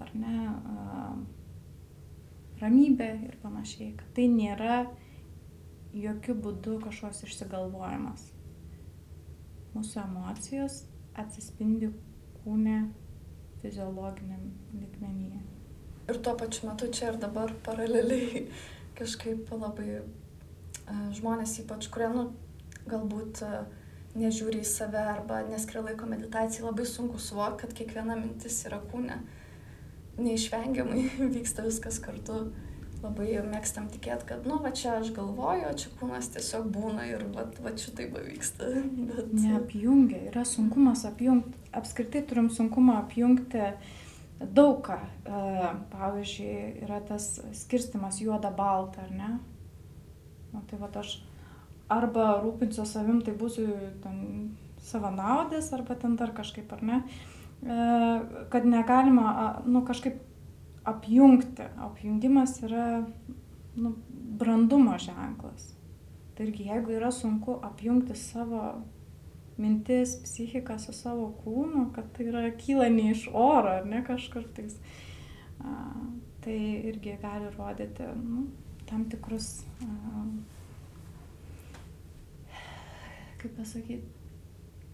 ar 0.00 0.14
ne, 0.16 0.38
ramybę 2.62 3.10
ir 3.26 3.36
panašiai, 3.42 3.90
kad 3.98 4.14
tai 4.16 4.24
nėra 4.32 4.78
jokių 5.92 6.38
būdų 6.46 6.78
kažkoks 6.86 7.20
išsigalvojimas. 7.28 8.24
Mūsų 9.74 10.00
emocijos 10.06 10.80
atsispindi 11.20 11.90
kūne 12.42 12.78
fiziologiniam 13.62 14.50
ligmenyje. 14.72 15.40
Ir 16.08 16.18
tuo 16.20 16.34
pačiu 16.36 16.68
metu 16.68 16.90
čia 16.92 17.12
ir 17.12 17.20
dabar 17.20 17.52
paraleliai 17.64 18.44
kažkaip 18.98 19.48
labai 19.56 19.88
e, 19.96 20.02
žmonės, 21.16 21.56
ypač 21.62 21.88
kurie, 21.92 22.10
nu, 22.12 22.26
galbūt 22.90 23.40
e, 23.46 23.62
nežiūri 24.20 24.60
į 24.60 24.68
save 24.68 25.00
arba 25.14 25.40
neskiria 25.48 25.86
laiko 25.86 26.08
meditacijai, 26.10 26.66
labai 26.68 26.84
sunku 26.88 27.18
suvokti, 27.22 27.64
kad 27.64 27.74
kiekviena 27.78 28.18
mintis 28.20 28.60
yra 28.68 28.82
kūne. 28.92 29.16
Neišvengiamai 30.20 31.08
vyksta 31.38 31.64
viskas 31.66 31.98
kartu 32.04 32.44
labai 33.04 33.28
mėgstam 33.46 33.88
tikėti, 33.92 34.26
kad, 34.28 34.46
nu, 34.48 34.58
va 34.64 34.72
čia 34.74 34.98
aš 35.00 35.12
galvoju, 35.16 35.66
o 35.68 35.74
čia 35.78 35.90
kūnas 36.00 36.30
tiesiog 36.34 36.70
būna 36.74 37.06
ir 37.10 37.26
va, 37.34 37.46
va 37.64 37.74
čia 37.78 37.92
taip 37.98 38.16
vyksta. 38.16 38.70
Bet... 39.10 39.34
Neapjungia, 39.36 40.22
yra 40.30 40.44
sunkumas 40.48 41.04
apjungti, 41.08 41.60
apskritai 41.76 42.24
turim 42.28 42.50
sunkumą 42.52 42.96
apjungti 43.02 43.68
daug 44.40 44.80
ką. 44.86 44.98
E, 44.98 45.70
pavyzdžiui, 45.92 46.56
yra 46.86 47.00
tas 47.06 47.28
skirstimas 47.60 48.20
juoda-balta, 48.22 49.06
ar 49.06 49.14
ne? 49.14 49.30
Na, 50.54 50.62
tai 50.70 50.80
va 50.80 50.90
aš 51.00 51.16
arba 51.92 52.38
rūpinsiu 52.42 52.86
savim, 52.88 53.20
tai 53.24 53.34
būsiu 53.38 53.68
ten 54.02 54.18
savanaudis, 54.84 55.72
arba 55.76 55.96
ten 55.98 56.16
dar 56.20 56.34
kažkaip, 56.36 56.72
ar 56.72 56.84
ne? 56.84 57.00
E, 57.64 57.80
kad 58.52 58.68
negalima, 58.68 59.62
nu, 59.66 59.84
kažkaip 59.86 60.20
apjungti. 60.84 61.68
Apjungimas 61.86 62.58
yra 62.62 63.06
nu, 63.76 63.94
brandumo 64.38 64.98
ženklas. 64.98 65.72
Tai 66.34 66.46
irgi 66.46 66.66
jeigu 66.68 66.96
yra 66.96 67.10
sunku 67.14 67.58
apjungti 67.62 68.16
savo 68.18 68.64
mintis, 69.56 70.16
psichiką 70.24 70.78
su 70.82 70.92
savo 70.92 71.28
kūnu, 71.44 71.86
kad 71.94 72.08
tai 72.16 72.26
yra 72.30 72.48
kyla 72.58 72.88
ne 72.90 73.10
iš 73.12 73.28
oro 73.30 73.76
ar 73.78 73.86
ne 73.86 74.02
kažkur 74.06 74.48
tais, 74.56 74.74
a, 75.62 75.76
tai 76.42 76.56
irgi 76.90 77.14
gali 77.22 77.52
rodyti 77.54 78.08
nu, 78.18 78.48
tam 78.88 79.04
tikrus, 79.10 79.62
a, 79.86 80.24
kaip 83.42 83.54
pasakyti, 83.60 84.10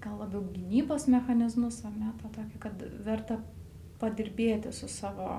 gal 0.05 0.21
labiau 0.21 0.45
gynybos 0.53 1.09
mechanizmus, 1.13 1.81
ar 1.89 1.97
ne, 1.97 2.13
tą 2.21 2.29
tokį, 2.37 2.61
kad 2.61 2.85
verta 3.07 3.41
padirbėti 4.01 4.73
su 4.77 4.89
savo 4.89 5.31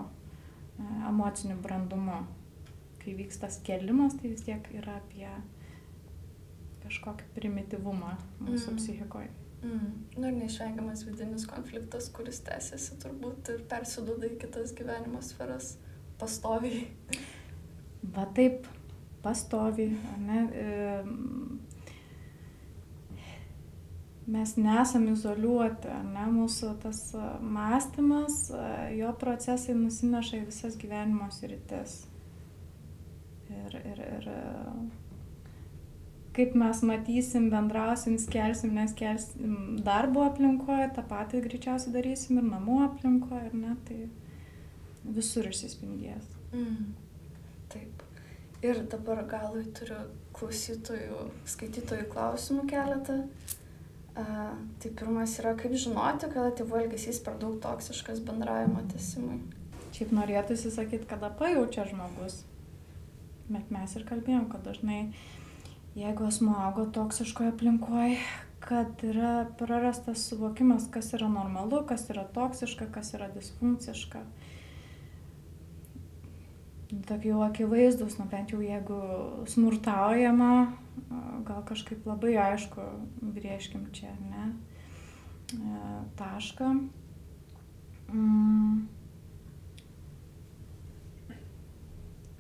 emociniu 1.10 1.58
brandumu. 1.62 2.22
Kai 3.02 3.16
vyksta 3.18 3.50
skelimas, 3.50 4.16
tai 4.20 4.30
vis 4.30 4.44
tiek 4.46 4.68
yra 4.78 5.00
apie 5.00 5.30
kažkokį 6.84 7.30
primityvumą 7.36 8.12
mūsų 8.42 8.74
mm. 8.74 8.82
psichikoje. 8.82 9.32
Mm. 9.62 9.90
Nu 10.18 10.30
ir 10.30 10.38
neišvengiamas 10.40 11.06
vidinis 11.06 11.46
konfliktas, 11.50 12.10
kuris 12.14 12.42
tęsiasi 12.46 12.98
turbūt 13.02 13.54
ir 13.54 13.66
persiduoda 13.70 14.30
į 14.30 14.38
kitas 14.42 14.74
gyvenimo 14.78 15.22
sferas 15.26 15.76
pastoviai. 16.22 16.86
Va 18.16 18.26
taip, 18.38 18.66
pastoviai, 19.22 19.94
ne? 20.22 20.42
Mes 24.28 24.56
nesam 24.58 25.08
izoliuoti, 25.12 25.90
ne, 26.14 26.26
mūsų 26.36 26.76
tas 26.84 27.04
mąstymas, 27.42 28.44
jo 28.96 29.12
procesai 29.22 29.76
nusineša 29.78 30.42
į 30.42 30.48
visas 30.50 30.78
gyvenimo 30.80 31.30
sritis. 31.34 32.04
Ir, 33.52 33.76
ir, 33.82 34.04
ir 34.06 34.28
kaip 36.36 36.56
mes 36.56 36.82
matysim, 36.88 37.50
bendrausim, 37.52 38.18
skelsim, 38.22 38.76
neskelsim 38.78 39.82
darbo 39.86 40.24
aplinkoje, 40.30 40.88
tą 40.96 41.04
patį 41.10 41.44
greičiausiai 41.48 41.96
darysim 41.96 42.40
ir 42.40 42.48
namų 42.48 42.78
aplinkoje, 42.86 43.50
ir 43.50 43.58
ne, 43.60 43.76
tai 43.88 44.00
visur 45.18 45.50
išsispindės. 45.50 46.30
Mm. 46.56 46.94
Taip. 47.72 48.06
Ir 48.62 48.84
dabar 48.92 49.24
galui 49.26 49.64
turiu 49.74 49.98
klausytojų, 50.38 51.24
skaitytojų 51.50 52.06
klausimų 52.12 52.68
keletą. 52.70 53.24
Uh, 54.12 54.58
tai 54.84 54.90
pirmas 54.92 55.38
yra, 55.40 55.54
kaip 55.56 55.72
žinoti, 55.80 56.28
kada 56.34 56.50
tėvų 56.60 56.82
elgesys 56.82 57.22
per 57.24 57.38
daug 57.40 57.62
toksiškas 57.64 58.20
bendravimo 58.28 58.84
tesimui. 58.92 59.38
Šiaip 59.96 60.12
norėtųsi 60.16 60.72
sakyti, 60.72 61.08
kada 61.08 61.30
pajaučia 61.40 61.86
žmogus. 61.88 62.42
Bet 63.48 63.72
mes 63.72 63.96
ir 63.96 64.04
kalbėjom, 64.08 64.50
kad 64.52 64.68
dažnai, 64.68 65.14
jeigu 65.96 66.28
asmo 66.28 66.58
augo 66.60 66.90
toksiškoje 66.92 67.54
aplinkoje, 67.54 68.20
kad 68.60 69.00
yra 69.08 69.48
prarastas 69.60 70.28
suvokimas, 70.28 70.90
kas 70.92 71.14
yra 71.18 71.32
normalu, 71.32 71.82
kas 71.88 72.06
yra 72.14 72.28
toksiška, 72.36 72.92
kas 72.92 73.16
yra 73.16 73.32
disfunkciška. 73.32 74.22
Tokie 77.08 77.32
jau 77.32 77.42
akivaizdus, 77.48 78.20
nu 78.20 78.28
bent 78.28 78.52
jau 78.52 78.60
jeigu 78.60 79.00
smurtaujama, 79.48 80.52
gal 81.46 81.64
kažkaip 81.68 82.06
labai 82.06 82.36
aišku, 82.38 82.86
brieškim 83.22 83.88
čia, 83.96 84.14
ne, 84.30 84.48
e, 85.56 85.84
tašką. 86.20 86.72
Mm. 88.12 88.88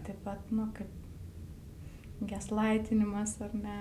Taip 0.01 0.23
pat, 0.25 0.51
nu, 0.51 0.67
kaip 0.75 2.27
geslaitinimas 2.27 3.37
ar 3.41 3.53
ne, 3.55 3.79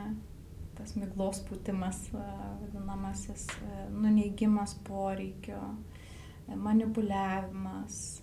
tas 0.78 0.94
miglos 0.96 1.42
pūtimas, 1.48 2.06
vadinamasis, 2.14 3.48
e, 3.64 3.84
nuneigimas 3.90 4.76
poreikio, 4.86 5.60
e, 6.46 6.56
manipuliavimas, 6.56 8.22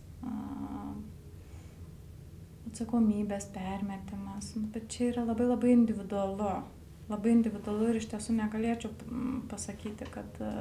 atsakomybės 2.67 3.49
permetimas. 3.55 4.53
Nu, 4.55 4.67
bet 4.73 4.89
čia 4.93 5.11
yra 5.11 5.25
labai 5.27 5.47
labai 5.49 5.75
individualu. 5.75 6.55
Labai 7.07 7.31
individualu 7.37 7.91
ir 7.91 8.01
iš 8.01 8.09
tiesų 8.11 8.35
negalėčiau 8.35 8.91
pasakyti, 9.51 10.09
kad 10.11 10.41
e, 10.43 10.53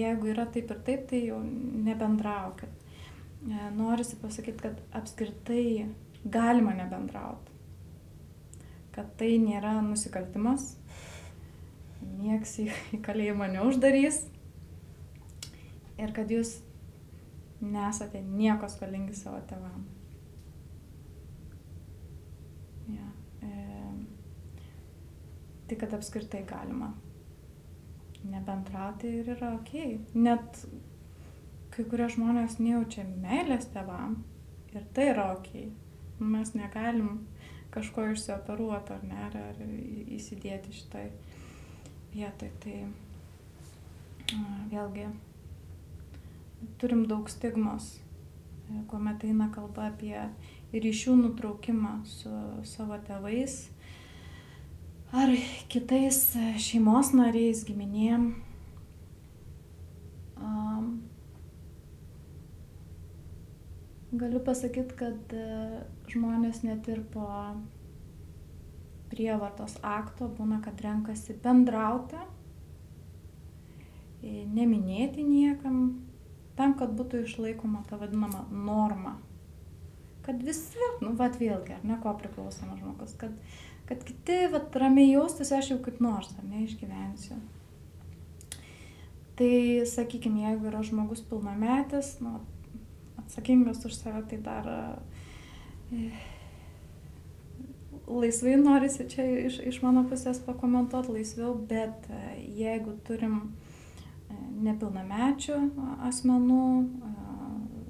jeigu 0.00 0.32
yra 0.32 0.48
taip 0.50 0.72
ir 0.74 0.80
taip, 0.86 1.06
tai 1.10 1.22
jau 1.28 1.38
nebendraukit. 1.44 2.86
Norisi 3.76 4.18
pasakyti, 4.18 4.58
kad 4.64 4.80
apskritai 4.98 5.86
galima 6.26 6.74
nebendrauti 6.74 7.58
kad 8.98 9.12
tai 9.14 9.36
nėra 9.38 9.76
nusikaltimas, 9.86 10.72
nieks 12.18 12.56
į, 12.64 12.64
į 12.96 12.98
kalėjimą 13.06 13.46
neuždarys 13.54 14.24
ir 15.98 16.14
kad 16.16 16.30
jūs 16.34 16.56
nesate 17.62 18.22
nieko 18.22 18.66
skolingi 18.70 19.14
savo 19.18 19.38
tevam. 19.50 19.86
Ja, 22.90 23.06
e, 23.42 23.52
tai 25.68 25.78
kad 25.80 25.94
apskritai 25.94 26.42
galima 26.48 26.92
nebendrauti 28.24 29.10
ir 29.20 29.32
yra 29.36 29.52
ok. 29.58 29.74
Net 30.18 30.62
kai 31.74 31.84
kurie 31.86 32.08
žmonės 32.10 32.58
nejaučia 32.62 33.04
meilės 33.22 33.68
tevam 33.74 34.22
ir 34.74 34.86
tai 34.96 35.10
yra 35.12 35.30
ok. 35.36 35.52
Mes 36.18 36.54
negalim 36.58 37.20
kažko 37.70 38.08
išsioperuoti 38.12 38.94
ar 38.96 39.04
ne, 39.06 39.20
ar, 39.28 39.62
įsidėti 40.16 40.74
šitai 40.74 41.06
vietai. 42.14 42.50
Tai 42.64 42.76
vėlgi 44.72 45.08
turim 46.80 47.04
daug 47.08 47.30
stigmos, 47.30 47.98
e, 48.68 48.82
kuomet 48.90 49.24
eina 49.24 49.48
kalba 49.54 49.88
apie 49.92 50.26
ryšių 50.72 51.14
nutraukimą 51.22 51.94
su 52.08 52.32
savo 52.68 52.98
tėvais 53.06 53.68
ar 55.12 55.32
kitais 55.72 56.24
šeimos 56.60 57.14
nariais, 57.16 57.64
giminėm. 57.68 58.30
Um, 60.38 60.90
Galiu 64.08 64.40
pasakyti, 64.40 64.94
kad 64.96 65.32
e, 65.36 65.46
žmonės 66.08 66.62
net 66.64 66.86
ir 66.88 67.02
po 67.12 67.26
prievartos 69.12 69.74
akto 69.84 70.30
būna, 70.32 70.62
kad 70.64 70.80
renkasi 70.80 71.36
bendrauti, 71.44 72.16
e, 74.22 74.46
neminėti 74.48 75.26
niekam, 75.28 75.82
tam, 76.56 76.72
kad 76.80 76.96
būtų 76.96 77.26
išlaikoma 77.26 77.84
ta 77.90 78.00
vadinama 78.00 78.46
norma. 78.48 79.18
Kad 80.24 80.40
visi, 80.44 80.80
nu, 81.04 81.12
vad 81.16 81.36
vėlgi, 81.40 81.76
ar 81.76 81.84
ne 81.84 82.00
ko 82.00 82.16
priklausomas 82.16 82.80
žmogus, 82.80 83.12
kad, 83.20 83.36
kad 83.88 84.04
kiti, 84.04 84.38
vad, 84.52 84.74
ramiai 84.76 85.14
jaustųsi, 85.14 85.54
aš 85.56 85.72
jau 85.72 85.78
kaip 85.84 86.02
nors, 86.04 86.34
ar 86.36 86.44
ne, 86.44 86.64
išgyvensiu. 86.66 87.38
Tai, 89.38 89.52
sakykime, 89.86 90.42
jeigu 90.44 90.68
yra 90.68 90.82
žmogus 90.84 91.22
pilnametis, 91.24 92.16
nu, 92.20 92.40
atsakingas 93.22 93.84
už 93.86 93.94
save, 93.96 94.24
tai 94.28 94.40
dar 94.44 94.68
e, 94.68 96.10
laisvai 98.08 98.56
norisi 98.60 99.08
čia 99.08 99.24
iš, 99.46 99.60
iš 99.72 99.80
mano 99.84 100.04
pusės 100.10 100.42
pakomentuoti 100.44 101.14
laisviau, 101.14 101.54
bet 101.70 102.10
e, 102.10 102.22
jeigu 102.58 102.98
turim 103.08 103.40
e, 103.40 104.36
nepilnamečių 104.68 105.62
asmenų, 106.10 106.68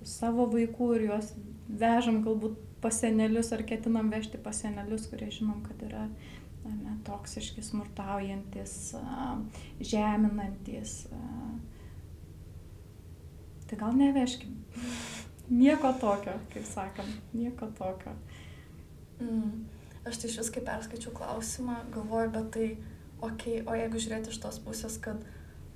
savo 0.09 0.47
vaikų 0.53 0.95
ir 0.97 1.09
juos 1.11 1.35
vežam 1.69 2.23
galbūt 2.25 2.68
pasenelius 2.83 3.53
ar 3.53 3.62
ketinam 3.66 4.11
vežti 4.12 4.41
pasenelius, 4.43 5.09
kurie 5.11 5.31
žinom, 5.35 5.62
kad 5.66 5.83
yra 5.87 6.07
ne, 6.64 6.97
toksiški, 7.07 7.62
smurtaujantis, 7.64 8.74
žeminantis. 9.81 11.01
Tai 13.68 13.79
gal 13.81 13.97
neveškim. 13.97 14.55
Nieko 15.49 15.93
tokio, 16.01 16.35
kaip 16.53 16.64
sakam, 16.68 17.09
nieko 17.33 17.70
tokio. 17.79 18.12
Mm. 19.20 19.64
Aš 20.09 20.20
tai 20.20 20.31
iš 20.31 20.39
vis, 20.41 20.51
kai 20.53 20.62
perskaičiau 20.64 21.12
klausimą, 21.16 21.81
galvoju, 21.93 22.31
bet 22.33 22.51
tai, 22.55 22.68
okei, 23.20 23.59
okay, 23.59 23.64
o 23.66 23.76
jeigu 23.76 24.01
žiūrėti 24.01 24.33
iš 24.33 24.41
tos 24.45 24.61
pusės, 24.64 24.97
kad, 25.05 25.24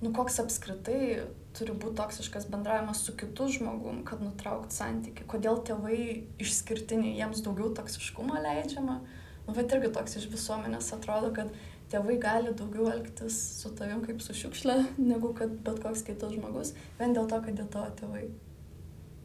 nu, 0.03 0.11
koks 0.15 0.41
apskritai 0.43 1.25
turi 1.57 1.75
būti 1.77 1.99
toksiškas 2.01 2.49
bendravimas 2.51 3.03
su 3.07 3.15
kitu 3.19 3.47
žmogum, 3.57 4.03
kad 4.09 4.23
nutraukti 4.25 4.75
santyki, 4.75 5.27
kodėl 5.31 5.61
tėvai 5.67 5.99
išskirtiniai, 6.43 7.15
jiems 7.21 7.43
daugiau 7.47 7.71
toksiškumo 7.77 8.41
leidžiama. 8.43 9.01
Nu, 9.47 9.55
bet 9.55 9.75
irgi 9.75 9.91
toks 9.95 10.17
iš 10.19 10.29
visuomenės 10.33 10.93
atrodo, 10.97 11.33
kad 11.35 11.51
tėvai 11.93 12.17
gali 12.23 12.55
daugiau 12.57 12.89
elgtis 12.93 13.37
su 13.61 13.73
tavim 13.79 14.03
kaip 14.07 14.23
su 14.25 14.35
šiukšle, 14.39 14.79
negu 15.13 15.33
kad 15.39 15.55
bet 15.67 15.83
koks 15.85 16.05
kitas 16.09 16.35
žmogus, 16.37 16.75
vien 17.01 17.15
dėl 17.17 17.29
to, 17.31 17.41
kad 17.45 17.59
dėl 17.59 17.71
to 17.73 17.87
tėvai. 18.03 18.27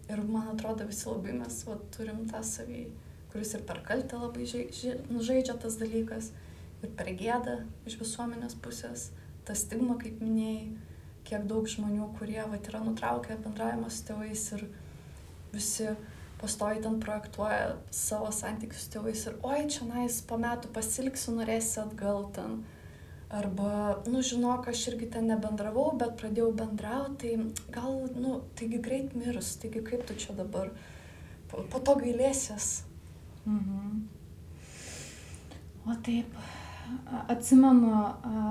Ir 0.08 0.24
man 0.24 0.54
atrodo 0.54 0.88
visi 0.88 1.08
labai 1.10 1.36
mes 1.36 1.62
va, 1.68 1.78
turim 1.96 2.26
tą 2.30 2.40
savį, 2.46 2.86
kuris 3.34 3.54
ir 3.58 3.64
per 3.68 3.82
kaltę 3.88 4.20
labai 4.22 4.46
žaidžia 4.48 5.58
tas 5.60 5.80
dalykas, 5.82 6.32
ir 6.84 6.94
per 7.00 7.10
gėdą 7.20 7.58
iš 7.90 7.98
visuomenės 8.02 8.56
pusės, 8.64 9.10
ta 9.48 9.56
stigma, 9.56 9.98
kaip 10.02 10.22
minėjai, 10.24 10.68
kiek 11.28 11.48
daug 11.48 11.68
žmonių, 11.68 12.12
kurie 12.20 12.40
va, 12.44 12.60
yra 12.60 12.84
nutraukę 12.84 13.40
bendravimą 13.44 13.90
su 13.92 14.06
tėvais 14.08 14.46
ir 14.58 14.68
visi 15.54 15.90
pastoji 16.38 16.84
ten 16.84 17.00
projektuoja 17.02 17.78
savo 17.92 18.32
santykius 18.36 18.86
su 18.86 18.96
tėvais 18.96 19.24
ir 19.28 19.38
oi, 19.48 19.62
čia 19.74 19.88
nais 19.90 20.20
po 20.28 20.38
metų 20.42 20.72
pasilgsiu, 20.76 21.38
norėsi 21.40 21.80
atgal 21.84 22.28
ten 22.36 22.60
Arba, 23.28 24.04
nu, 24.08 24.22
žinok, 24.24 24.70
aš 24.72 24.86
irgi 24.94 25.10
ten 25.12 25.26
nebendravau, 25.28 25.90
bet 26.00 26.14
pradėjau 26.20 26.54
bendrauti, 26.56 27.34
tai 27.36 27.72
gal, 27.76 27.98
nu, 28.16 28.38
taigi 28.56 28.80
greit 28.80 29.18
mirs, 29.20 29.50
taigi 29.60 29.82
kaip 29.84 30.06
tu 30.08 30.16
čia 30.16 30.36
dabar, 30.38 30.70
po, 31.52 31.66
po 31.68 31.82
to 31.84 31.98
gailėsies. 32.00 32.70
Mhm. 33.44 34.06
O 35.92 35.98
taip, 36.08 36.40
atsimenu 37.28 37.92
a, 37.92 38.46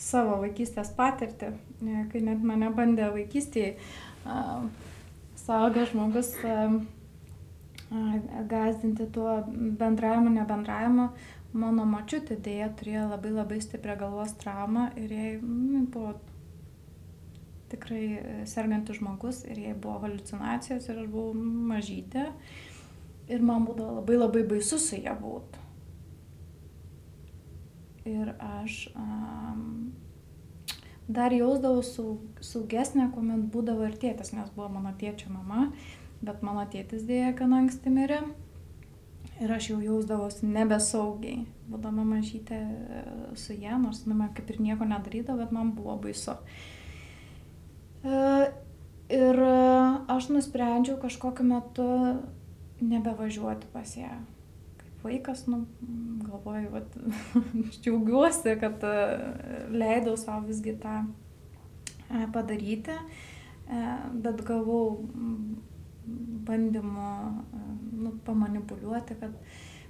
savo 0.00 0.40
vaikystės 0.42 0.90
patirtį, 0.96 1.52
kai 2.12 2.24
net 2.24 2.42
mane 2.44 2.70
bandė 2.74 3.10
vaikystėje 3.14 3.76
saugęs 5.44 5.92
žmogus 5.92 6.34
gazdinti 8.50 9.06
tuo 9.12 9.38
bendravimu, 9.78 10.32
nebendravimu 10.34 11.08
mano 11.54 11.86
močiutė 11.86 12.36
dėja 12.42 12.70
turėjo 12.78 13.08
labai 13.12 13.32
labai 13.34 13.60
stiprią 13.62 13.96
galvos 14.00 14.34
traumą 14.40 14.88
ir 14.98 15.12
jai 15.14 15.32
nu, 15.42 15.84
buvo 15.94 16.14
tikrai 17.72 18.04
e, 18.18 18.38
sergantis 18.50 18.98
žmogus 18.98 19.42
ir 19.46 19.60
jai 19.62 19.74
buvo 19.74 20.00
halucinacijos 20.04 20.88
ir 20.90 21.02
aš 21.04 21.10
buvau 21.12 21.34
mažytė 21.70 22.26
ir 23.30 23.44
man 23.46 23.66
būdavo 23.68 24.00
labai 24.00 24.18
labai 24.18 24.42
baisu 24.54 24.80
su 24.82 24.98
ją 25.00 25.14
būti. 25.20 25.63
Ir 28.04 28.34
aš 28.36 28.88
um, 29.00 29.92
dar 31.08 31.32
jausdavau 31.32 31.82
saug, 31.84 32.40
saugesnė, 32.44 33.08
kuomet 33.14 33.46
būdavo 33.52 33.86
ir 33.88 33.96
tėtis, 34.00 34.34
nes 34.36 34.50
buvo 34.56 34.68
mano 34.76 34.92
tėčio 35.00 35.32
mama, 35.32 35.70
bet 36.24 36.42
mano 36.44 36.64
tėtis 36.68 37.06
dėja, 37.08 37.32
gan 37.38 37.56
anksti 37.56 37.92
mirė. 37.92 38.20
Ir 39.42 39.50
aš 39.50 39.70
jau 39.72 39.80
jausdavausi 39.82 40.46
nebesaugiai, 40.46 41.46
būdama 41.66 42.04
mažytė 42.06 42.60
su 43.40 43.56
jie, 43.56 43.72
nors 43.80 44.04
nu, 44.06 44.14
man 44.14 44.30
kaip 44.36 44.52
ir 44.52 44.60
nieko 44.62 44.86
nedarydavo, 44.86 45.40
bet 45.40 45.54
man 45.56 45.72
buvo 45.74 45.96
baisu. 46.04 46.36
E, 48.04 48.20
ir 49.16 49.40
aš 50.12 50.28
nusprendžiau 50.30 51.00
kažkokiu 51.02 51.48
metu 51.50 51.88
nebevažiuoti 52.84 53.72
pas 53.72 53.96
ją. 53.96 54.12
Vaikas, 55.04 55.44
nu, 55.50 55.64
galvoju, 56.24 56.70
vat, 56.72 56.96
džiaugiuosi, 57.82 58.56
kad 58.60 58.84
leidau 59.74 60.16
savo 60.20 60.46
visgi 60.48 60.72
tą 60.80 61.02
padaryti, 62.32 62.96
bet 64.24 64.42
gavau 64.48 65.04
bandymų 66.48 67.12
nu, 67.92 68.14
pamanipuliuoti, 68.24 69.16
kad 69.20 69.36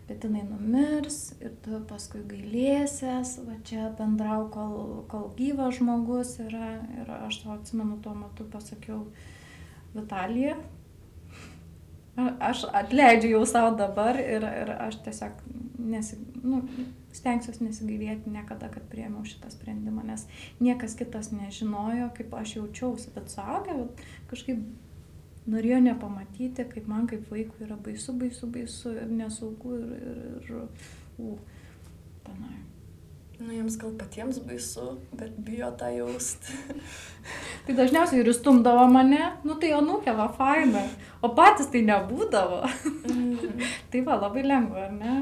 bet 0.09 0.25
jinai 0.25 0.43
numirs 0.45 1.19
ir 1.41 1.55
tu 1.65 1.79
paskui 1.89 2.21
gailėsies, 2.29 3.39
va 3.47 3.57
čia 3.65 3.89
bendrau, 3.99 4.49
kol, 4.53 4.75
kol 5.09 5.31
gyvas 5.39 5.79
žmogus 5.79 6.37
yra. 6.45 6.75
Ir 6.99 7.13
aš 7.23 7.41
to 7.43 7.55
atsimenu 7.55 7.97
tuo 8.05 8.13
metu 8.19 8.47
pasakiau 8.53 9.07
Vitalija. 9.95 10.59
Aš 12.17 12.65
atleidžiu 12.71 13.33
jau 13.33 13.47
savo 13.49 13.73
dabar 13.79 14.19
ir, 14.21 14.45
ir 14.47 14.71
aš 14.79 15.01
tiesiog 15.03 15.41
nesi, 15.83 16.19
nu, 16.47 16.61
stengsiuosi 17.15 17.67
nesigailėti 17.67 18.31
niekada, 18.31 18.69
kad 18.71 18.87
priemiau 18.91 19.25
šitą 19.27 19.51
sprendimą, 19.51 20.05
nes 20.07 20.27
niekas 20.63 20.95
kitas 20.99 21.33
nežinojo, 21.35 22.13
kaip 22.15 22.35
aš 22.39 22.57
jaučiausi, 22.61 23.11
bet 23.17 23.35
suaugę, 23.35 23.77
kažkaip 24.31 24.63
norėjo 25.51 25.81
nepamatyti, 25.89 26.69
kaip 26.71 26.87
man 26.91 27.09
kaip 27.11 27.27
vaikui 27.33 27.67
yra 27.67 27.77
baisu, 27.83 28.15
baisu, 28.21 28.51
baisu 28.55 28.95
ir 28.95 29.11
nesaugu 29.11 29.75
ir, 29.81 29.91
ir, 29.99 30.23
ir 30.47 30.63
u, 31.19 31.35
tenai. 32.25 32.57
Nu, 33.39 33.51
jiems 33.51 33.77
gal 33.81 33.91
patiems 33.99 34.39
baisu, 34.47 34.93
bet 35.19 35.35
bijo 35.43 35.71
tą 35.79 35.89
jausti. 35.91 36.55
tai 37.67 37.75
dažniausiai 37.75 38.21
ir 38.23 38.31
stumdavo 38.37 38.85
mane, 38.93 39.33
nu 39.47 39.57
tai 39.59 39.73
anūkė 39.75 40.15
va 40.15 40.29
faina, 40.37 40.85
o 41.25 41.33
patys 41.35 41.73
tai 41.73 41.83
nebūdavo. 41.89 42.61
mm. 43.11 43.67
tai 43.91 44.05
va, 44.07 44.21
labai 44.23 44.45
lengva, 44.47 44.87
ar 44.87 44.95
ne? 44.95 45.17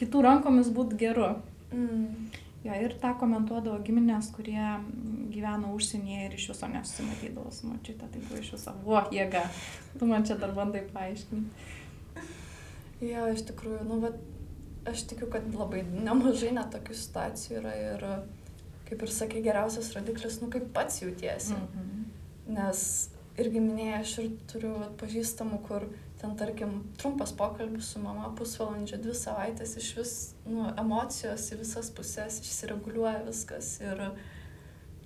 Kitų 0.00 0.24
rankomis 0.24 0.72
būt 0.72 0.96
geru. 1.00 1.34
Mm. 1.74 2.32
Jo, 2.66 2.76
ir 2.82 2.96
tą 3.02 3.12
komentuodavo 3.20 3.78
giminės, 3.86 4.32
kurie 4.34 4.62
gyveno 5.30 5.74
užsienyje 5.76 6.24
ir 6.26 6.38
iš 6.38 6.48
viso 6.50 6.70
nesusimatydavo 6.72 7.52
su 7.54 7.68
mačiute, 7.68 8.08
tai 8.08 8.22
buvo 8.24 8.40
iš 8.40 8.54
viso, 8.56 8.72
buvo 8.82 9.04
jėga. 9.14 9.44
Tu 10.00 10.08
man 10.08 10.24
čia 10.26 10.38
dar 10.40 10.56
bandai 10.56 10.82
paaiškinti. 10.88 11.68
Jo, 13.04 13.28
iš 13.28 13.44
tikrųjų, 13.50 13.84
nu, 13.86 14.00
bet 14.02 14.16
aš 14.90 15.06
tikiu, 15.10 15.28
kad 15.32 15.46
labai 15.54 15.82
nemažai 15.88 16.52
net 16.56 16.72
tokių 16.74 16.96
situacijų 17.02 17.60
yra 17.60 17.74
ir, 17.80 18.06
kaip 18.88 19.02
ir 19.02 19.12
sakai, 19.12 19.42
geriausias 19.44 19.92
rodiklis, 19.96 20.40
nu, 20.42 20.50
kaip 20.52 20.72
pats 20.74 21.02
jautiesi. 21.02 21.54
Mm 21.54 21.68
-hmm. 21.68 22.02
Nes 22.56 22.82
irgi 23.36 23.60
minėjai, 23.60 24.00
aš 24.00 24.18
ir 24.18 24.30
turiu 24.52 24.74
pažįstamų, 25.00 25.62
kur 25.68 25.88
ten 26.20 26.36
tarkim 26.36 26.84
trumpas 26.96 27.32
pokalbis 27.32 27.92
su 27.92 28.00
mama 28.00 28.30
pusvalandžio 28.38 28.98
dvi 29.02 29.14
savaitės 29.14 29.76
iš 29.76 29.90
vis 29.98 30.14
nu 30.48 30.70
emocijos 30.80 31.50
į 31.52 31.60
visas 31.60 31.90
puses 31.90 32.40
išsireguliuoja 32.40 33.24
viskas 33.26 33.74
ir 33.84 34.00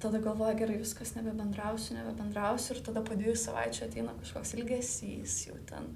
tada 0.00 0.20
galvoja 0.22 0.54
gerai 0.60 0.78
viskas 0.78 1.14
nebebendrausiu 1.16 1.96
nebebendrausiu 1.98 2.76
ir 2.76 2.82
tada 2.86 3.02
po 3.02 3.18
dviejų 3.18 3.36
savaičių 3.42 3.84
ateina 3.88 4.14
kažkoks 4.22 4.54
ilgesys 4.58 5.36
jau 5.48 5.58
ten 5.70 5.90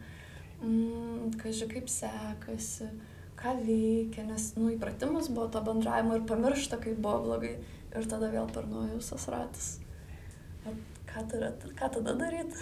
mm, 0.61 1.39
kaži 1.43 1.71
kaip 1.71 1.89
sekasi 1.93 2.91
ką 3.45 3.55
veikia 3.61 4.25
nes 4.27 4.49
nu 4.57 4.73
įpratimas 4.73 5.29
buvo 5.29 5.51
to 5.53 5.63
bendravimo 5.69 6.17
ir 6.17 6.27
pamiršta 6.33 6.81
kaip 6.81 6.99
buvo 7.05 7.21
blogai 7.29 7.55
ir 7.95 8.11
tada 8.11 8.33
vėl 8.33 8.49
per 8.57 8.67
naują 8.73 8.97
visas 8.97 9.29
ratas 9.29 9.71
ką, 10.65 11.29
tada, 11.31 11.55
ką 11.79 11.93
tada 11.99 12.19
daryti 12.25 12.59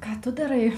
ką 0.00 0.22
tu 0.22 0.32
darai, 0.32 0.72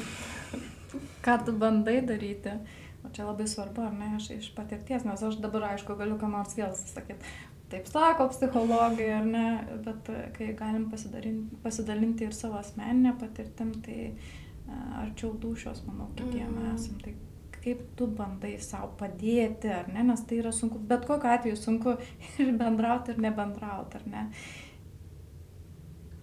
ką 1.23 1.39
tu 1.45 1.53
bandai 1.53 2.03
daryti. 2.07 2.57
O 3.05 3.09
čia 3.09 3.25
labai 3.25 3.47
svarbu, 3.49 3.81
ar 3.81 3.95
ne, 3.97 4.11
aš 4.17 4.27
iš 4.35 4.51
patirties, 4.53 5.07
nes 5.09 5.23
aš 5.25 5.39
dabar, 5.41 5.71
aišku, 5.71 5.97
galiu 5.97 6.19
ką 6.21 6.29
nors 6.29 6.53
vėl 6.57 6.75
sakyti. 6.77 7.33
Taip 7.71 7.87
sako 7.89 8.27
psichologai, 8.33 9.09
ar 9.15 9.25
ne, 9.25 9.45
bet 9.87 10.11
kai 10.37 10.51
galim 10.59 10.89
pasidalinti 10.91 12.27
ir 12.27 12.37
savo 12.37 12.59
asmeninę 12.61 13.15
patirtim, 13.21 13.73
tai 13.85 14.11
arčiau 15.01 15.33
dušios, 15.41 15.85
manau, 15.87 16.11
kitiem 16.19 16.51
mm. 16.51 16.75
esam. 16.75 16.99
Tai 17.01 17.15
kaip 17.65 17.83
tu 17.97 18.09
bandai 18.21 18.55
savo 18.63 18.93
padėti, 19.01 19.71
ar 19.73 19.91
ne, 19.93 20.05
nes 20.13 20.23
tai 20.27 20.41
yra 20.41 20.53
sunku, 20.55 20.81
bet 20.91 21.07
kokiu 21.09 21.33
atveju 21.35 21.59
sunku 21.61 21.97
ir 22.43 22.55
bendrauti, 22.61 23.15
ir 23.15 23.25
nebendrauti, 23.27 24.01
ar 24.01 24.07
ne. 24.15 24.29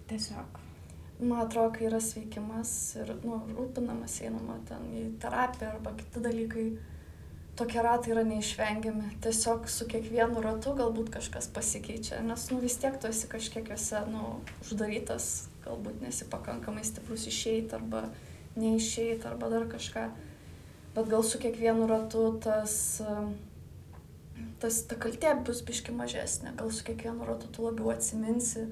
Tiesiog 0.08 0.64
man 1.20 1.42
atrodo, 1.46 1.72
kai 1.74 1.88
yra 1.90 2.00
sveikimas 2.02 2.72
ir 3.02 3.10
nu, 3.24 3.40
rūpinamas, 3.58 4.20
einama 4.26 4.60
ten 4.68 4.86
į 4.94 5.08
terapiją 5.22 5.72
arba 5.74 5.94
kiti 5.98 6.22
dalykai, 6.22 6.66
tokie 7.58 7.82
ratai 7.82 8.14
yra 8.14 8.24
neišvengiami. 8.28 9.16
Tiesiog 9.26 9.66
su 9.72 9.88
kiekvienu 9.90 10.44
ratu 10.46 10.76
galbūt 10.78 11.10
kažkas 11.18 11.50
pasikeičia, 11.54 12.22
nes 12.26 12.48
nu, 12.52 12.62
vis 12.62 12.78
tiek 12.82 13.00
tu 13.02 13.10
esi 13.10 13.30
kažkiek 13.32 13.74
juose 13.74 14.04
nu, 14.12 14.38
uždarytas, 14.66 15.48
galbūt 15.66 16.04
nesi 16.06 16.30
pakankamai 16.30 16.86
stiprus 16.86 17.26
išeiti 17.32 17.76
arba 17.78 18.08
neišeiti 18.58 19.28
arba 19.30 19.50
dar 19.54 19.68
kažką. 19.74 20.08
Bet 20.98 21.12
gal 21.14 21.22
su 21.22 21.38
kiekvienu 21.38 21.86
ratu 21.86 22.24
tas, 22.42 22.74
tas 24.58 24.80
ta 24.90 24.98
kaltė 24.98 25.36
bus 25.46 25.62
biški 25.62 25.94
mažesnė, 25.94 26.56
gal 26.58 26.72
su 26.74 26.82
kiekvienu 26.88 27.28
ratu 27.28 27.52
tu 27.54 27.68
labiau 27.68 27.92
atsiminsi 27.94 28.64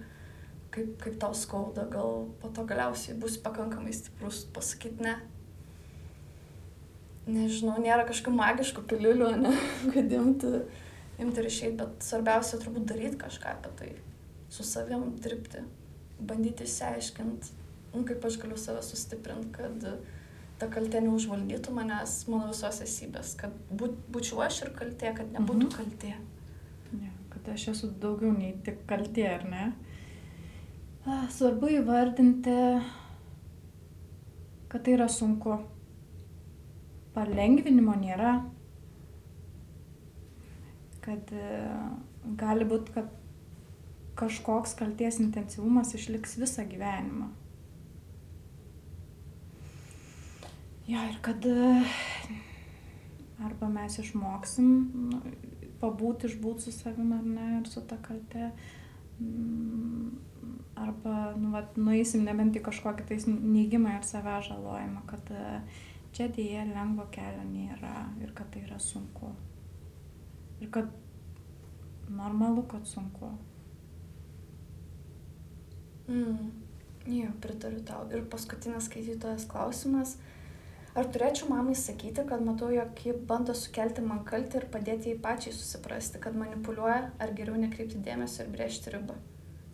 kaip, 0.75 0.95
kaip 1.03 1.19
tau 1.21 1.35
skauda, 1.37 1.85
gal 1.91 2.25
po 2.41 2.49
to 2.55 2.65
galiausiai 2.67 3.17
bus 3.21 3.37
pakankamai 3.41 3.93
stiprus 3.95 4.43
pasakyti 4.55 5.05
ne. 5.05 5.13
Nežinau, 7.25 7.77
nėra 7.81 8.05
kažkokių 8.09 8.35
magiškų 8.37 8.83
piliulių, 8.89 9.29
ne, 9.41 9.53
kad 9.93 10.17
imti, 10.17 10.51
imti 11.21 11.41
ir 11.41 11.49
išeiti, 11.49 11.77
bet 11.79 12.09
svarbiausia 12.09 12.59
turbūt 12.61 12.89
daryti 12.91 13.21
kažką 13.21 13.55
apie 13.55 13.71
tai, 13.79 13.93
su 14.49 14.65
savim 14.65 15.07
dirbti, 15.21 15.63
bandyti 16.19 16.67
išsiaiškinti, 16.67 17.55
nu, 17.95 18.03
kaip 18.05 18.25
aš 18.25 18.41
galiu 18.41 18.59
save 18.61 18.83
sustiprinti, 18.85 19.53
kad 19.55 19.89
ta 20.59 20.69
kaltė 20.71 21.01
neužvaldytų 21.03 21.73
manęs, 21.75 22.15
mano 22.31 22.49
visos 22.51 22.79
esybės, 22.85 23.33
kad 23.39 23.55
būt, 23.71 23.97
būčiau 24.11 24.43
aš 24.45 24.61
ir 24.65 24.71
kaltė, 24.77 25.11
kad 25.17 25.31
nebūtų 25.35 25.67
mhm. 25.67 25.75
kaltė. 25.75 26.13
Ja, 27.01 27.11
kad 27.33 27.49
aš 27.55 27.69
esu 27.73 27.91
daugiau 28.01 28.31
nei 28.35 28.53
tik 28.65 28.85
kaltė, 28.89 29.27
ar 29.33 29.47
ne? 29.51 29.65
Svarbu 31.05 31.69
įvardinti, 31.75 32.55
kad 34.71 34.85
tai 34.85 34.95
yra 34.95 35.09
sunku. 35.11 35.59
Palengvinimo 37.15 37.93
nėra. 37.95 38.31
Kad 41.05 41.29
e, 41.31 41.51
gali 42.41 42.65
būti, 42.67 42.95
kad 42.95 43.13
kažkoks 44.19 44.73
kalties 44.79 45.21
intensyvumas 45.21 45.93
išliks 45.95 46.35
visą 46.41 46.65
gyvenimą. 46.67 47.29
Ja, 50.87 51.01
ir 51.09 51.17
kad 51.25 51.45
e, 51.49 51.81
arba 53.41 53.69
mes 53.73 53.97
išmoksim 54.03 54.67
nu, 55.09 55.21
pabūti, 55.81 56.29
išbūti 56.29 56.67
su 56.67 56.73
savimi 56.75 57.17
ar 57.17 57.25
ne, 57.25 57.47
ir 57.59 57.69
su 57.69 57.81
ta 57.89 57.97
kalte, 58.05 58.51
mm, 59.17 60.11
arba 60.77 61.33
nu, 61.39 61.49
vat, 61.55 61.73
nueisim 61.81 62.25
nebent 62.27 62.57
į 62.59 62.61
kažkokį 62.67 63.07
tais 63.09 63.25
neigimą 63.31 63.95
ir 63.97 64.05
savęs 64.05 64.51
žalojimą, 64.51 65.01
kad 65.09 65.33
e, 65.33 65.47
čia 66.13 66.29
dėja 66.37 66.67
lengvo 66.69 67.07
kelio 67.15 67.47
nėra 67.49 68.05
ir 68.21 68.35
kad 68.37 68.53
tai 68.53 68.61
yra 68.67 68.77
sunku. 68.77 69.33
Ir 70.61 70.69
kad 70.71 70.93
normalu, 72.13 72.61
kad 72.69 72.85
sunku. 72.85 73.33
Mm. 76.07 76.53
Jo, 77.09 77.33
pritariu 77.41 77.81
tau. 77.85 78.05
Ir 78.13 78.25
paskutinis 78.29 78.85
skaitytojas 78.89 79.49
klausimas. 79.49 80.15
Ar 80.95 81.07
turėčiau 81.11 81.49
mamai 81.51 81.75
sakyti, 81.75 82.23
kad 82.27 82.43
matau, 82.45 82.69
jog 82.71 82.99
ji 83.03 83.13
bando 83.27 83.55
sukelti 83.57 84.03
man 84.05 84.23
kaltę 84.27 84.61
ir 84.61 84.69
padėti 84.71 85.11
jai 85.11 85.21
pačiai 85.21 85.51
susiprasti, 85.55 86.21
kad 86.23 86.37
manipuliuoja, 86.39 87.11
ar 87.19 87.33
geriau 87.35 87.59
nekreipti 87.59 87.99
dėmesio 88.05 88.45
ir 88.45 88.53
brėžti 88.53 88.93
ribą? 88.95 89.17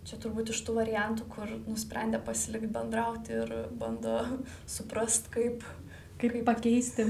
čia 0.08 0.18
turbūt 0.22 0.52
iš 0.52 0.62
tų 0.66 0.76
variantų, 0.80 1.26
kur 1.30 1.50
nusprendė 1.68 2.20
pasilikti 2.26 2.70
bendrauti 2.74 3.36
ir 3.38 3.52
bando 3.78 4.18
suprast, 4.76 5.30
kaip. 5.34 5.66
Kaip, 6.18 6.36
kaip... 6.36 6.44
pakeisti 6.46 7.08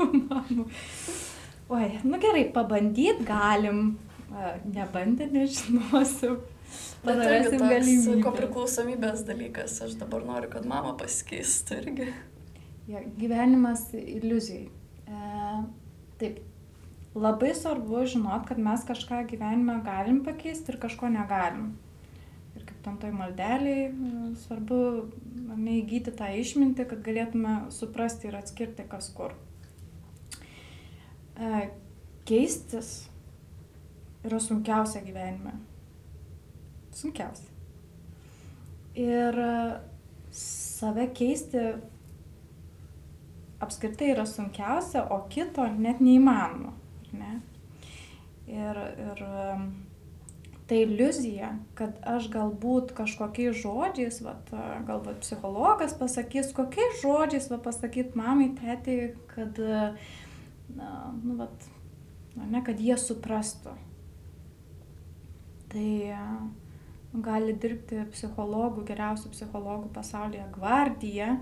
mamą. 0.00 0.66
Oi, 1.74 1.86
nu 2.04 2.20
gerai, 2.20 2.48
pabandyt 2.52 3.22
galim, 3.28 3.94
Nebandė, 4.74 5.28
irgi 5.30 6.32
Padarysim 7.04 7.60
galimybę. 7.60 8.14
kopriklausomybės 8.24 9.22
dalykas. 9.28 9.76
Aš 9.84 9.94
dabar 10.00 10.24
noriu, 10.26 10.48
kad 10.50 10.66
mama 10.66 10.94
pasikeistų 10.98 11.76
irgi. 11.82 12.08
Ja, 12.88 13.00
gyvenimas 13.16 13.86
iliuzijai. 13.96 14.66
E, 15.08 15.20
taip, 16.20 16.42
labai 17.16 17.54
svarbu 17.56 18.02
žinot, 18.12 18.44
kad 18.48 18.60
mes 18.60 18.84
kažką 18.84 19.22
gyvenime 19.30 19.78
galim 19.86 20.20
pakeisti 20.26 20.74
ir 20.74 20.80
kažko 20.82 21.08
negalim. 21.12 21.72
Ir 22.54 22.66
kaip 22.68 22.82
tam 22.84 22.98
toj 23.00 23.14
maldeliai, 23.16 23.86
e, 23.88 24.34
svarbu 24.42 24.80
neįgyti 25.56 26.12
tą 26.18 26.28
išmintį, 26.42 26.86
kad 26.90 27.00
galėtume 27.06 27.54
suprasti 27.72 28.28
ir 28.28 28.36
atskirti 28.36 28.84
kas 28.90 29.08
kur. 29.16 29.32
E, 31.40 31.70
keistis 32.28 32.92
yra 34.28 34.38
sunkiausia 34.40 35.00
gyvenime. 35.08 35.56
Sunkiausia. 36.94 37.48
Ir 39.00 39.40
e, 39.40 39.56
save 40.34 41.08
keisti 41.16 41.64
apskritai 43.62 44.12
yra 44.14 44.26
sunkiausia, 44.26 45.04
o 45.10 45.24
kito 45.30 45.66
net 45.78 46.00
neįmanoma. 46.02 46.72
Ne? 47.14 47.34
Ir, 48.50 48.80
ir 49.00 49.22
um, 49.24 49.68
ta 50.68 50.78
iliuzija, 50.80 51.50
kad 51.78 52.00
aš 52.08 52.28
galbūt 52.32 52.94
kažkokiais 52.96 53.60
žodžiais, 53.60 54.20
vat, 54.24 54.50
galbūt 54.88 55.22
psichologas 55.24 55.96
pasakys, 55.98 56.52
kokiais 56.56 57.00
žodžiais 57.02 57.50
va, 57.52 57.60
pasakyt 57.64 58.16
mamai, 58.18 58.50
tėtai, 58.58 59.14
kad, 59.34 59.60
na, 60.74 60.90
nu, 61.20 61.38
vat, 61.42 61.68
na, 62.36 62.48
ne, 62.56 62.62
kad 62.64 62.80
jie 62.80 62.96
suprastų. 63.00 63.76
Tai 65.74 65.88
gali 67.24 67.54
dirbti 67.60 68.04
psichologų, 68.14 68.86
geriausių 68.88 69.30
psichologų 69.34 69.90
pasaulyje 69.94 70.46
gvardija, 70.54 71.34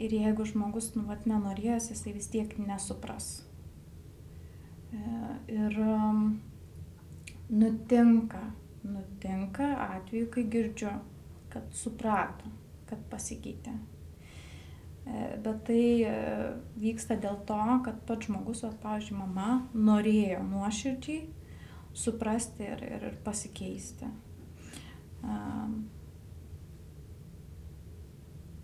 Ir 0.00 0.14
jeigu 0.16 0.46
žmogus, 0.48 0.94
nu, 0.96 1.04
vat, 1.08 1.26
nenorės, 1.28 1.90
jisai 1.92 2.14
vis 2.16 2.30
tiek 2.32 2.54
nesupras. 2.62 3.42
E, 4.96 5.00
ir 5.52 5.76
um, 5.84 6.22
nutinka, 7.52 8.40
nutinka 8.86 9.68
atveju, 9.90 10.30
kai 10.32 10.46
girdžiu, 10.54 10.94
kad 11.52 11.68
suprato, 11.76 12.48
kad 12.88 13.02
pasikeitė. 13.12 13.74
E, 15.04 15.26
bet 15.44 15.62
tai 15.68 15.84
e, 16.08 16.16
vyksta 16.80 17.18
dėl 17.20 17.42
to, 17.48 17.60
kad 17.84 18.00
pats 18.08 18.30
žmogus, 18.30 18.64
o, 18.64 18.72
pavyzdžiui, 18.82 19.20
mama 19.20 19.52
norėjo 19.76 20.40
nuoširdžiai 20.48 21.20
suprasti 21.92 22.64
ir, 22.70 22.84
ir, 22.86 23.08
ir 23.10 23.16
pasikeisti. 23.24 24.08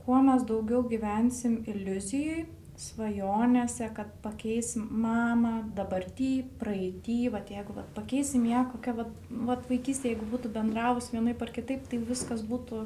Kuo 0.07 0.20
mes 0.22 0.44
daugiau 0.46 0.84
gyvensim 0.86 1.59
iliuzijoj, 1.66 2.44
svajonėse, 2.76 3.88
kad 3.96 4.11
pakeisim 4.22 4.84
mamą, 5.02 5.54
dabartį, 5.76 6.30
praeitį, 6.61 7.18
vat, 7.32 7.50
jeigu 7.50 7.74
vat, 7.76 7.88
pakeisim 7.96 8.44
ją, 8.50 8.66
kokia 8.72 8.92
vat, 8.98 9.12
vat, 9.48 9.64
vaikystė, 9.70 10.12
jeigu 10.12 10.28
būtų 10.30 10.52
bendravus 10.54 11.09
vienai 11.14 11.34
par 11.38 11.52
kitaip, 11.57 11.86
tai 11.88 12.00
viskas 12.04 12.44
būtų 12.46 12.84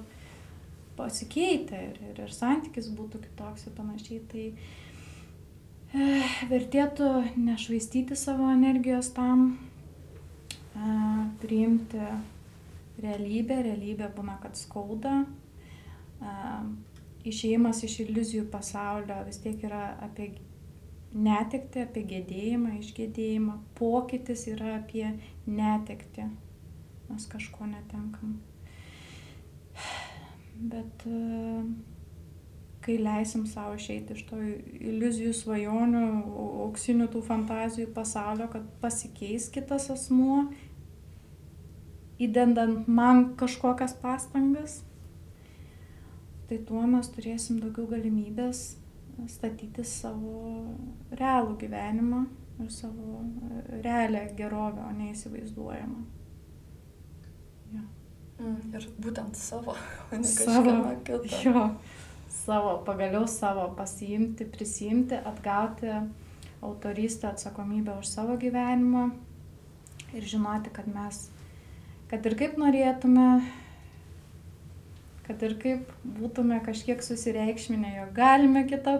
pasikeitę 0.98 1.80
ir, 1.88 1.98
ir, 2.10 2.22
ir 2.24 2.34
santykis 2.34 2.90
būtų 2.94 3.22
kitoks 3.24 3.66
ir 3.66 3.74
panašiai. 3.76 4.20
Tai 4.30 4.44
e, 5.98 6.08
vertėtų 6.52 7.10
nešvaistyti 7.40 8.18
savo 8.18 8.50
energijos 8.52 9.10
tam, 9.16 9.48
e, 10.70 10.94
priimti 11.42 12.04
realybę, 13.00 13.58
realybė 13.66 14.12
būna, 14.14 14.38
kad 14.44 14.60
skauda. 14.60 15.24
E, 16.20 16.36
išėjimas 17.26 17.82
iš 17.84 17.98
iliuzijų 18.06 18.46
pasaulio 18.52 19.18
vis 19.26 19.40
tiek 19.42 19.60
yra 19.66 19.82
apie 20.04 20.30
netekti, 21.12 21.84
apie 21.84 22.04
gedėjimą, 22.06 22.76
išgėdėjimą. 22.80 23.56
Pokytis 23.78 24.46
yra 24.52 24.76
apie 24.78 25.06
netekti. 25.46 26.28
Mes 27.10 27.26
kažko 27.26 27.66
netenkam. 27.66 28.38
Bet 30.70 31.06
e, 31.08 31.62
kai 32.84 32.98
leisim 33.00 33.46
savo 33.48 33.74
išeiti 33.78 34.14
iš 34.14 34.26
to 34.28 34.38
iliuzijų 34.40 35.32
svajonių, 35.36 36.04
auksinių 36.66 37.08
tų 37.12 37.24
fantazijų 37.26 37.88
pasaulio, 37.96 38.46
kad 38.52 38.68
pasikeis 38.82 39.48
kitas 39.52 39.88
asmuo, 39.92 40.44
įdendant 42.20 42.86
man 42.88 43.32
kažkokias 43.40 43.96
pastangas, 44.02 44.82
tai 46.50 46.58
tuo 46.66 46.82
mes 46.90 47.06
turėsim 47.14 47.60
daugiau 47.62 47.86
galimybės 47.86 48.64
statyti 49.30 49.84
savo 49.86 50.40
realų 51.14 51.54
gyvenimą 51.60 52.24
ir 52.64 52.72
savo 52.74 53.20
realią 53.84 54.24
gerovę, 54.36 54.82
o 54.88 54.92
ne 54.96 55.12
įsivaizduojamą. 55.12 56.00
Ja. 57.76 57.84
Mm, 58.40 58.56
ir 58.74 58.88
būtent 58.98 59.38
savo, 59.38 59.76
o 60.10 60.18
ne 60.18 60.26
savo. 60.26 60.74
Jo, 61.44 61.64
savo, 62.34 62.74
pagaliau 62.88 63.28
savo 63.30 63.68
pasiimti, 63.78 64.48
prisimti, 64.50 65.14
atgauti 65.14 65.94
autorystę, 66.60 67.30
atsakomybę 67.30 67.94
už 68.02 68.10
savo 68.10 68.36
gyvenimą 68.42 69.10
ir 70.18 70.26
žinoti, 70.34 70.74
kad 70.74 70.90
mes, 70.90 71.28
kad 72.10 72.26
ir 72.26 72.36
kaip 72.42 72.58
norėtume, 72.58 73.28
kad 75.30 75.42
ir 75.46 75.54
kaip 75.62 75.90
būtume 76.02 76.56
kažkiek 76.66 77.02
susireikšminę, 77.06 77.92
jo 78.00 78.06
galime 78.16 78.64
kitą 78.66 78.96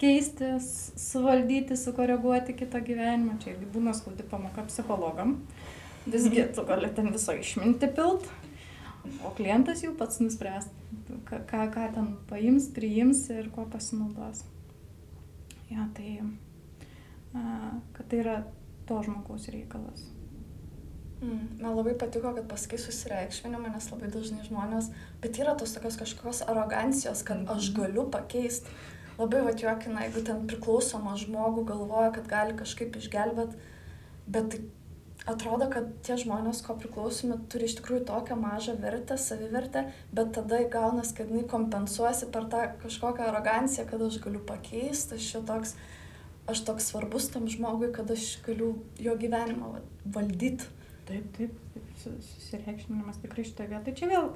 keisti, 0.00 0.54
suvaldyti, 0.96 1.76
sukoreguoti 1.76 2.56
kitą 2.56 2.80
gyvenimą. 2.84 3.36
Čia 3.42 3.52
irgi 3.52 3.68
būna 3.74 3.92
skaudi 3.96 4.24
pamoka 4.30 4.64
psichologam. 4.70 5.36
Visgi 6.08 6.46
tu 6.56 6.64
gali 6.64 6.88
ten 6.96 7.10
viso 7.12 7.34
išminti 7.36 7.90
pilt, 7.92 8.24
o 9.26 9.32
klientas 9.36 9.82
jau 9.84 9.92
pats 9.98 10.22
nuspręs, 10.22 10.70
ką, 11.28 11.64
ką 11.74 11.86
ten 11.96 12.12
paims, 12.30 12.70
priims 12.72 13.26
ir 13.34 13.50
kuo 13.52 13.66
pasinaudos. 13.68 14.46
Ja, 15.68 15.88
tai, 15.96 16.20
kad 17.34 18.06
tai 18.06 18.22
yra 18.22 18.36
to 18.88 19.02
žmogaus 19.02 19.50
reikalas. 19.52 20.06
Mm, 21.26 21.58
man 21.58 21.74
labai 21.74 21.96
patiko, 21.98 22.30
kad 22.36 22.44
pasakai 22.46 22.78
susireikšminimą, 22.78 23.72
nes 23.74 23.88
labai 23.90 24.10
dažnai 24.14 24.44
žmonės, 24.46 24.92
bet 25.22 25.40
yra 25.42 25.56
tos 25.58 25.72
tokios 25.74 25.98
kažkokios 25.98 26.44
arogancijos, 26.46 27.24
kad 27.26 27.42
aš 27.50 27.72
mhm. 27.72 27.80
galiu 27.80 28.04
pakeisti. 28.14 28.70
Labai 29.16 29.40
va 29.46 29.54
juokina, 29.56 30.04
jeigu 30.04 30.22
ten 30.28 30.44
priklausoma 30.46 31.16
žmogų 31.16 31.64
galvoja, 31.70 32.12
kad 32.14 32.28
gali 32.30 32.54
kažkaip 32.58 32.98
išgelbėti, 33.00 33.56
bet 34.28 34.50
tai 34.52 34.60
atrodo, 35.32 35.70
kad 35.72 35.88
tie 36.06 36.18
žmonės, 36.20 36.60
ko 36.62 36.76
priklausomi, 36.78 37.40
turi 37.50 37.66
iš 37.66 37.78
tikrųjų 37.80 38.04
tokią 38.06 38.36
mažą 38.38 38.76
vertę, 38.82 39.16
savivertę, 39.18 39.86
bet 40.14 40.34
tada 40.36 40.60
gaunas, 40.70 41.14
kad 41.16 41.32
jinai 41.32 41.46
kompensuosi 41.50 42.30
per 42.30 42.46
tą 42.52 42.62
kažkokią 42.84 43.30
aroganciją, 43.32 43.88
kad 43.90 44.04
aš 44.06 44.20
galiu 44.22 44.44
pakeisti, 44.46 45.16
aš 45.16 45.32
čia 45.32 45.42
toks, 45.48 45.74
aš 46.52 46.62
toks 46.68 46.92
svarbus 46.92 47.32
tam 47.32 47.48
žmogui, 47.50 47.90
kad 47.96 48.12
aš 48.14 48.36
galiu 48.46 48.76
jo 49.02 49.16
gyvenimą 49.18 49.78
valdyti. 50.04 50.75
Taip, 51.06 51.26
taip, 51.36 51.52
susireikšminimas 52.02 53.20
tikrai 53.22 53.44
šitoje 53.46 53.70
vietoje. 53.70 53.96
Čia 54.00 54.08
vėl 54.10 54.30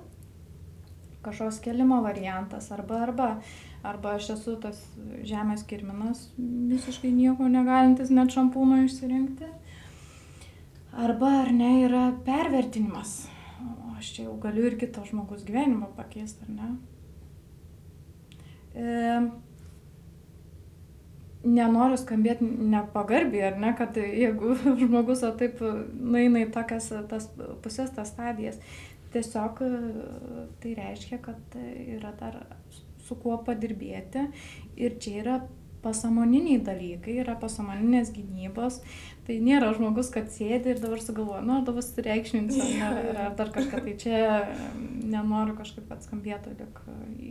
kažkoks 1.25 1.59
kelimo 1.65 2.01
variantas 2.05 2.71
arba 2.73 3.03
arba. 3.07 3.31
Arba 3.83 4.15
aš 4.19 4.35
esu 4.35 4.55
tas 4.61 4.79
žemės 5.25 5.65
kirminas, 5.65 6.27
visiškai 6.37 7.11
nieko 7.17 7.49
negalintis 7.49 8.13
net 8.13 8.33
šampūno 8.35 8.83
išsirinkti. 8.85 9.49
Arba 11.01 11.31
ar 11.45 11.53
ne 11.57 11.71
yra 11.87 12.05
pervertinimas. 12.27 13.23
O 13.61 13.95
aš 13.97 14.15
čia 14.17 14.27
jau 14.27 14.37
galiu 14.43 14.67
ir 14.69 14.77
kito 14.81 15.05
žmogus 15.09 15.47
gyvenimą 15.49 15.91
pakeisti, 15.97 16.45
ar 16.45 16.53
ne? 16.59 16.71
E, 18.75 18.91
nenoriu 21.45 21.97
skambėti 22.01 22.45
nepagarbiai, 22.45 23.47
ar 23.51 23.61
ne, 23.61 23.73
kad 23.79 23.97
jeigu 23.97 24.55
žmogus 24.83 25.25
taip 25.41 25.63
nueina 25.97 26.45
į 26.45 26.51
tokias 26.55 26.91
tas 27.11 27.31
pusės, 27.65 27.93
tas 27.97 28.13
stadijas, 28.13 28.61
tiesiog 29.15 29.63
tai 30.63 30.75
reiškia, 30.77 31.21
kad 31.25 31.57
yra 31.59 32.13
dar 32.21 32.43
su 33.07 33.17
kuo 33.19 33.41
padirbėti 33.47 34.29
ir 34.79 35.01
čia 35.03 35.17
yra 35.23 35.39
pasamoniniai 35.81 36.61
dalykai, 36.65 37.17
yra 37.23 37.35
pasamoninės 37.41 38.13
gynybos, 38.13 38.81
tai 39.27 39.39
nėra 39.41 39.73
žmogus, 39.77 40.11
kad 40.13 40.29
sėdi 40.33 40.75
ir 40.75 40.83
dabar 40.83 41.01
sugalvoja, 41.01 41.41
nu, 41.47 41.61
dabar 41.65 42.05
reikšminsiu 42.07 42.67
ar, 42.85 43.01
ar 43.15 43.35
dar 43.41 43.53
kažką, 43.55 43.81
tai 43.87 43.97
čia 44.03 44.21
nenoriu 45.11 45.57
kažkaip 45.59 45.91
atskambėti, 45.97 46.53
tik 46.61 46.83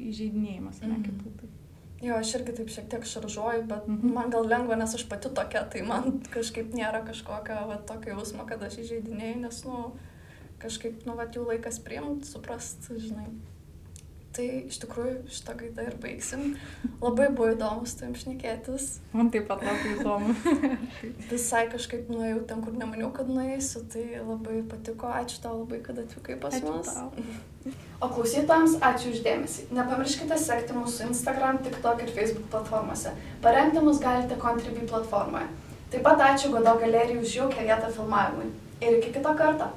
įžeidinėjimas, 0.09 0.81
ne 0.81 0.95
mhm. 0.95 1.05
kitų. 1.05 1.35
Tai. 1.41 1.51
Jo, 1.99 2.15
aš 2.15 2.31
irgi 2.37 2.53
taip 2.55 2.69
šiek 2.71 2.85
tiek 2.91 3.05
šaržuoju, 3.11 3.65
bet 3.67 3.87
mhm. 3.89 4.13
man 4.15 4.31
gal 4.31 4.47
lengva, 4.47 4.77
nes 4.79 4.95
aš 4.95 5.03
pati 5.11 5.31
tokia, 5.35 5.65
tai 5.71 5.83
man 5.87 6.21
kažkaip 6.31 6.71
nėra 6.75 7.03
kažkokio 7.07 7.65
va, 7.71 7.79
tokio 7.89 8.15
jausmo, 8.15 8.45
kad 8.47 8.63
aš 8.63 8.79
įžeidinėjau, 8.85 9.41
nes, 9.43 9.61
nu, 9.67 9.81
kažkaip, 10.63 11.03
nu, 11.07 11.17
va, 11.19 11.27
jų 11.27 11.43
laikas 11.49 11.81
priimti, 11.83 12.29
suprast, 12.31 12.87
žinai. 12.95 13.27
Tai 14.29 14.45
iš 14.69 14.77
tikrųjų 14.83 15.23
šitą 15.33 15.55
gaidą 15.57 15.83
ir 15.89 15.95
baigsim. 16.03 16.41
Labai 17.01 17.31
buvo 17.33 17.47
įdomu 17.55 17.87
su 17.89 17.97
tavim 17.97 18.13
šnekėtis. 18.19 18.85
Man 19.17 19.31
taip 19.33 19.47
pat 19.49 19.63
labai 19.65 19.95
įdomu. 19.95 20.35
Visai 21.31 21.63
kažkaip 21.71 22.11
nuėjau 22.13 22.43
ten, 22.51 22.61
kur 22.61 22.75
nemaniau, 22.77 23.09
kad 23.15 23.31
nueisiu, 23.31 23.81
tai 23.89 24.03
labai 24.21 24.61
patiko. 24.69 25.09
Ačiū 25.09 25.41
tau 25.41 25.63
labai, 25.63 25.81
kad 25.85 25.97
atvykai 26.03 26.37
pas 26.43 26.53
Ačiū 26.59 26.75
mus. 26.75 26.91
tau. 26.93 27.09
O 27.99 28.07
klausytojams 28.07 28.77
ačiū 28.87 29.09
uždėmesį. 29.11 29.65
Nepamirškite 29.75 30.37
sekti 30.39 30.71
mūsų 30.77 31.09
Instagram, 31.09 31.57
TikTok 31.65 32.05
ir 32.05 32.13
Facebook 32.15 32.45
platformose. 32.53 33.11
Paremti 33.43 33.81
mus 33.83 33.99
galite 33.99 34.37
Contribui 34.39 34.87
platformoje. 34.87 35.49
Taip 35.91 36.05
pat 36.05 36.23
ačiū 36.29 36.53
Godo 36.53 36.77
galerijai 36.79 37.19
už 37.19 37.33
jaukę 37.41 37.65
vietą 37.67 37.89
filmavimui. 37.91 38.47
Ir 38.79 39.01
iki 39.01 39.11
kito 39.17 39.33
karto. 39.35 39.67